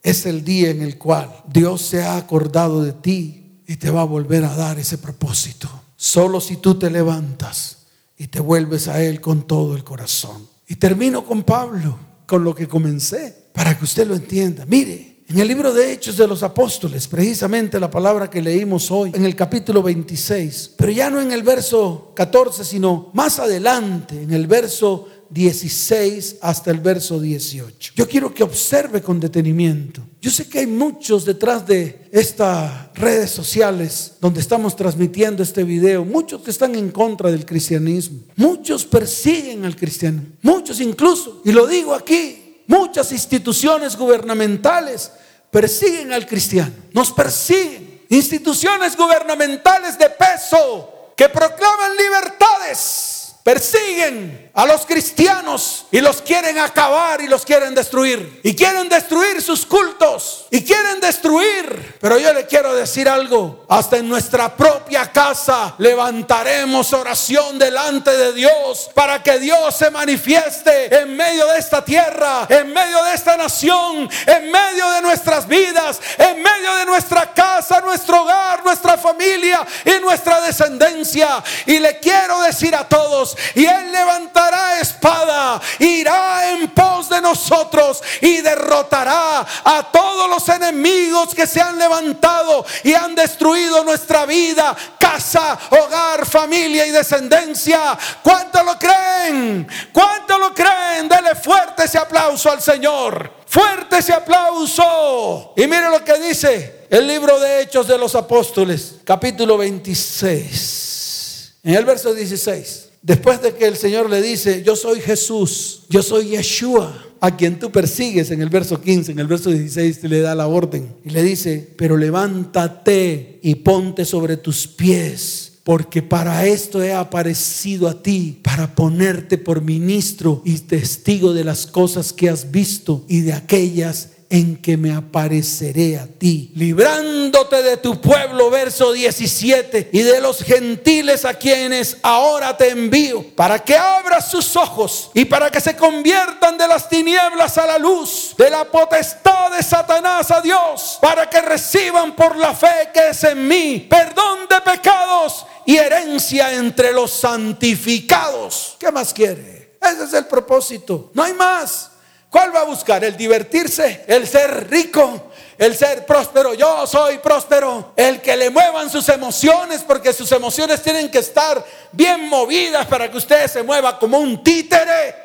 es 0.06 0.28
el 0.28 0.46
día 0.46 0.70
en 0.70 0.84
el 0.84 1.00
cual 1.00 1.36
Dios 1.52 1.82
se 1.82 2.04
ha 2.04 2.16
acordado 2.16 2.84
de 2.84 2.94
ti 2.94 3.64
y 3.66 3.78
te 3.78 3.90
va 3.90 4.02
a 4.02 4.06
volver 4.06 4.46
a 4.46 4.56
dar 4.56 4.78
ese 4.78 5.00
propósito. 5.00 5.68
Solo 5.98 6.40
si 6.40 6.58
tú 6.58 6.76
te 6.76 6.92
levantas 6.92 7.88
y 8.16 8.28
te 8.28 8.40
vuelves 8.40 8.88
a 8.88 9.02
Él 9.02 9.20
con 9.20 9.48
todo 9.48 9.76
el 9.76 9.84
corazón. 9.84 10.48
Y 10.68 10.76
termino 10.76 11.26
con 11.26 11.42
Pablo, 11.42 11.98
con 12.28 12.44
lo 12.44 12.54
que 12.54 12.68
comencé, 12.68 13.50
para 13.52 13.76
que 13.76 13.84
usted 13.84 14.08
lo 14.08 14.14
entienda. 14.14 14.64
Mire, 14.68 15.24
en 15.28 15.40
el 15.40 15.48
libro 15.48 15.74
de 15.74 15.92
Hechos 15.92 16.18
de 16.18 16.28
los 16.28 16.44
Apóstoles, 16.44 17.08
precisamente 17.08 17.80
la 17.80 17.90
palabra 17.90 18.30
que 18.30 18.44
leímos 18.44 18.92
hoy, 18.92 19.12
en 19.16 19.26
el 19.26 19.36
capítulo 19.36 19.82
26, 19.82 20.74
pero 20.78 20.92
ya 20.92 21.10
no 21.10 21.20
en 21.20 21.32
el 21.32 21.42
verso 21.42 22.12
14, 22.16 22.64
sino 22.64 23.10
más 23.14 23.40
adelante, 23.40 24.22
en 24.22 24.32
el 24.32 24.46
verso 24.46 25.08
16 25.30 26.38
hasta 26.42 26.72
el 26.72 26.80
verso 26.80 27.20
18. 27.20 27.94
Yo 27.96 28.08
quiero 28.08 28.34
que 28.34 28.44
observe 28.44 29.02
con 29.02 29.20
detenimiento. 29.20 30.02
Yo 30.22 30.32
sé 30.32 30.48
que 30.48 30.60
hay 30.60 30.68
muchos 30.68 31.26
detrás 31.26 31.66
de 31.66 32.08
estas 32.12 32.94
redes 32.96 33.32
sociales 33.32 34.14
donde 34.22 34.42
estamos 34.42 34.76
transmitiendo 34.76 35.44
este 35.44 35.64
video, 35.64 36.06
muchos 36.06 36.42
que 36.42 36.52
están 36.52 36.76
en 36.76 36.92
contra 36.92 37.32
del 37.32 37.46
cristianismo, 37.46 38.20
muchos 38.36 38.86
persiguen 38.86 39.66
al 39.66 39.76
cristiano, 39.76 40.24
muchos 40.42 40.80
incluso, 40.80 41.42
y 41.46 41.52
lo 41.52 41.68
digo 41.68 41.94
aquí, 41.94 42.64
muchas 42.68 43.12
instituciones 43.12 43.96
gubernamentales 43.96 45.12
persiguen 45.52 46.14
al 46.14 46.26
cristiano, 46.26 46.74
nos 46.94 47.12
persiguen, 47.12 48.02
instituciones 48.10 48.96
gubernamentales 48.96 49.98
de 49.98 50.10
peso 50.10 51.14
que 51.16 51.30
proclaman 51.30 51.92
libertades 51.98 53.26
persiguen 53.46 54.45
a 54.56 54.66
los 54.66 54.86
cristianos 54.86 55.86
y 55.92 56.00
los 56.00 56.22
quieren 56.22 56.58
acabar 56.58 57.20
y 57.20 57.28
los 57.28 57.44
quieren 57.44 57.76
destruir. 57.76 58.40
Y 58.42 58.56
quieren 58.56 58.88
destruir 58.88 59.42
sus 59.42 59.66
cultos 59.66 60.48
y 60.50 60.64
quieren 60.64 61.02
destruir. 61.02 61.98
Pero 62.00 62.18
yo 62.18 62.34
le 62.34 62.46
quiero 62.46 62.74
decir 62.74 63.10
algo, 63.10 63.66
hasta 63.68 63.98
en 63.98 64.08
nuestra 64.08 64.56
propia 64.56 65.12
casa 65.12 65.76
levantaremos 65.78 66.94
oración 66.94 67.60
delante 67.60 68.16
de 68.16 68.32
Dios 68.32 68.90
para 68.94 69.22
que 69.22 69.40
Dios 69.40 69.76
se 69.76 69.92
manifieste 69.92 71.02
en 71.02 71.18
medio 71.18 71.48
de 71.48 71.60
esta 71.60 71.84
tierra, 71.84 72.48
en 72.48 72.72
medio 72.72 73.04
de 73.04 73.14
esta 73.14 73.36
nación, 73.36 74.10
en 74.26 74.52
medio 74.52 74.90
de 74.92 75.02
nuestras 75.02 75.46
vidas, 75.50 76.00
en 76.18 76.42
medio 76.42 76.76
de 76.76 76.86
nuestra 76.86 77.34
casa, 77.34 77.82
nuestro 77.82 78.22
hogar, 78.22 78.64
nuestra 78.64 78.98
familia 78.98 79.66
y 79.84 80.00
nuestra 80.00 80.40
descendencia. 80.40 81.44
Y 81.66 81.80
le 81.80 82.00
quiero 82.00 82.42
decir 82.42 82.74
a 82.74 82.88
todos, 82.88 83.36
y 83.54 83.66
Él 83.66 83.92
levantará 83.92 84.45
espada, 84.80 85.62
irá 85.80 86.52
en 86.52 86.70
pos 86.70 87.10
de 87.10 87.22
nosotros 87.22 88.02
y 88.22 88.42
derrotará 88.42 89.46
a 89.64 89.84
todos 89.92 90.30
los 90.30 90.48
enemigos 90.50 91.34
que 91.34 91.48
se 91.48 91.62
han 91.62 91.78
levantado 91.78 92.66
y 92.84 92.94
han 92.94 93.16
destruido 93.16 93.84
nuestra 93.84 94.26
vida, 94.26 94.76
casa, 95.00 95.58
hogar, 95.72 96.26
familia 96.26 96.86
y 96.86 96.92
descendencia. 96.92 97.98
¿Cuánto 98.22 98.64
lo 98.64 98.78
creen? 98.78 99.68
¿Cuánto 99.92 100.38
lo 100.38 100.54
creen? 100.54 101.08
Dele 101.08 101.36
fuerte 101.36 101.84
ese 101.86 101.98
aplauso 101.98 102.52
al 102.52 102.62
Señor. 102.62 103.32
Fuerte 103.48 103.98
ese 103.98 104.14
aplauso. 104.14 105.54
Y 105.56 105.68
mire 105.68 105.90
lo 105.90 106.04
que 106.04 106.20
dice 106.20 106.86
el 106.90 107.08
libro 107.08 107.40
de 107.40 107.62
Hechos 107.62 107.88
de 107.88 107.98
los 107.98 108.16
Apóstoles, 108.16 108.96
capítulo 109.04 109.58
26, 109.58 111.54
en 111.64 111.74
el 111.76 111.86
verso 111.86 112.14
16. 112.14 112.90
Después 113.06 113.40
de 113.40 113.54
que 113.54 113.68
el 113.68 113.76
Señor 113.76 114.10
le 114.10 114.20
dice, 114.20 114.64
yo 114.64 114.76
soy 114.76 115.00
Jesús, 115.00 115.84
yo 115.90 116.02
soy 116.02 116.30
Yeshua, 116.30 117.06
a 117.20 117.38
quien 117.38 117.60
tú 117.60 117.72
persigues 117.72 118.32
en 118.32 118.42
el 118.42 118.50
verso 118.50 118.82
15, 118.82 119.12
en 119.12 119.20
el 119.20 119.28
verso 119.28 119.52
16 119.52 120.04
le 120.06 120.22
da 120.22 120.34
la 120.34 120.48
orden. 120.48 120.92
Y 121.06 121.12
le 121.12 121.22
dice, 121.22 121.70
pero 121.78 121.98
levántate 121.98 123.40
y 123.44 123.56
ponte 123.56 124.06
sobre 124.06 124.38
tus 124.38 124.66
pies 124.66 125.52
porque 125.64 126.04
para 126.04 126.46
esto 126.46 126.84
he 126.84 126.94
aparecido 126.94 127.88
a 127.88 128.04
ti, 128.04 128.40
para 128.44 128.76
ponerte 128.76 129.40
por 129.40 129.64
ministro 129.64 130.44
y 130.46 130.60
testigo 130.60 131.34
de 131.34 131.44
las 131.44 131.66
cosas 131.66 132.14
que 132.14 132.30
has 132.30 132.52
visto 132.52 133.04
y 133.08 133.22
de 133.22 133.34
aquellas 133.34 134.12
en 134.36 134.62
que 134.62 134.76
me 134.76 134.94
apareceré 134.94 135.98
a 135.98 136.08
ti, 136.08 136.52
librándote 136.56 137.64
de 137.64 137.78
tu 137.78 138.02
pueblo, 138.02 138.50
verso 138.50 138.92
17, 138.92 139.92
y 139.94 140.00
de 140.02 140.20
los 140.20 140.44
gentiles 140.44 141.24
a 141.24 141.36
quienes 141.36 141.96
ahora 142.04 142.58
te 142.58 142.70
envío, 142.70 143.34
para 143.34 143.60
que 143.60 143.78
abras 143.78 144.30
sus 144.30 144.58
ojos 144.58 145.10
y 145.14 145.24
para 145.24 145.50
que 145.50 145.62
se 145.62 145.78
conviertan 145.78 146.58
de 146.58 146.68
las 146.68 146.90
tinieblas 146.90 147.58
a 147.58 147.66
la 147.66 147.78
luz, 147.78 148.36
de 148.38 148.50
la 148.50 148.66
potestad 148.66 149.52
de 149.52 149.64
Satanás 149.64 150.30
a 150.32 150.42
Dios, 150.42 150.98
para 151.02 151.30
que 151.30 151.42
reciban 151.42 152.14
por 152.14 152.36
la 152.36 152.54
fe 152.54 152.90
que 152.94 153.12
es 153.12 153.24
en 153.24 153.48
mí 153.48 153.88
perdón 153.90 154.40
de 154.50 154.60
pecados 154.60 155.46
y 155.66 155.78
herencia 155.78 156.54
entre 156.56 156.92
los 156.92 157.12
santificados. 157.12 158.76
¿Qué 158.80 158.92
más 158.92 159.14
quiere? 159.14 159.78
Ese 159.82 160.04
es 160.04 160.14
el 160.14 160.26
propósito. 160.26 161.10
No 161.14 161.24
hay 161.24 161.34
más. 161.34 161.92
¿Cuál 162.36 162.54
va 162.54 162.60
a 162.60 162.66
buscar? 162.66 163.02
¿El 163.02 163.16
divertirse? 163.16 164.04
¿El 164.06 164.28
ser 164.28 164.70
rico? 164.70 165.32
¿El 165.58 165.74
ser 165.74 166.06
próspero? 166.06 166.54
Yo 166.54 166.86
soy 166.86 167.20
próspero. 167.20 167.94
El 167.96 168.20
que 168.20 168.36
le 168.36 168.50
muevan 168.50 168.90
sus 168.90 169.08
emociones 169.08 169.86
porque 169.88 170.12
sus 170.12 170.30
emociones 170.34 170.84
tienen 170.84 171.10
que 171.10 171.20
estar 171.20 171.66
bien 171.94 172.28
movidas 172.28 172.88
para 172.88 173.10
que 173.10 173.16
usted 173.16 173.48
se 173.48 173.64
mueva 173.64 173.98
como 173.98 174.18
un 174.18 174.44
títere. 174.44 175.16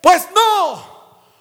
Pues 0.00 0.28
no. 0.34 0.82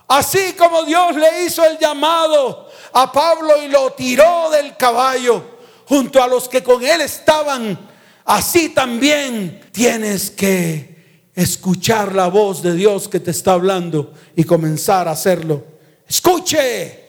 Así 0.10 0.52
como 0.52 0.84
Dios 0.84 1.16
le 1.16 1.46
hizo 1.46 1.64
el 1.64 1.80
llamado 1.80 2.70
a 2.92 3.10
Pablo 3.10 3.64
y 3.64 3.70
lo 3.70 3.94
tiró 3.94 4.50
del 4.50 4.76
caballo 4.76 5.60
junto 5.88 6.22
a 6.22 6.28
los 6.28 6.50
que 6.50 6.62
con 6.62 6.84
él 6.84 7.00
estaban, 7.00 7.90
así 8.26 8.68
también 8.68 9.66
tienes 9.72 10.30
que 10.30 10.95
escuchar 11.36 12.16
la 12.16 12.28
voz 12.28 12.62
de 12.62 12.74
Dios 12.74 13.08
que 13.08 13.20
te 13.20 13.32
está 13.32 13.54
hablando 13.54 14.14
y 14.36 14.44
comenzar 14.44 15.08
a 15.08 15.12
hacerlo. 15.12 15.64
Escuche 16.08 17.04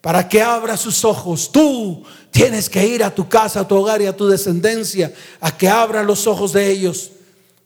para 0.00 0.28
que 0.28 0.40
abra 0.40 0.76
sus 0.76 1.04
ojos. 1.04 1.50
Tú 1.52 2.04
tienes 2.30 2.70
que 2.70 2.86
ir 2.86 3.04
a 3.04 3.14
tu 3.14 3.28
casa, 3.28 3.60
a 3.60 3.68
tu 3.68 3.76
hogar 3.76 4.00
y 4.00 4.06
a 4.06 4.16
tu 4.16 4.26
descendencia 4.26 5.12
a 5.40 5.56
que 5.56 5.68
abra 5.68 6.02
los 6.02 6.26
ojos 6.26 6.52
de 6.52 6.70
ellos, 6.70 7.10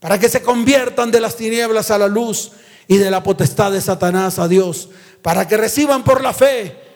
para 0.00 0.18
que 0.18 0.28
se 0.28 0.42
conviertan 0.42 1.10
de 1.10 1.20
las 1.20 1.36
tinieblas 1.36 1.90
a 1.90 1.98
la 1.98 2.08
luz 2.08 2.52
y 2.88 2.96
de 2.96 3.10
la 3.10 3.22
potestad 3.22 3.70
de 3.72 3.80
Satanás 3.80 4.38
a 4.38 4.48
Dios, 4.48 4.88
para 5.22 5.46
que 5.46 5.56
reciban 5.56 6.02
por 6.02 6.22
la 6.22 6.32
fe 6.32 6.90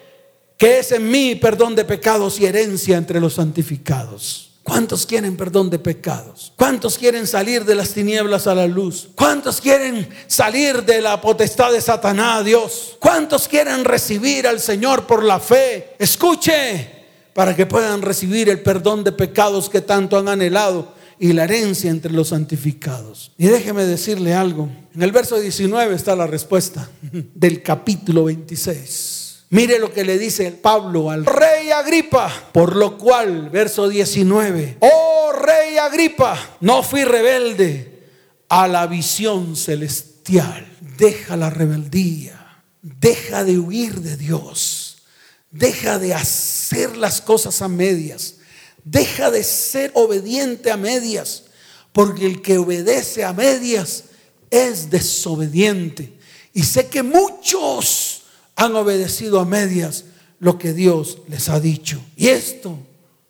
que 0.57 0.79
es 0.79 0.93
en 0.93 1.11
mí 1.11 1.35
perdón 1.35 1.75
de 1.75 1.85
pecados 1.85 2.39
y 2.41 2.47
herencia 2.47 2.97
entre 2.97 3.21
los 3.21 3.35
santificados. 3.35 4.54
¿Cuántos 4.65 5.05
quieren 5.05 5.37
perdón 5.37 5.69
de 5.69 5.79
pecados? 5.79 6.55
¿Cuántos 6.57 6.97
quieren 6.97 7.27
salir 7.27 7.67
de 7.67 7.75
las 7.75 7.91
tinieblas 7.91 8.47
a 8.47 8.55
la 8.55 8.67
luz? 8.67 9.11
¿Cuántos 9.15 9.61
quieren 9.61 10.09
salir 10.27 10.83
de 10.85 11.03
la 11.03 11.21
potestad 11.21 11.71
de 11.71 11.83
Satanás, 11.83 12.47
Dios? 12.47 12.97
¿Cuántos 12.99 13.47
quieren 13.47 13.85
recibir 13.85 14.49
al 14.49 14.59
Señor 14.59 15.07
por 15.07 15.23
la 15.23 15.39
fe? 15.39 15.95
Escuche 15.99 16.91
para 17.35 17.55
que 17.55 17.67
puedan 17.67 18.01
recibir 18.01 18.49
el 18.49 18.63
perdón 18.63 19.05
de 19.05 19.13
pecados 19.13 19.69
que 19.69 19.83
tanto 19.83 20.17
han 20.17 20.29
anhelado 20.29 20.95
y 21.19 21.35
la 21.35 21.45
herencia 21.45 21.91
entre 21.91 22.13
los 22.13 22.29
santificados. 22.29 23.33
Y 23.37 23.49
déjeme 23.49 23.85
decirle 23.85 24.33
algo. 24.33 24.71
En 24.95 25.03
el 25.03 25.13
verso 25.13 25.39
19 25.39 25.95
está 25.95 26.17
la 26.17 26.27
respuesta 26.27 26.89
del 27.35 27.63
capítulo 27.63 28.25
26. 28.25 29.24
Mire 29.55 29.79
lo 29.79 29.93
que 29.93 30.03
le 30.03 30.19
dice 30.19 30.51
Pablo 30.51 31.13
al 31.13 31.25
rey 31.25 31.71
Agripa, 31.71 32.51
por 32.51 32.75
lo 32.75 32.99
cual, 32.99 33.51
verso 33.51 33.89
19, 33.89 34.79
oh 34.81 35.31
rey 35.31 35.79
Agripa, 35.79 36.57
no 36.59 36.83
fui 36.83 37.05
rebelde 37.05 38.03
a 38.49 38.67
la 38.67 38.89
visión 38.89 39.55
celestial. 39.55 40.67
Deja 40.99 41.37
la 41.37 41.51
rebeldía, 41.51 42.65
deja 42.83 43.45
de 43.45 43.61
huir 43.61 44.01
de 44.01 44.17
Dios, 44.17 45.05
deja 45.53 46.01
de 46.01 46.15
hacer 46.15 46.97
las 46.97 47.21
cosas 47.21 47.63
a 47.63 47.69
medias, 47.69 48.39
deja 48.83 49.31
de 49.31 49.45
ser 49.45 49.93
obediente 49.95 50.73
a 50.73 50.77
medias, 50.77 51.45
porque 51.93 52.27
el 52.27 52.43
que 52.43 52.59
obedece 52.59 53.23
a 53.23 53.33
medias 53.33 54.03
es 54.51 54.91
desobediente. 54.91 56.19
Y 56.53 56.65
sé 56.65 56.89
que 56.89 57.05
muchos 57.05 58.14
han 58.57 58.75
obedecido 58.77 59.41
a 59.41 59.45
medias 59.45 60.05
lo 60.39 60.59
que 60.59 60.73
Dios 60.73 61.19
les 61.29 61.49
ha 61.49 61.61
dicho. 61.61 62.01
Y 62.17 62.29
esto 62.29 62.79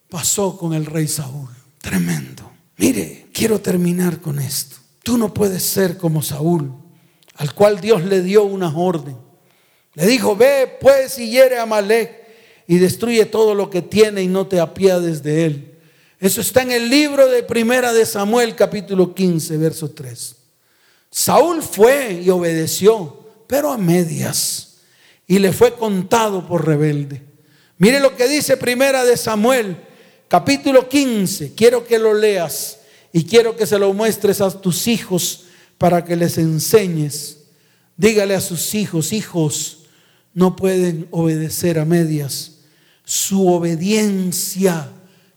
pasó 0.09 0.57
con 0.57 0.75
el 0.75 0.87
rey 0.87 1.09
Saúl. 1.09 1.49
Tremendo. 1.81 2.51
Mire, 2.77 3.27
quiero 3.33 3.61
terminar 3.61 4.20
con 4.20 4.39
esto. 4.39 4.77
Tú 5.03 5.18
no 5.18 5.33
puedes 5.33 5.62
ser 5.62 5.97
como 5.97 6.22
Saúl, 6.22 6.72
al 7.37 7.55
cual 7.55 7.81
Dios 7.81 8.05
le 8.05 8.22
dio 8.22 8.45
una 8.45 8.77
orden. 8.77 9.16
Le 9.95 10.07
dijo, 10.07 10.35
ve 10.35 10.79
pues 10.81 11.18
y 11.18 11.31
hiere 11.31 11.59
a 11.59 11.66
Malek 11.66 12.25
y 12.66 12.79
destruye 12.79 13.27
todo 13.27 13.55
lo 13.55 13.70
que 13.70 13.83
tiene 13.83 14.22
y 14.22 14.29
no 14.29 14.47
te 14.47 14.61
apiades 14.61 15.22
de 15.22 15.45
él. 15.45 15.79
Eso 16.18 16.41
está 16.41 16.62
en 16.62 16.72
el 16.72 16.89
libro 16.89 17.29
de 17.29 17.43
Primera 17.43 17.93
de 17.93 18.07
Samuel, 18.07 18.57
capítulo 18.57 19.14
15, 19.14 19.57
verso 19.59 19.91
3. 19.91 20.37
Saúl 21.11 21.62
fue 21.62 22.22
y 22.25 22.31
obedeció, 22.31 23.25
pero 23.47 23.70
a 23.70 23.79
medias 23.79 24.74
y 25.27 25.39
le 25.39 25.53
fue 25.53 25.75
contado 25.75 26.47
por 26.47 26.66
rebelde. 26.66 27.22
Mire 27.79 28.01
lo 28.01 28.16
que 28.16 28.29
dice 28.29 28.57
Primera 28.57 29.05
de 29.05 29.16
Samuel, 29.16 29.77
capítulo 30.29 30.89
15. 30.89 31.55
Quiero 31.55 31.87
que 31.87 31.99
lo 31.99 32.14
leas 32.14 32.79
y 33.12 33.25
quiero 33.25 33.57
que 33.57 33.66
se 33.66 33.79
lo 33.79 33.93
muestres 33.93 34.41
a 34.41 34.51
tus 34.51 34.87
hijos 34.87 35.45
para 35.79 36.05
que 36.05 36.16
les 36.16 36.39
enseñes. 36.39 37.39
Dígale 37.97 38.35
a 38.35 38.41
sus 38.41 38.75
hijos, 38.75 39.12
hijos, 39.12 39.85
no 40.33 40.57
pueden 40.57 41.09
obedecer 41.11 41.79
a 41.79 41.85
medias. 41.85 42.59
Su 43.05 43.49
obediencia 43.49 44.91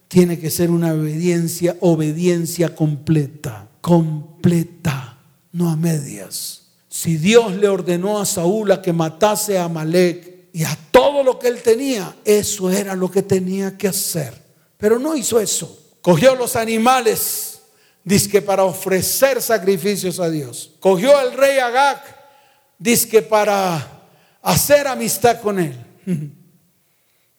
tiene 0.07 0.39
que 0.39 0.49
ser 0.49 0.71
una 0.71 0.93
obediencia, 0.93 1.75
obediencia 1.81 2.73
completa, 2.73 3.67
completa, 3.81 5.19
no 5.51 5.69
a 5.69 5.75
medias. 5.75 6.66
Si 6.97 7.17
Dios 7.17 7.53
le 7.53 7.67
ordenó 7.67 8.19
a 8.19 8.25
Saúl 8.25 8.71
a 8.71 8.81
que 8.81 8.91
matase 8.91 9.55
a 9.59 9.65
Amalek 9.65 10.49
y 10.51 10.63
a 10.63 10.75
todo 10.89 11.21
lo 11.21 11.37
que 11.37 11.47
él 11.47 11.61
tenía, 11.61 12.15
eso 12.25 12.71
era 12.71 12.95
lo 12.95 13.11
que 13.11 13.21
tenía 13.21 13.77
que 13.77 13.87
hacer. 13.87 14.33
Pero 14.77 14.97
no 14.97 15.15
hizo 15.15 15.39
eso. 15.39 15.79
Cogió 16.01 16.33
los 16.33 16.55
animales, 16.55 17.61
que 18.31 18.41
para 18.41 18.63
ofrecer 18.63 19.43
sacrificios 19.43 20.19
a 20.19 20.27
Dios. 20.31 20.71
Cogió 20.79 21.15
al 21.15 21.33
rey 21.33 21.59
Agag, 21.59 22.01
que 23.11 23.21
para 23.21 24.01
hacer 24.41 24.87
amistad 24.87 25.39
con 25.39 25.59
él. 25.59 25.75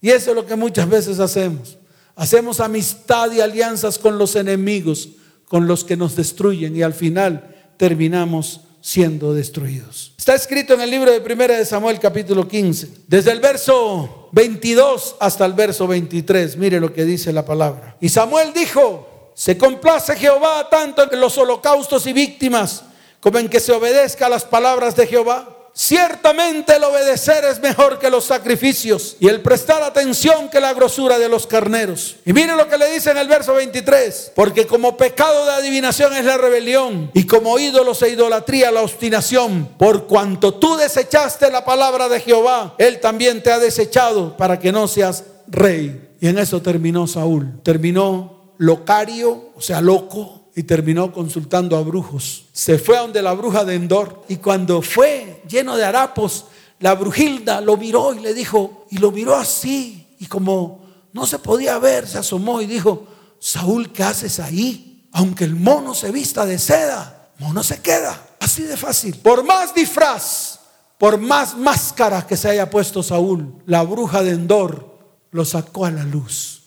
Y 0.01 0.11
eso 0.11 0.31
es 0.31 0.37
lo 0.37 0.47
que 0.47 0.55
muchas 0.55 0.89
veces 0.89 1.19
hacemos. 1.19 1.79
Hacemos 2.15 2.61
amistad 2.61 3.33
y 3.33 3.41
alianzas 3.41 3.99
con 3.99 4.19
los 4.19 4.37
enemigos, 4.37 5.09
con 5.47 5.67
los 5.67 5.83
que 5.83 5.97
nos 5.97 6.15
destruyen 6.15 6.77
y 6.77 6.83
al 6.83 6.95
final 6.95 7.73
terminamos 7.77 8.61
siendo 8.89 9.35
destruidos. 9.35 10.15
Está 10.17 10.35
escrito 10.35 10.73
en 10.73 10.81
el 10.81 10.91
libro 10.91 11.13
de 11.13 11.21
Primera 11.21 11.59
de 11.59 11.67
Samuel 11.67 12.01
capítulo 12.01 12.49
15, 12.49 12.89
desde 13.07 13.33
el 13.33 13.39
verso 13.39 14.31
22 14.33 15.17
hasta 15.21 15.45
el 15.45 15.53
verso 15.53 15.87
23. 15.87 16.57
Mire 16.57 16.81
lo 16.81 16.91
que 16.91 17.05
dice 17.05 17.31
la 17.31 17.45
palabra. 17.45 17.99
Y 18.01 18.09
Samuel 18.09 18.55
dijo, 18.55 19.31
se 19.35 19.59
complace 19.59 20.17
Jehová 20.17 20.71
tanto 20.71 21.13
en 21.13 21.21
los 21.21 21.37
holocaustos 21.37 22.07
y 22.07 22.15
víctimas 22.15 22.83
como 23.21 23.39
en 23.39 23.51
que 23.51 23.61
se 23.61 23.73
obedezca 23.73 24.25
a 24.25 24.31
las 24.31 24.47
palabras 24.47 24.97
de 24.97 25.07
Jehová. 25.07 25.58
Ciertamente 25.73 26.75
el 26.77 26.85
obedecer 26.85 27.45
es 27.45 27.61
mejor 27.61 27.99
que 27.99 28.11
los 28.11 28.25
sacrificios 28.25 29.17
y 29.21 29.29
el 29.29 29.43
prestar 29.43 29.83
atención 29.83 30.49
que 30.49 30.61
la 30.61 30.75
grosura 30.75 31.19
de 31.19 31.29
los 31.29 31.47
carneros. 31.47 32.17
Y 32.25 32.33
mire 32.33 32.57
lo 32.57 32.69
que 32.69 32.79
le 32.79 32.91
dice 32.91 33.13
en 33.13 33.19
el 33.19 33.29
verso 33.29 33.55
23, 33.55 34.33
porque 34.35 34.67
como 34.67 34.97
pecado 34.97 35.47
de 35.47 35.53
adivinación 35.53 36.15
es 36.15 36.25
la 36.25 36.37
rebelión 36.37 37.11
y 37.15 37.27
como 37.27 37.59
ídolos 37.59 38.03
e 38.03 38.11
idolatría 38.11 38.73
la 38.73 38.83
obstinación, 38.83 39.69
por 39.79 40.07
cuanto 40.07 40.55
tú 40.55 40.77
desechaste 40.77 41.51
la 41.51 41.65
palabra 41.65 42.09
de 42.09 42.21
Jehová, 42.21 42.75
él 42.79 43.01
también 43.01 43.43
te 43.43 43.53
ha 43.53 43.59
desechado 43.59 44.37
para 44.37 44.59
que 44.59 44.73
no 44.73 44.89
seas 44.89 45.25
rey. 45.47 46.09
Y 46.21 46.29
en 46.29 46.39
eso 46.39 46.61
terminó 46.61 47.07
Saúl, 47.07 47.61
terminó 47.63 48.55
locario, 48.59 49.51
o 49.55 49.61
sea, 49.61 49.81
loco, 49.81 50.38
y 50.59 50.65
terminó 50.65 51.13
consultando 51.13 51.77
a 51.77 51.83
brujos. 51.83 52.47
Se 52.53 52.81
fue 52.81 52.99
a 52.99 53.03
donde 53.03 53.23
la 53.23 53.33
bruja 53.33 53.65
de 53.65 53.77
Endor 53.77 54.25
y 54.27 54.39
cuando 54.39 54.83
fue 54.83 55.41
lleno 55.49 55.77
de 55.77 55.85
harapos, 55.85 56.47
la 56.81 56.97
brujilda 56.97 57.61
lo 57.61 57.77
miró 57.77 58.13
y 58.13 58.19
le 58.19 58.35
dijo, 58.35 58.85
y 58.91 58.99
lo 58.99 59.13
miró 59.13 59.37
así, 59.37 60.09
y 60.19 60.27
como 60.27 60.85
no 61.13 61.27
se 61.27 61.39
podía 61.39 61.79
ver, 61.79 62.09
se 62.09 62.19
asomó 62.19 62.61
y 62.61 62.67
dijo, 62.67 63.07
Saúl, 63.39 63.93
¿qué 63.93 64.03
haces 64.03 64.41
ahí? 64.41 65.07
Aunque 65.13 65.45
el 65.45 65.55
mono 65.55 65.95
se 65.95 66.11
vista 66.11 66.45
de 66.45 66.59
seda, 66.59 67.31
mono 67.39 67.63
se 67.63 67.81
queda. 67.81 68.21
Así 68.41 68.65
de 68.65 68.77
fácil. 68.77 69.15
Por 69.15 69.45
más 69.45 69.73
disfraz, 69.73 70.59
por 70.99 71.19
más 71.19 71.57
máscara 71.57 72.27
que 72.27 72.37
se 72.37 72.49
haya 72.49 72.69
puesto 72.69 73.05
Saúl, 73.05 73.63
la 73.65 73.85
bruja 73.85 74.25
de 74.25 74.33
Endor 74.33 74.99
lo 75.31 75.45
sacó 75.45 75.85
a 75.85 75.93
la 75.93 76.03
luz 76.03 76.65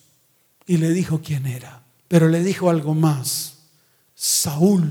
y 0.65 0.77
le 0.77 0.91
dijo 0.91 1.19
quién 1.21 1.45
era. 1.45 1.83
Pero 2.07 2.29
le 2.29 2.41
dijo 2.41 2.69
algo 2.69 2.93
más. 2.93 3.50
Saúl, 4.23 4.83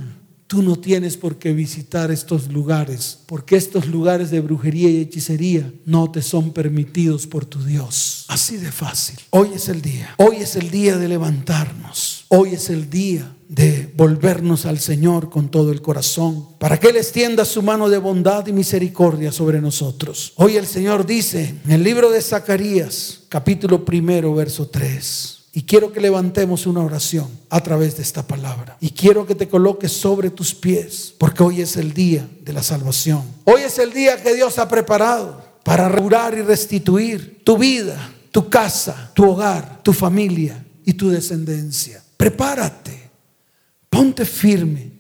tú 0.49 0.61
no 0.61 0.75
tienes 0.75 1.17
por 1.17 1.39
qué 1.39 1.53
visitar 1.53 2.11
estos 2.11 2.49
lugares, 2.49 3.21
porque 3.27 3.55
estos 3.55 3.87
lugares 3.87 4.33
de 4.33 4.41
brujería 4.41 4.91
y 4.91 4.97
hechicería 4.97 5.73
no 5.85 6.11
te 6.11 6.21
son 6.21 6.53
permitidos 6.53 7.29
por 7.29 7.45
tu 7.45 7.63
Dios. 7.63 8.25
Así 8.27 8.57
de 8.57 8.73
fácil. 8.73 9.21
Hoy 9.31 9.51
es 9.55 9.69
el 9.69 9.83
día. 9.83 10.17
Hoy 10.17 10.39
es 10.39 10.57
el 10.57 10.73
día 10.73 10.99
de 10.99 11.07
levantarnos. 11.07 12.25
Hoy 12.27 12.55
es 12.55 12.71
el 12.71 12.91
día 12.91 13.37
de 13.47 13.93
volvernos 13.97 14.67
al 14.67 14.81
Señor 14.81 15.31
con 15.31 15.49
todo 15.49 15.71
el 15.71 15.81
corazón, 15.81 16.49
para 16.59 16.81
que 16.81 16.89
Él 16.89 16.97
extienda 16.97 17.45
su 17.45 17.63
mano 17.63 17.89
de 17.89 17.99
bondad 17.99 18.45
y 18.49 18.53
misericordia 18.53 19.31
sobre 19.31 19.61
nosotros. 19.61 20.33
Hoy 20.35 20.57
el 20.57 20.67
Señor 20.67 21.07
dice 21.07 21.55
en 21.65 21.71
el 21.71 21.85
libro 21.85 22.11
de 22.11 22.21
Zacarías, 22.21 23.21
capítulo 23.29 23.85
primero, 23.85 24.35
verso 24.35 24.67
3. 24.67 25.40
Y 25.53 25.63
quiero 25.63 25.93
que 25.93 26.01
levantemos 26.01 26.67
una 26.67 26.81
oración 26.81 27.29
a 27.49 27.61
través 27.61 27.97
de 27.97 28.03
esta 28.03 28.27
palabra. 28.27 28.77
Y 28.81 28.91
quiero 28.91 29.27
que 29.27 29.35
te 29.35 29.49
coloques 29.49 29.91
sobre 29.91 30.31
tus 30.31 30.55
pies, 30.55 31.13
porque 31.19 31.43
hoy 31.43 31.61
es 31.61 31.77
el 31.77 31.93
día 31.93 32.29
de 32.43 32.53
la 32.53 32.63
salvación. 32.63 33.23
Hoy 33.45 33.63
es 33.63 33.79
el 33.79 33.93
día 33.93 34.23
que 34.23 34.35
Dios 34.35 34.59
ha 34.59 34.69
preparado 34.69 35.43
para 35.65 35.89
restaurar 35.89 36.37
y 36.39 36.43
restituir 36.43 37.43
tu 37.45 37.59
vida, 37.59 38.13
tu 38.31 38.49
casa, 38.49 39.11
tu 39.15 39.29
hogar, 39.29 39.83
tu 39.83 39.93
familia 39.93 40.65
y 40.85 40.93
tu 40.93 41.11
descendencia. 41.11 42.03
Prepárate, 42.17 43.11
ponte 43.89 44.25
firme 44.25 44.93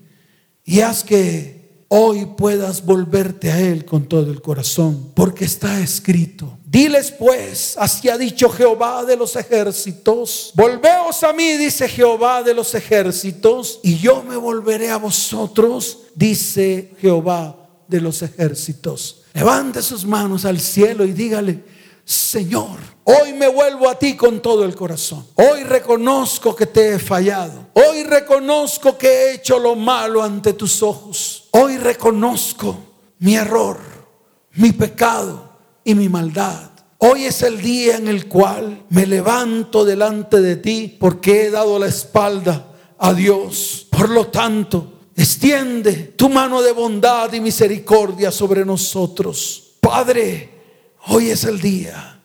y 0.64 0.80
haz 0.80 1.04
que 1.04 1.84
hoy 1.88 2.26
puedas 2.36 2.84
volverte 2.84 3.50
a 3.50 3.60
Él 3.60 3.84
con 3.84 4.06
todo 4.06 4.30
el 4.30 4.40
corazón, 4.42 5.10
porque 5.14 5.44
está 5.44 5.80
escrito. 5.80 6.58
Diles 6.70 7.10
pues, 7.10 7.74
así 7.76 8.08
ha 8.08 8.16
dicho 8.16 8.48
Jehová 8.48 9.04
de 9.04 9.16
los 9.16 9.34
ejércitos, 9.34 10.52
volveos 10.54 11.24
a 11.24 11.32
mí, 11.32 11.56
dice 11.56 11.88
Jehová 11.88 12.44
de 12.44 12.54
los 12.54 12.76
ejércitos, 12.76 13.80
y 13.82 13.98
yo 13.98 14.22
me 14.22 14.36
volveré 14.36 14.88
a 14.88 14.96
vosotros, 14.96 15.98
dice 16.14 16.92
Jehová 17.00 17.56
de 17.88 18.00
los 18.00 18.22
ejércitos. 18.22 19.22
Levante 19.34 19.82
sus 19.82 20.06
manos 20.06 20.44
al 20.44 20.60
cielo 20.60 21.04
y 21.04 21.10
dígale, 21.10 21.64
Señor, 22.04 22.78
hoy 23.02 23.32
me 23.32 23.48
vuelvo 23.48 23.88
a 23.88 23.98
ti 23.98 24.14
con 24.14 24.40
todo 24.40 24.64
el 24.64 24.76
corazón. 24.76 25.26
Hoy 25.34 25.64
reconozco 25.64 26.54
que 26.54 26.66
te 26.66 26.94
he 26.94 26.98
fallado. 27.00 27.66
Hoy 27.72 28.04
reconozco 28.04 28.96
que 28.96 29.08
he 29.08 29.34
hecho 29.34 29.58
lo 29.58 29.74
malo 29.74 30.22
ante 30.22 30.52
tus 30.52 30.84
ojos. 30.84 31.48
Hoy 31.50 31.78
reconozco 31.78 32.78
mi 33.18 33.34
error, 33.34 33.80
mi 34.52 34.70
pecado 34.70 35.49
y 35.90 35.94
mi 35.94 36.08
maldad. 36.08 36.70
Hoy 36.98 37.24
es 37.24 37.42
el 37.42 37.60
día 37.60 37.96
en 37.96 38.08
el 38.08 38.28
cual 38.28 38.84
me 38.90 39.06
levanto 39.06 39.84
delante 39.84 40.40
de 40.40 40.56
ti 40.56 40.96
porque 40.98 41.46
he 41.46 41.50
dado 41.50 41.78
la 41.78 41.86
espalda 41.86 42.66
a 42.98 43.14
Dios. 43.14 43.86
Por 43.90 44.10
lo 44.10 44.26
tanto, 44.26 45.00
extiende 45.16 45.94
tu 46.16 46.28
mano 46.28 46.60
de 46.60 46.72
bondad 46.72 47.32
y 47.32 47.40
misericordia 47.40 48.30
sobre 48.30 48.64
nosotros. 48.64 49.74
Padre, 49.80 50.60
Hoy 51.06 51.30
es 51.30 51.44
el 51.44 51.60
día. 51.60 52.20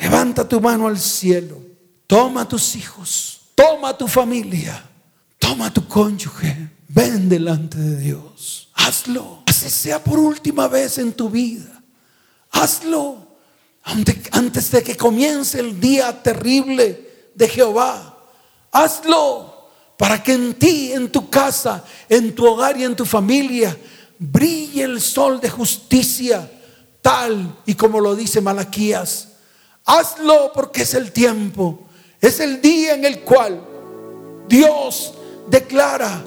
Levanta 0.00 0.48
tu 0.48 0.60
mano 0.60 0.88
al 0.88 0.98
cielo. 0.98 1.60
Toma 2.06 2.48
tus 2.48 2.74
hijos. 2.76 3.40
Toma 3.54 3.96
tu 3.96 4.08
familia. 4.08 4.84
Toma 5.38 5.72
tu 5.72 5.86
cónyuge. 5.86 6.70
Ven 6.88 7.28
delante 7.28 7.78
de 7.78 7.96
Dios. 7.96 8.70
Hazlo. 8.74 9.42
Así 9.46 9.70
sea 9.70 10.02
por 10.02 10.18
última 10.18 10.68
vez 10.68 10.98
en 10.98 11.12
tu 11.12 11.30
vida. 11.30 11.77
Hazlo. 12.50 13.26
Antes 13.84 14.70
de 14.70 14.82
que 14.82 14.96
comience 14.96 15.58
el 15.60 15.80
día 15.80 16.22
terrible 16.22 17.30
de 17.34 17.48
Jehová. 17.48 18.16
Hazlo 18.72 19.58
para 19.96 20.22
que 20.22 20.32
en 20.32 20.54
ti, 20.54 20.92
en 20.92 21.10
tu 21.10 21.28
casa, 21.28 21.84
en 22.08 22.34
tu 22.34 22.46
hogar 22.46 22.76
y 22.76 22.84
en 22.84 22.94
tu 22.94 23.04
familia 23.04 23.76
brille 24.18 24.84
el 24.84 25.00
sol 25.00 25.40
de 25.40 25.50
justicia 25.50 26.50
tal 27.02 27.56
y 27.66 27.74
como 27.74 28.00
lo 28.00 28.14
dice 28.14 28.40
Malaquías. 28.40 29.28
Hazlo 29.84 30.52
porque 30.52 30.82
es 30.82 30.94
el 30.94 31.12
tiempo, 31.12 31.88
es 32.20 32.40
el 32.40 32.60
día 32.60 32.94
en 32.94 33.04
el 33.04 33.20
cual 33.20 33.60
Dios 34.48 35.14
declara, 35.48 36.22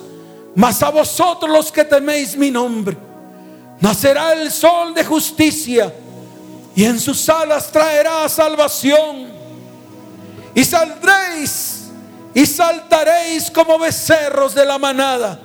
mas 0.55 0.82
a 0.82 0.89
vosotros 0.89 1.51
los 1.51 1.72
que 1.72 1.86
teméis 1.86 2.36
mi 2.36 2.49
nombre, 2.49 2.97
nacerá 3.80 4.34
el 4.34 4.51
sol 4.51 4.93
de 4.93 5.05
justicia 5.05 5.93
y 6.76 6.86
en 6.86 6.99
sus 6.99 7.28
alas 7.30 7.72
traerá 7.72 8.28
salvación 8.30 9.30
y 10.53 10.63
saldréis 10.63 11.89
y 12.34 12.45
saltaréis 12.45 13.51
como 13.51 13.78
becerros 13.78 14.55
de 14.55 14.65
la 14.65 14.78
manada 14.78 15.39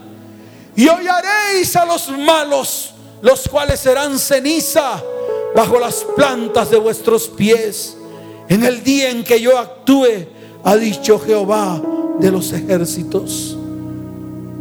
y 0.76 0.88
hollaréis 0.88 1.74
a 1.74 1.86
los 1.86 2.08
malos, 2.10 2.92
los 3.22 3.48
cuales 3.48 3.80
serán 3.80 4.18
ceniza 4.18 5.02
bajo 5.54 5.80
las 5.80 6.04
plantas 6.14 6.70
de 6.70 6.76
vuestros 6.76 7.28
pies. 7.28 7.96
En 8.48 8.62
el 8.62 8.84
día 8.84 9.08
en 9.08 9.24
que 9.24 9.40
yo 9.40 9.58
actúe, 9.58 10.28
ha 10.62 10.76
dicho 10.76 11.18
Jehová 11.18 11.80
de 12.18 12.30
los 12.30 12.52
ejércitos. 12.52 13.56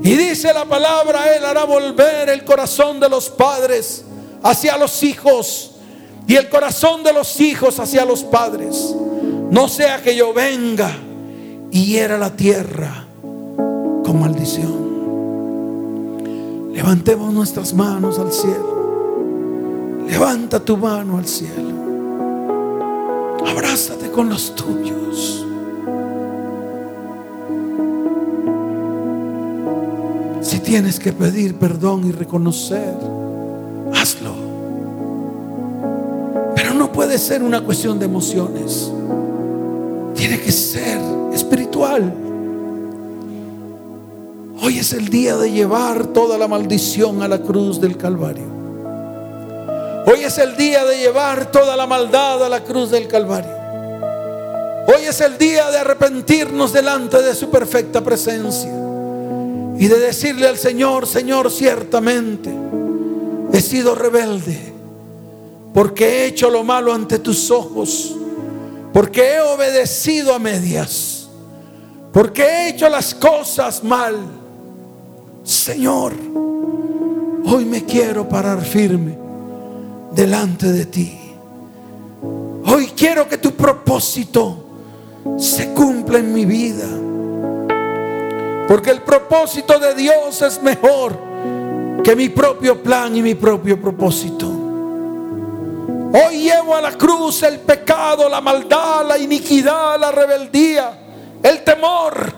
Y 0.02 0.16
dice 0.16 0.54
la 0.54 0.64
palabra, 0.66 1.36
Él 1.36 1.44
hará 1.44 1.66
volver 1.66 2.30
el 2.30 2.46
corazón 2.46 3.00
de 3.00 3.10
los 3.10 3.30
padres 3.30 4.06
hacia 4.42 4.78
los 4.78 5.04
hijos 5.04 5.72
y 6.28 6.36
el 6.36 6.50
corazón 6.50 7.04
de 7.04 7.14
los 7.14 7.40
hijos 7.40 7.80
hacia 7.80 8.06
los 8.06 8.24
padres. 8.24 8.96
No 9.52 9.68
sea 9.68 10.02
que 10.02 10.16
yo 10.16 10.34
venga 10.34 10.92
y 11.72 11.86
hiera 11.86 12.18
la 12.18 12.36
tierra 12.36 13.06
con 14.04 14.20
maldición. 14.20 14.86
Levantemos 16.74 17.34
nuestras 17.34 17.74
manos 17.74 18.20
al 18.20 18.32
cielo. 18.32 20.04
Levanta 20.08 20.60
tu 20.60 20.78
mano 20.78 21.18
al 21.18 21.26
cielo. 21.26 21.76
Abrázate 23.46 24.12
con 24.12 24.30
los 24.30 24.56
tuyos. 24.56 25.46
Si 30.42 30.60
tienes 30.60 31.00
que 31.00 31.12
pedir 31.12 31.56
perdón 31.56 32.06
y 32.06 32.12
reconocer, 32.12 33.15
puede 37.16 37.28
ser 37.28 37.44
una 37.44 37.64
cuestión 37.64 37.98
de 37.98 38.04
emociones. 38.04 38.92
Tiene 40.16 40.38
que 40.42 40.52
ser 40.52 41.00
espiritual. 41.34 42.14
Hoy 44.62 44.80
es 44.80 44.92
el 44.92 45.08
día 45.08 45.38
de 45.38 45.50
llevar 45.50 46.08
toda 46.08 46.38
la 46.38 46.50
maldición 46.50 47.24
a 47.24 47.30
la 47.30 47.40
cruz 47.40 47.80
del 47.80 47.96
Calvario. 47.96 48.44
Hoy 50.06 50.26
es 50.26 50.38
el 50.40 50.58
día 50.58 50.84
de 50.84 50.98
llevar 50.98 51.50
toda 51.54 51.78
la 51.78 51.88
maldad 51.88 52.44
a 52.44 52.50
la 52.50 52.66
cruz 52.66 52.92
del 52.92 53.08
Calvario. 53.08 53.56
Hoy 54.88 55.06
es 55.08 55.22
el 55.22 55.38
día 55.38 55.72
de 55.72 55.78
arrepentirnos 55.78 56.74
delante 56.74 57.22
de 57.22 57.34
su 57.34 57.50
perfecta 57.50 58.04
presencia 58.04 58.74
y 59.78 59.88
de 59.88 60.00
decirle 60.00 60.50
al 60.50 60.58
Señor, 60.58 61.08
Señor, 61.08 61.50
ciertamente 61.50 62.54
he 63.54 63.62
sido 63.62 63.96
rebelde 63.96 64.75
porque 65.76 66.06
he 66.06 66.26
hecho 66.28 66.50
lo 66.50 66.64
malo 66.64 66.94
ante 66.94 67.20
tus 67.20 67.52
ojos, 67.52 68.16
porque 68.94 69.34
he 69.34 69.42
obedecido 69.42 70.34
a 70.34 70.40
medias, 70.40 71.28
porque 72.14 72.44
he 72.44 72.70
hecho 72.70 72.88
las 72.88 73.14
cosas 73.14 73.84
mal. 73.84 74.16
Señor, 75.44 76.14
hoy 77.46 77.66
me 77.66 77.84
quiero 77.84 78.28
parar 78.30 78.62
firme 78.62 79.18
delante 80.14 80.72
de 80.72 80.86
ti. 80.86 81.20
Hoy 82.68 82.94
quiero 82.96 83.28
que 83.28 83.38
tu 83.38 83.52
propósito 83.52 84.56
se 85.38 85.74
cumpla 85.74 86.20
en 86.20 86.34
mi 86.34 86.46
vida. 86.46 86.88
Porque 88.66 88.92
el 88.92 89.02
propósito 89.02 89.78
de 89.78 89.94
Dios 89.94 90.42
es 90.42 90.64
mejor 90.64 91.20
que 92.02 92.16
mi 92.16 92.30
propio 92.30 92.82
plan 92.82 93.14
y 93.18 93.22
mi 93.22 93.36
propio 93.36 93.80
propósito. 93.82 94.55
Hoy 96.14 96.44
llevo 96.44 96.76
a 96.76 96.82
la 96.82 96.92
cruz 96.94 97.44
el 97.44 97.60
pecado, 97.60 98.30
la 98.30 98.42
maldad, 98.42 99.06
la 99.06 99.18
iniquidad, 99.18 100.00
la 100.00 100.12
rebeldía, 100.12 100.98
el 101.44 101.64
temor. 101.64 102.34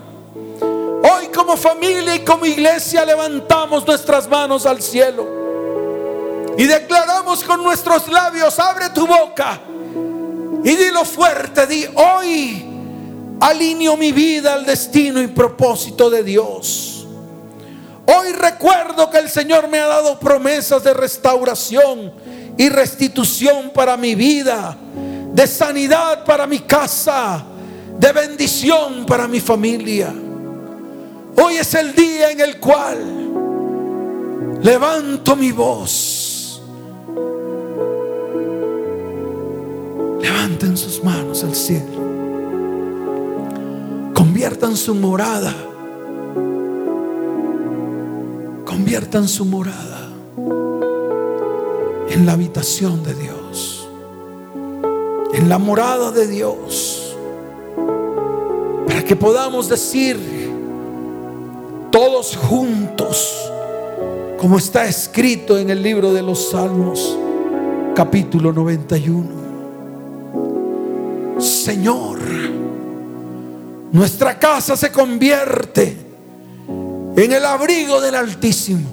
Hoy 1.02 1.28
como 1.28 1.56
familia 1.56 2.16
y 2.16 2.20
como 2.20 2.44
iglesia 2.44 3.04
levantamos 3.04 3.86
nuestras 3.86 4.28
manos 4.28 4.66
al 4.66 4.82
cielo 4.82 5.24
Y 6.56 6.64
declaramos 6.64 7.44
con 7.44 7.62
nuestros 7.62 8.08
labios, 8.08 8.58
abre 8.58 8.90
tu 8.90 9.06
boca 9.06 9.60
y 10.64 10.74
dilo 10.74 11.04
fuerte, 11.04 11.68
di, 11.68 11.86
hoy 11.94 12.66
alineo 13.40 13.96
mi 13.96 14.10
vida 14.10 14.54
al 14.54 14.66
destino 14.66 15.22
y 15.22 15.28
propósito 15.28 16.10
de 16.10 16.24
Dios. 16.24 17.06
Hoy 18.06 18.32
recuerdo 18.32 19.08
que 19.08 19.18
el 19.18 19.30
Señor 19.30 19.68
me 19.68 19.78
ha 19.78 19.86
dado 19.86 20.18
promesas 20.18 20.82
de 20.82 20.94
restauración 20.94 22.12
y 22.58 22.68
restitución 22.68 23.70
para 23.72 23.96
mi 23.96 24.16
vida, 24.16 24.76
de 25.32 25.46
sanidad 25.46 26.24
para 26.24 26.46
mi 26.46 26.58
casa, 26.58 27.44
de 27.98 28.12
bendición 28.12 29.06
para 29.06 29.28
mi 29.28 29.38
familia. 29.38 30.12
Hoy 31.40 31.54
es 31.54 31.72
el 31.74 31.94
día 31.94 32.32
en 32.32 32.40
el 32.40 32.58
cual 32.58 32.98
levanto 34.60 35.36
mi 35.36 35.52
voz. 35.52 36.60
Levanten 40.20 40.76
sus 40.76 41.02
manos 41.04 41.44
al 41.44 41.54
cielo. 41.54 42.08
Conviertan 44.14 44.76
su 44.76 44.96
morada. 44.96 45.54
Conviertan 48.64 49.28
su 49.28 49.44
morada 49.44 49.98
en 52.10 52.26
la 52.26 52.32
habitación 52.32 53.02
de 53.02 53.14
Dios. 53.14 53.88
En 55.32 55.48
la 55.48 55.58
morada 55.58 56.10
de 56.10 56.26
Dios. 56.26 57.16
Para 58.86 59.04
que 59.04 59.16
podamos 59.16 59.68
decir 59.68 60.18
todos 61.90 62.36
juntos, 62.36 63.50
como 64.38 64.58
está 64.58 64.86
escrito 64.86 65.58
en 65.58 65.70
el 65.70 65.82
libro 65.82 66.12
de 66.12 66.22
los 66.22 66.50
Salmos, 66.50 67.16
capítulo 67.94 68.52
91. 68.52 69.48
Señor, 71.38 72.18
nuestra 73.92 74.38
casa 74.38 74.76
se 74.76 74.92
convierte 74.92 75.96
en 77.16 77.32
el 77.32 77.44
abrigo 77.44 78.00
del 78.00 78.14
Altísimo, 78.14 78.88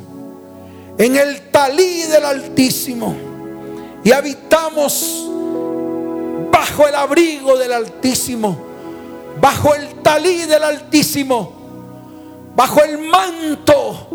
en 0.98 1.16
el 1.16 1.52
talí 1.52 2.04
del 2.04 2.26
Altísimo, 2.26 3.16
y 4.04 4.12
habitamos 4.12 5.30
bajo 6.52 6.88
el 6.88 6.96
abrigo 6.96 7.58
del 7.58 7.74
Altísimo, 7.74 8.58
bajo 9.40 9.74
el 9.76 10.02
talí 10.02 10.46
del 10.46 10.64
Altísimo 10.64 11.56
bajo 12.56 12.82
el 12.84 12.98
manto 12.98 14.08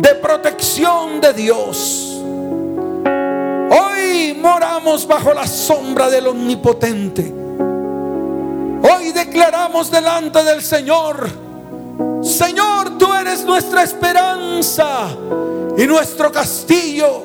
de 0.00 0.14
protección 0.16 1.20
de 1.20 1.32
Dios. 1.32 2.20
Hoy 3.70 4.36
moramos 4.40 5.06
bajo 5.06 5.32
la 5.32 5.46
sombra 5.46 6.10
del 6.10 6.26
Omnipotente. 6.26 7.32
Hoy 8.82 9.12
declaramos 9.12 9.90
delante 9.90 10.42
del 10.42 10.60
Señor, 10.60 11.30
Señor, 12.24 12.96
tú 12.98 13.12
eres 13.12 13.44
nuestra 13.44 13.82
esperanza 13.82 15.08
y 15.76 15.86
nuestro 15.86 16.32
castillo. 16.32 17.22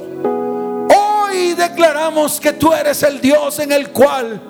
Hoy 0.93 1.54
declaramos 1.54 2.39
que 2.39 2.54
tú 2.54 2.74
eres 2.74 3.02
el 3.04 3.22
Dios 3.22 3.60
en 3.60 3.72
el 3.72 3.91
cual 3.91 4.41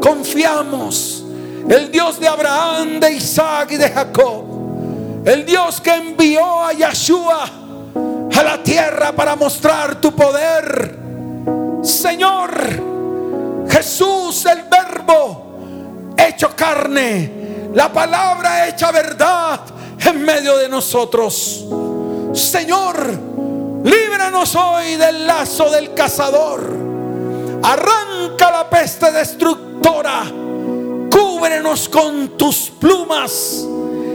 confiamos, 0.00 1.24
el 1.68 1.90
Dios 1.92 2.18
de 2.18 2.26
Abraham, 2.26 2.98
de 2.98 3.12
Isaac 3.12 3.72
y 3.72 3.76
de 3.76 3.88
Jacob. 3.90 4.44
El 5.24 5.44
Dios 5.44 5.80
que 5.80 5.94
envió 5.94 6.64
a 6.64 6.72
Yeshua 6.72 7.50
a 8.36 8.42
la 8.42 8.62
tierra 8.62 9.12
para 9.12 9.36
mostrar 9.36 10.00
tu 10.00 10.14
poder. 10.14 10.98
Señor, 11.82 12.50
Jesús 13.68 14.46
el 14.46 14.62
verbo 14.62 15.46
hecho 16.16 16.54
carne, 16.56 17.35
la 17.74 17.92
palabra 17.92 18.68
hecha 18.68 18.90
verdad 18.92 19.60
en 20.04 20.24
medio 20.24 20.56
de 20.56 20.68
nosotros. 20.68 21.64
Señor, 22.32 22.96
líbranos 23.84 24.54
hoy 24.56 24.96
del 24.96 25.26
lazo 25.26 25.70
del 25.70 25.94
cazador. 25.94 26.60
Arranca 27.62 28.50
la 28.50 28.70
peste 28.70 29.10
destructora. 29.12 30.24
Cúbrenos 31.10 31.88
con 31.88 32.36
tus 32.36 32.70
plumas 32.78 33.64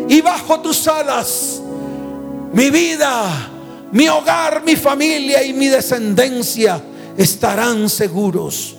y 0.07 0.21
bajo 0.21 0.59
tus 0.59 0.87
alas 0.87 1.61
mi 2.53 2.69
vida, 2.69 3.49
mi 3.91 4.07
hogar, 4.09 4.63
mi 4.63 4.75
familia 4.75 5.43
y 5.43 5.53
mi 5.53 5.67
descendencia 5.67 6.81
estarán 7.17 7.89
seguros. 7.89 8.75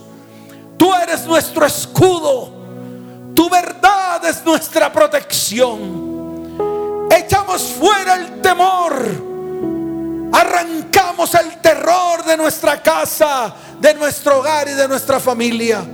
Tú 0.77 0.93
eres 0.95 1.27
nuestro 1.27 1.65
escudo, 1.65 2.53
tu 3.35 3.49
verdad 3.49 4.25
es 4.25 4.45
nuestra 4.45 4.93
protección. 4.93 6.13
Echamos 7.11 7.63
fuera 7.79 8.15
el 8.15 8.41
temor, 8.41 8.95
arrancamos 10.33 11.35
el 11.35 11.61
terror 11.61 12.25
de 12.25 12.37
nuestra 12.37 12.83
casa, 12.83 13.55
de 13.79 13.95
nuestro 13.95 14.39
hogar 14.39 14.69
y 14.69 14.73
de 14.73 14.89
nuestra 14.89 15.21
familia. 15.21 15.85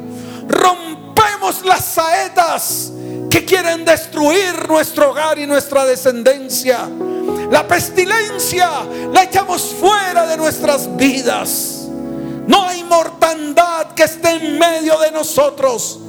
Rompemos 0.47 1.64
las 1.64 1.84
saetas 1.84 2.93
que 3.30 3.45
quieren 3.45 3.84
destruir 3.84 4.68
nuestro 4.68 5.11
hogar 5.11 5.39
y 5.39 5.47
nuestra 5.47 5.84
descendencia. 5.84 6.89
La 7.51 7.66
pestilencia 7.66 8.70
la 9.12 9.24
echamos 9.24 9.74
fuera 9.80 10.26
de 10.26 10.36
nuestras 10.36 10.97
vidas. 10.97 11.89
No 12.47 12.64
hay 12.66 12.84
mortandad 12.84 13.89
que 13.95 14.05
esté 14.05 14.30
en 14.30 14.59
medio 14.59 14.99
de 14.99 15.11
nosotros. 15.11 16.01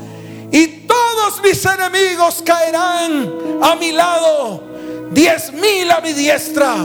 Todos 1.19 1.41
mis 1.43 1.65
enemigos 1.65 2.41
caerán 2.45 3.29
a 3.61 3.75
mi 3.75 3.91
lado. 3.91 4.63
Diez 5.11 5.51
mil 5.51 5.91
a 5.91 5.99
mi 5.99 6.13
diestra. 6.13 6.75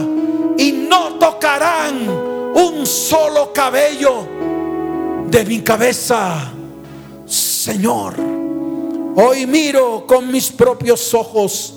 Y 0.57 0.73
no 0.73 1.13
tocarán 1.13 2.09
un 2.53 2.85
solo 2.85 3.53
cabello 3.53 4.27
de 5.27 5.45
mi 5.45 5.61
cabeza. 5.61 6.51
Señor. 7.25 8.15
Hoy 9.15 9.47
miro 9.47 10.05
con 10.05 10.29
mis 10.29 10.51
propios 10.51 11.13
ojos 11.13 11.75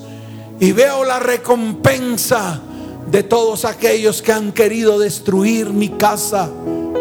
y 0.59 0.73
veo 0.73 1.05
la 1.05 1.21
recompensa 1.21 2.61
de 3.09 3.23
todos 3.23 3.65
aquellos 3.65 4.21
que 4.21 4.33
han 4.33 4.51
querido 4.51 4.99
destruir 4.99 5.71
mi 5.71 5.91
casa, 5.91 6.51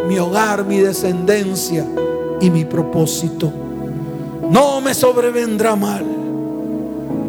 mi 0.08 0.20
hogar, 0.20 0.66
mi 0.66 0.78
descendencia 0.78 1.84
y 2.40 2.52
mi 2.52 2.64
propósito. 2.64 3.67
No 4.50 4.82
me 4.82 4.94
sobrevendrá 4.94 5.76
mal. 5.76 6.06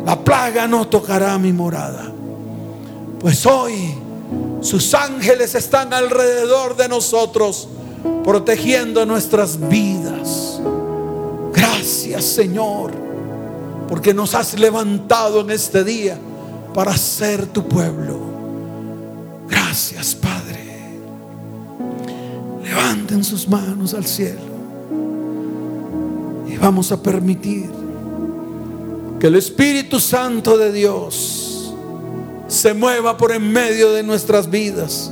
La 0.04 0.18
plaga 0.18 0.66
no 0.66 0.86
tocará 0.86 1.36
mi 1.38 1.52
morada. 1.52 2.10
Pues 3.20 3.44
hoy 3.46 3.94
sus 4.60 4.94
ángeles 4.94 5.54
están 5.54 5.92
alrededor 5.92 6.76
de 6.76 6.88
nosotros, 6.88 7.68
protegiendo 8.24 9.04
nuestras 9.04 9.58
vidas. 9.68 10.60
Gracias 11.52 12.24
Señor, 12.24 12.92
porque 13.88 14.14
nos 14.14 14.34
has 14.34 14.58
levantado 14.58 15.40
en 15.40 15.50
este 15.50 15.82
día 15.84 16.18
para 16.72 16.96
ser 16.96 17.46
tu 17.46 17.66
pueblo. 17.66 18.18
Gracias 19.48 20.14
Padre. 20.14 20.58
Levanten 22.62 23.24
sus 23.24 23.48
manos 23.48 23.94
al 23.94 24.06
cielo 24.06 24.47
vamos 26.60 26.92
a 26.92 27.02
permitir 27.02 27.70
que 29.20 29.26
el 29.26 29.36
Espíritu 29.36 29.98
Santo 30.00 30.56
de 30.56 30.72
Dios 30.72 31.74
se 32.46 32.72
mueva 32.74 33.16
por 33.16 33.32
en 33.32 33.52
medio 33.52 33.92
de 33.92 34.02
nuestras 34.02 34.48
vidas. 34.48 35.10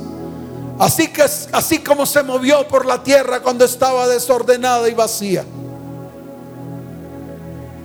Así 0.79 1.07
que 1.07 1.23
así 1.23 1.79
como 1.79 2.05
se 2.05 2.23
movió 2.23 2.67
por 2.67 2.85
la 2.85 3.03
tierra 3.03 3.41
cuando 3.41 3.65
estaba 3.65 4.07
desordenada 4.07 4.87
y 4.87 4.93
vacía. 4.93 5.43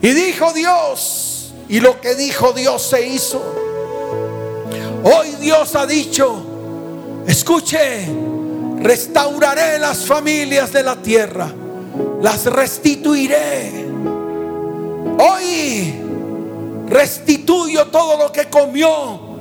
Y 0.01 0.09
dijo 0.11 0.53
Dios, 0.53 1.53
y 1.69 1.81
lo 1.81 2.01
que 2.01 2.15
dijo 2.15 2.53
Dios 2.53 2.83
se 2.83 3.07
hizo. 3.07 3.41
Hoy 5.05 5.31
Dios 5.41 5.75
ha 5.75 5.87
dicho, 5.87 6.45
escuche, 7.27 8.07
restauraré 8.81 9.79
las 9.79 10.05
familias 10.05 10.73
de 10.73 10.83
la 10.83 10.97
tierra, 10.97 11.53
las 12.21 12.47
restituiré. 12.47 13.87
Hoy 15.19 15.95
restituyo 16.89 17.87
todo 17.89 18.19
lo 18.19 18.33
que 18.33 18.49
comió 18.49 19.33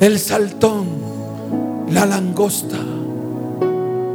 el 0.00 0.18
saltón, 0.18 0.86
la 1.90 2.04
langosta, 2.06 2.78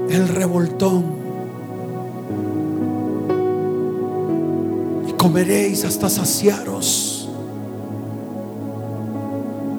el 0.10 0.28
revoltón 0.28 1.20
comeréis 5.20 5.84
hasta 5.84 6.10
saciaros. 6.10 7.30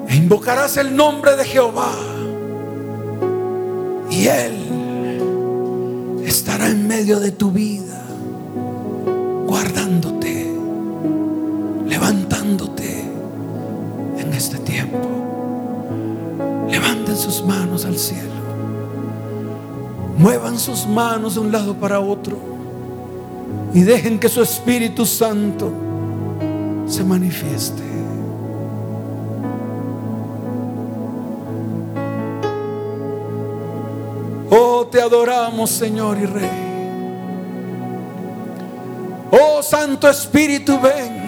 E 0.07 0.15
invocarás 0.15 0.77
el 0.77 0.95
nombre 0.95 1.35
de 1.35 1.43
Jehová. 1.43 1.91
Y 4.09 4.27
Él 4.27 4.80
estará 6.31 6.69
en 6.69 6.87
medio 6.87 7.19
de 7.19 7.31
tu 7.31 7.51
vida, 7.51 8.01
guardándote, 9.45 10.49
levantándote 11.85 13.01
en 14.17 14.33
este 14.33 14.57
tiempo. 14.59 14.97
Levanten 16.69 17.17
sus 17.17 17.43
manos 17.45 17.83
al 17.83 17.97
cielo. 17.97 18.31
Muevan 20.17 20.57
sus 20.57 20.87
manos 20.87 21.35
de 21.35 21.41
un 21.41 21.51
lado 21.51 21.75
para 21.75 21.99
otro 21.99 22.37
y 23.73 23.81
dejen 23.81 24.17
que 24.17 24.29
su 24.29 24.41
Espíritu 24.41 25.05
Santo 25.05 25.69
se 26.87 27.03
manifieste. 27.03 27.90
Te 34.91 35.01
adoramos, 35.01 35.69
Señor 35.69 36.17
y 36.19 36.25
Rey. 36.25 36.71
Oh, 39.31 39.63
Santo 39.63 40.09
Espíritu, 40.09 40.79
ven. 40.79 41.20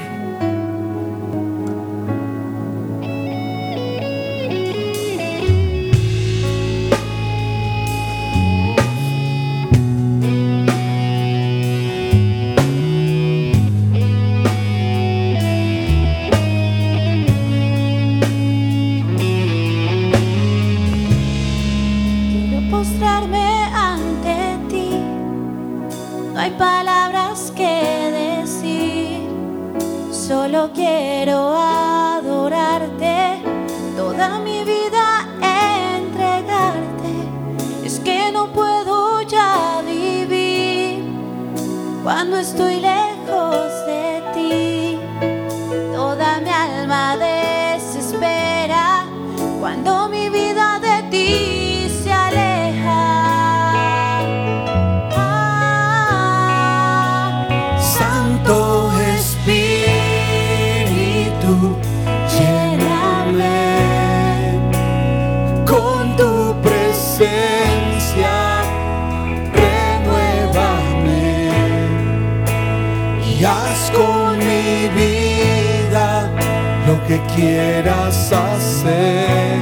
Quieras 77.35 78.31
hacer. 78.31 79.59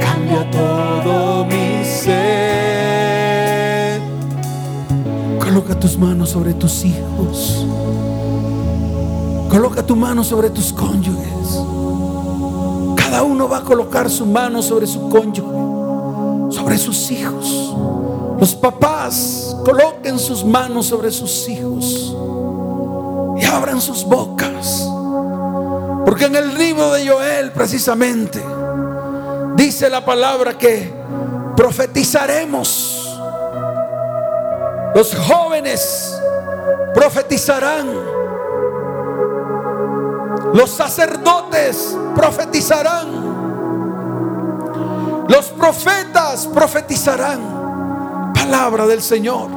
Cambia 0.00 0.50
todo 0.50 1.44
mi 1.46 1.84
ser. 1.84 2.40
Coloca 5.38 5.78
tus 5.78 5.96
manos 5.98 6.30
sobre 6.30 6.54
tus 6.54 6.84
hijos. 6.84 7.66
Coloca 9.48 9.84
tu 9.84 9.94
mano 9.94 10.24
sobre 10.24 10.50
tus 10.50 10.72
cónyuges. 10.72 11.60
Cada 12.96 13.22
uno 13.22 13.48
va 13.48 13.58
a 13.58 13.62
colocar 13.62 14.10
su 14.10 14.26
mano 14.26 14.62
sobre 14.62 14.86
su 14.86 15.08
cónyuge, 15.08 16.52
sobre 16.52 16.76
sus 16.78 17.10
hijos. 17.10 17.74
Los 18.40 18.54
papás 18.54 19.56
coloquen 19.64 20.18
sus 20.18 20.44
manos 20.44 20.86
sobre 20.86 21.12
sus 21.12 21.48
hijos 21.48 22.16
abran 23.54 23.80
sus 23.80 24.04
bocas 24.04 24.88
porque 26.04 26.26
en 26.26 26.36
el 26.36 26.56
libro 26.56 26.92
de 26.92 27.08
Joel 27.08 27.50
precisamente 27.52 28.44
dice 29.56 29.88
la 29.88 30.04
palabra 30.04 30.56
que 30.56 30.92
profetizaremos. 31.56 33.20
Los 34.94 35.14
jóvenes 35.14 36.20
profetizarán. 36.94 37.88
Los 40.52 40.70
sacerdotes 40.70 41.96
profetizarán. 42.14 43.24
Los 45.28 45.46
profetas 45.46 46.46
profetizarán. 46.46 48.32
Palabra 48.34 48.86
del 48.86 49.02
Señor. 49.02 49.48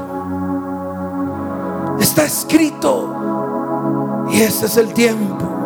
Está 2.00 2.24
escrito. 2.24 3.17
Y 4.32 4.42
ese 4.42 4.66
es 4.66 4.78
el 4.78 4.94
tiempo. 4.94 5.58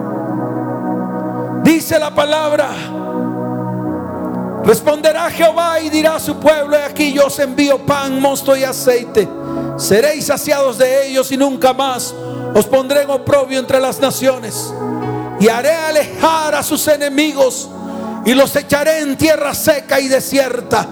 Dice 1.64 2.00
la 2.00 2.14
palabra. 2.14 2.70
Responderá 4.64 5.30
Jehová 5.32 5.80
y 5.80 5.90
dirá 5.90 6.16
a 6.16 6.20
su 6.20 6.36
pueblo, 6.36 6.78
aquí 6.78 7.14
yo 7.14 7.26
os 7.26 7.40
envío 7.40 7.84
pan, 7.84 8.22
mosto 8.22 8.56
y 8.56 8.64
aceite. 8.64 9.28
Seréis 9.78 10.28
saciados 10.28 10.78
de 10.78 11.08
ellos 11.08 11.32
y 11.32 11.38
nunca 11.38 11.74
más 11.74 12.14
os 12.54 12.66
pondré 12.66 13.02
en 13.02 13.10
oprobio 13.10 13.58
entre 13.60 13.80
las 13.80 14.00
naciones. 14.00 14.72
Y 15.40 15.48
haré 15.50 15.74
alejar 15.74 16.54
a 16.54 16.62
sus 16.62 16.88
enemigos 16.88 17.70
y 18.26 18.34
los 18.34 18.56
echaré 18.56 19.00
en 19.00 19.18
tierra 19.18 19.56
seca 19.56 20.00
y 20.00 20.08
desierta. 20.08 20.88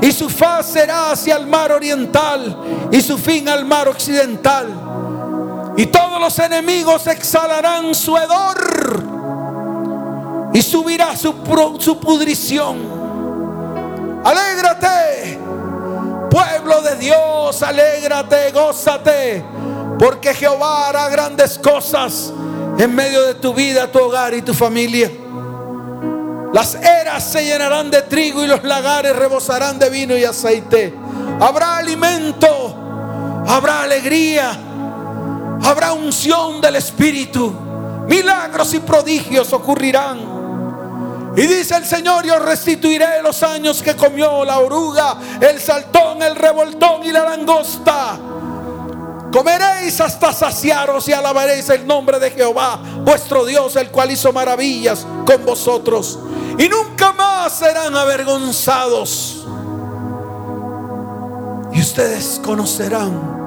Y 0.00 0.12
su 0.12 0.28
faz 0.28 0.66
será 0.66 1.10
hacia 1.10 1.36
el 1.36 1.46
mar 1.46 1.72
oriental 1.72 2.88
y 2.92 3.00
su 3.00 3.18
fin 3.18 3.48
al 3.48 3.64
mar 3.64 3.88
occidental. 3.88 4.89
Y 5.80 5.86
todos 5.86 6.20
los 6.20 6.38
enemigos 6.38 7.06
exhalarán 7.06 7.94
su 7.94 8.14
hedor 8.14 9.02
y 10.52 10.60
subirá 10.60 11.16
su, 11.16 11.32
pudrición. 11.98 14.20
Alégrate, 14.22 15.38
pueblo 16.30 16.82
de 16.82 16.96
Dios, 16.96 17.62
alégrate, 17.62 18.52
gózate, 18.52 19.42
porque 19.98 20.34
Jehová 20.34 20.90
hará 20.90 21.08
grandes 21.08 21.58
cosas 21.58 22.30
en 22.76 22.94
medio 22.94 23.22
de 23.22 23.36
tu 23.36 23.54
vida, 23.54 23.90
tu 23.90 24.00
hogar 24.00 24.34
y 24.34 24.42
tu 24.42 24.52
familia. 24.52 25.10
Las 26.52 26.74
eras 26.74 27.24
se 27.24 27.42
llenarán 27.42 27.90
de 27.90 28.02
trigo 28.02 28.44
y 28.44 28.48
los 28.48 28.62
lagares 28.64 29.16
rebosarán 29.16 29.78
de 29.78 29.88
vino 29.88 30.14
y 30.14 30.24
aceite. 30.24 30.94
Habrá 31.40 31.78
alimento, 31.78 32.74
habrá 33.48 33.84
alegría, 33.84 34.66
habrá 35.62 35.92
unción 35.92 36.60
del 36.60 36.76
Espíritu. 36.76 37.52
Milagros 38.06 38.74
y 38.74 38.80
prodigios 38.80 39.52
ocurrirán. 39.52 40.40
Y 41.36 41.42
dice 41.42 41.76
el 41.76 41.86
Señor, 41.86 42.24
yo 42.24 42.38
restituiré 42.40 43.22
los 43.22 43.42
años 43.42 43.82
que 43.82 43.94
comió 43.94 44.44
la 44.44 44.58
oruga, 44.58 45.16
el 45.40 45.60
saltón, 45.60 46.22
el 46.22 46.34
revoltón 46.34 47.04
y 47.04 47.12
la 47.12 47.24
langosta. 47.24 48.18
Comeréis 49.32 50.00
hasta 50.00 50.32
saciaros 50.32 51.08
y 51.08 51.12
alabaréis 51.12 51.68
el 51.70 51.86
nombre 51.86 52.18
de 52.18 52.32
Jehová, 52.32 52.80
vuestro 53.04 53.44
Dios, 53.44 53.76
el 53.76 53.90
cual 53.90 54.10
hizo 54.10 54.32
maravillas 54.32 55.06
con 55.24 55.44
vosotros. 55.46 56.18
Y 56.58 56.68
nunca 56.68 57.12
más 57.12 57.52
serán 57.52 57.94
avergonzados. 57.94 59.46
Y 61.72 61.80
ustedes 61.80 62.40
conocerán 62.44 63.39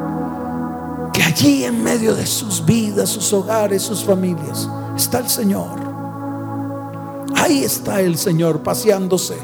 que 1.14 1.24
allí 1.24 1.64
en 1.64 1.84
medio 1.84 2.16
de 2.16 2.26
sus 2.26 2.66
vidas, 2.66 3.09
sus 3.09 3.32
hogares, 3.34 3.84
sus 3.84 4.03
familias, 4.03 4.68
está 4.95 5.20
el 5.20 5.30
Señor 5.30 5.84
Ahí 7.43 7.64
está 7.64 7.99
el 7.99 8.18
Señor 8.18 8.61
paseándose. 8.61 9.38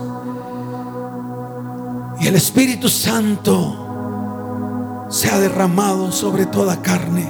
Y 2.21 2.27
el 2.27 2.35
Espíritu 2.35 2.87
Santo 2.87 5.07
se 5.09 5.29
ha 5.29 5.37
derramado 5.37 6.09
sobre 6.11 6.45
toda 6.45 6.81
carne. 6.81 7.29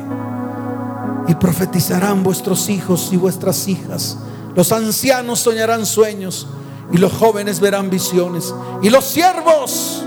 Y 1.28 1.34
profetizarán 1.34 2.22
vuestros 2.22 2.70
hijos 2.70 3.10
y 3.12 3.18
vuestras 3.18 3.68
hijas. 3.68 4.20
Los 4.56 4.72
ancianos 4.72 5.40
soñarán 5.40 5.88
sueños 5.88 6.46
y 6.92 6.98
los 6.98 7.14
jóvenes 7.14 7.60
verán 7.60 7.90
visiones. 7.90 8.54
Y 8.84 8.92
los 8.92 9.06
siervos 9.06 10.04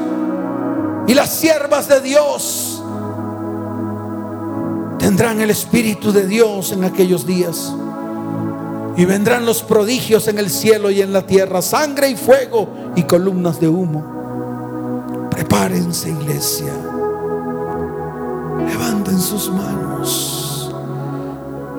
y 1.09 1.15
las 1.15 1.31
siervas 1.31 1.89
de 1.89 2.01
Dios 2.01 2.72
tendrán 5.03 5.41
el 5.41 5.51
Espíritu 5.51 6.13
de 6.13 6.29
Dios 6.29 6.71
en 6.71 6.85
aquellos 6.85 7.27
días. 7.27 7.75
Y 8.97 9.05
vendrán 9.05 9.45
los 9.45 9.65
prodigios 9.65 10.29
en 10.29 10.39
el 10.39 10.49
cielo 10.49 10.93
y 10.93 11.03
en 11.03 11.13
la 11.13 11.27
tierra, 11.27 11.61
sangre 11.61 12.09
y 12.09 12.17
fuego 12.17 12.69
y 12.95 13.03
columnas 13.03 13.59
de 13.59 13.69
humo. 13.69 15.29
Prepárense, 15.29 16.09
iglesia. 16.09 16.73
Levanten 18.65 19.19
sus 19.19 19.51
manos. 19.51 20.73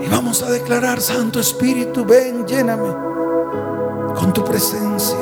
Y 0.05 0.09
vamos 0.09 0.43
a 0.43 0.51
declarar, 0.51 0.99
Santo 0.99 1.39
Espíritu, 1.39 2.03
ven, 2.03 2.45
lléname 2.45 2.89
con 4.19 4.33
tu 4.33 4.43
presencia. 4.43 5.15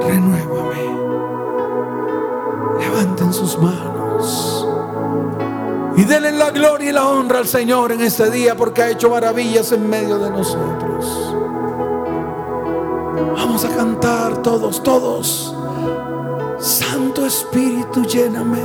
Renuévame. 0.00 0.88
Levanten 2.78 3.30
sus 3.30 3.58
manos. 3.58 4.49
Y 6.00 6.04
denle 6.04 6.32
la 6.32 6.50
gloria 6.50 6.88
y 6.88 6.92
la 6.94 7.06
honra 7.06 7.40
al 7.40 7.46
Señor 7.46 7.92
en 7.92 8.00
este 8.00 8.30
día 8.30 8.56
porque 8.56 8.80
ha 8.80 8.88
hecho 8.88 9.10
maravillas 9.10 9.70
en 9.72 9.86
medio 9.86 10.18
de 10.18 10.30
nosotros. 10.30 11.34
Vamos 13.34 13.66
a 13.66 13.68
cantar 13.68 14.40
todos, 14.40 14.82
todos. 14.82 15.54
Santo 16.58 17.26
Espíritu, 17.26 18.02
lléname 18.06 18.62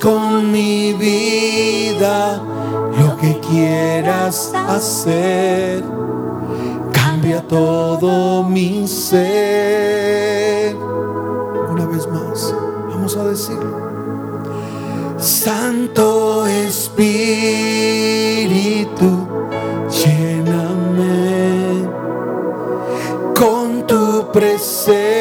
con 0.00 0.52
mi 0.52 0.92
vida 0.92 2.40
lo 2.96 3.16
que 3.16 3.40
quieras 3.40 4.52
hacer. 4.68 5.82
Cambia 6.92 7.42
todo 7.42 8.44
mi 8.44 8.86
ser. 8.86 10.76
Una 10.76 11.86
vez 11.86 12.06
más, 12.06 12.54
vamos 12.88 13.16
a 13.16 13.24
decirlo. 13.24 13.82
Santo 15.18 16.46
Espíritu, 16.46 17.16
lléname 20.04 21.88
con 23.34 23.84
tu 23.88 24.30
presencia, 24.32 25.18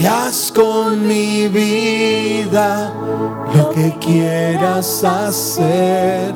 y 0.00 0.06
haz 0.06 0.52
con 0.52 1.06
mi 1.06 1.48
vida 1.48 2.92
lo 3.54 3.70
que 3.70 3.96
quieras 3.98 5.02
hacer. 5.02 6.34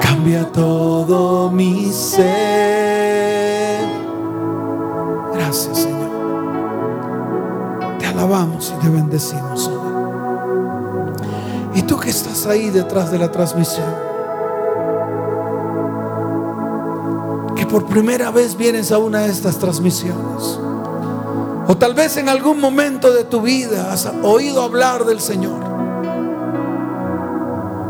Cambia 0.00 0.50
todo 0.52 1.50
mi 1.50 1.90
ser. 1.92 2.34
Gracias, 5.34 5.78
Señor. 5.78 6.10
Te 7.98 8.06
alabamos 8.06 8.74
y 8.76 8.80
te 8.82 8.90
bendecimos 8.90 9.68
hoy. 9.68 9.78
Y 11.74 11.82
tú 11.82 11.98
que 11.98 12.10
estás 12.10 12.46
ahí 12.46 12.70
detrás 12.70 13.10
de 13.10 13.18
la 13.18 13.30
transmisión, 13.32 13.94
que 17.56 17.66
por 17.66 17.86
primera 17.86 18.30
vez 18.30 18.56
vienes 18.56 18.92
a 18.92 18.98
una 18.98 19.20
de 19.20 19.30
estas 19.30 19.58
transmisiones, 19.58 20.60
o 21.66 21.76
tal 21.76 21.94
vez 21.94 22.16
en 22.16 22.28
algún 22.28 22.60
momento 22.60 23.12
de 23.12 23.24
tu 23.24 23.40
vida 23.40 23.92
has 23.92 24.10
oído 24.22 24.62
hablar 24.62 25.04
del 25.04 25.20
Señor, 25.20 25.60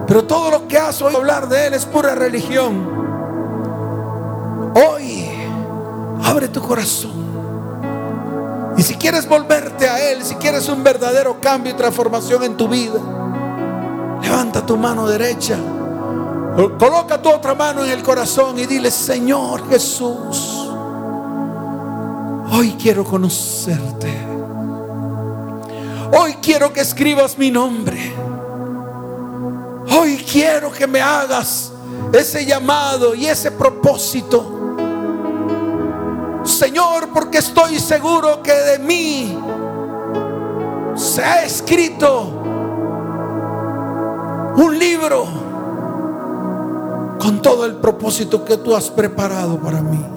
pero 0.07 0.25
todo 0.25 0.51
lo 0.51 0.68
que 0.68 0.79
has 0.79 1.01
oído 1.03 1.18
hablar 1.18 1.49
de 1.49 1.66
Él 1.66 1.75
es 1.75 1.87
pura 1.87 2.14
religión. 2.14 3.05
Hoy 4.75 5.29
abre 6.25 6.49
tu 6.49 6.61
corazón. 6.61 7.25
Y 8.77 8.83
si 8.83 8.97
quieres 8.97 9.29
volverte 9.29 9.89
a 9.89 10.11
Él, 10.11 10.25
si 10.25 10.35
quieres 10.35 10.68
un 10.68 10.83
verdadero 10.83 11.41
cambio 11.41 11.72
y 11.72 11.77
transformación 11.77 12.43
en 12.43 12.57
tu 12.57 12.68
vida, 12.68 12.99
levanta 14.20 14.66
tu 14.66 14.77
mano 14.77 15.07
derecha, 15.07 15.57
coloca 16.79 17.22
tu 17.22 17.31
otra 17.31 17.55
mano 17.55 17.85
en 17.85 17.91
el 17.91 18.03
corazón 18.03 18.59
y 18.59 18.66
dile, 18.66 18.91
Señor 18.91 19.68
Jesús, 19.68 20.54
hoy 22.55 22.77
quiero 22.81 23.05
conocerte. 23.05 24.13
Hoy 26.17 26.35
quiero 26.41 26.73
que 26.73 26.81
escribas 26.81 27.37
mi 27.37 27.51
nombre. 27.51 28.15
Hoy 29.99 30.25
quiero 30.31 30.71
que 30.71 30.87
me 30.87 31.01
hagas 31.01 31.73
ese 32.13 32.47
llamado 32.47 33.15
y 33.15 33.27
ese 33.27 33.51
propósito. 33.51 34.77
Señor, 36.45 37.09
porque 37.13 37.39
estoy 37.39 37.81
seguro 37.81 38.41
que 38.43 38.53
de 38.53 38.79
mí 38.79 39.39
se 40.95 41.25
ha 41.25 41.45
escrito 41.45 42.43
un 44.57 44.79
libro 44.79 45.27
con 47.19 47.43
todo 47.43 47.65
el 47.65 47.77
propósito 47.77 48.45
que 48.45 48.59
tú 48.59 48.77
has 48.77 48.91
preparado 48.91 49.59
para 49.59 49.83
mí. 49.83 50.14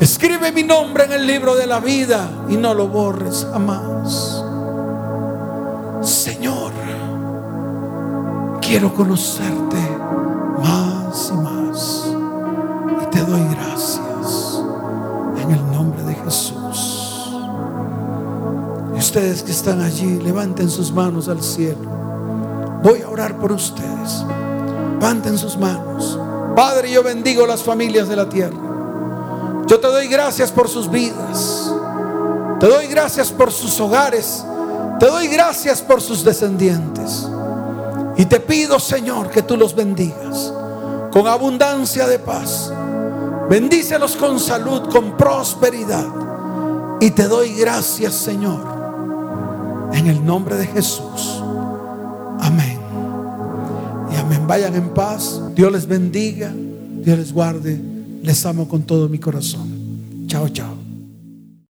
Escribe 0.00 0.50
mi 0.50 0.62
nombre 0.62 1.04
en 1.04 1.12
el 1.12 1.26
libro 1.26 1.54
de 1.54 1.66
la 1.66 1.78
vida 1.78 2.26
y 2.48 2.56
no 2.56 2.72
lo 2.72 2.88
borres 2.88 3.46
jamás. 3.52 4.42
Señor, 6.00 6.72
quiero 8.62 8.94
conocerte 8.94 9.76
más 10.62 11.30
y 11.30 11.36
más. 11.36 12.06
Y 13.02 13.10
te 13.10 13.20
doy 13.20 13.42
gracias 13.50 14.62
en 15.42 15.50
el 15.50 15.70
nombre 15.70 16.02
de 16.04 16.14
Jesús. 16.14 17.34
Y 18.94 18.98
ustedes 19.00 19.42
que 19.42 19.52
están 19.52 19.82
allí, 19.82 20.18
levanten 20.18 20.70
sus 20.70 20.90
manos 20.92 21.28
al 21.28 21.42
cielo. 21.42 22.80
Voy 22.82 23.02
a 23.02 23.08
orar 23.10 23.36
por 23.36 23.52
ustedes. 23.52 24.24
Levanten 24.98 25.36
sus 25.36 25.58
manos. 25.58 26.18
Padre, 26.56 26.90
yo 26.90 27.02
bendigo 27.02 27.46
las 27.46 27.62
familias 27.62 28.08
de 28.08 28.16
la 28.16 28.26
tierra. 28.26 28.69
Yo 29.70 29.78
te 29.78 29.86
doy 29.86 30.08
gracias 30.08 30.50
por 30.50 30.68
sus 30.68 30.90
vidas. 30.90 31.72
Te 32.58 32.66
doy 32.66 32.88
gracias 32.88 33.30
por 33.30 33.52
sus 33.52 33.78
hogares. 33.78 34.44
Te 34.98 35.06
doy 35.06 35.28
gracias 35.28 35.80
por 35.80 36.00
sus 36.00 36.24
descendientes. 36.24 37.28
Y 38.16 38.24
te 38.24 38.40
pido, 38.40 38.80
Señor, 38.80 39.30
que 39.30 39.42
tú 39.42 39.56
los 39.56 39.76
bendigas 39.76 40.52
con 41.12 41.28
abundancia 41.28 42.08
de 42.08 42.18
paz. 42.18 42.72
Bendícelos 43.48 44.16
con 44.16 44.40
salud, 44.40 44.88
con 44.90 45.16
prosperidad. 45.16 46.08
Y 47.00 47.12
te 47.12 47.28
doy 47.28 47.54
gracias, 47.54 48.14
Señor, 48.14 48.60
en 49.92 50.08
el 50.08 50.26
nombre 50.26 50.56
de 50.56 50.66
Jesús. 50.66 51.44
Amén. 52.40 52.80
Y 54.12 54.16
amén. 54.16 54.48
Vayan 54.48 54.74
en 54.74 54.88
paz. 54.88 55.40
Dios 55.54 55.70
les 55.70 55.86
bendiga. 55.86 56.50
Dios 56.52 57.16
les 57.16 57.32
guarde. 57.32 57.89
Les 58.22 58.44
amo 58.46 58.68
con 58.68 58.82
todo 58.82 59.08
mi 59.08 59.18
corazón. 59.18 60.26
Chao, 60.26 60.48
chao. 60.48 60.79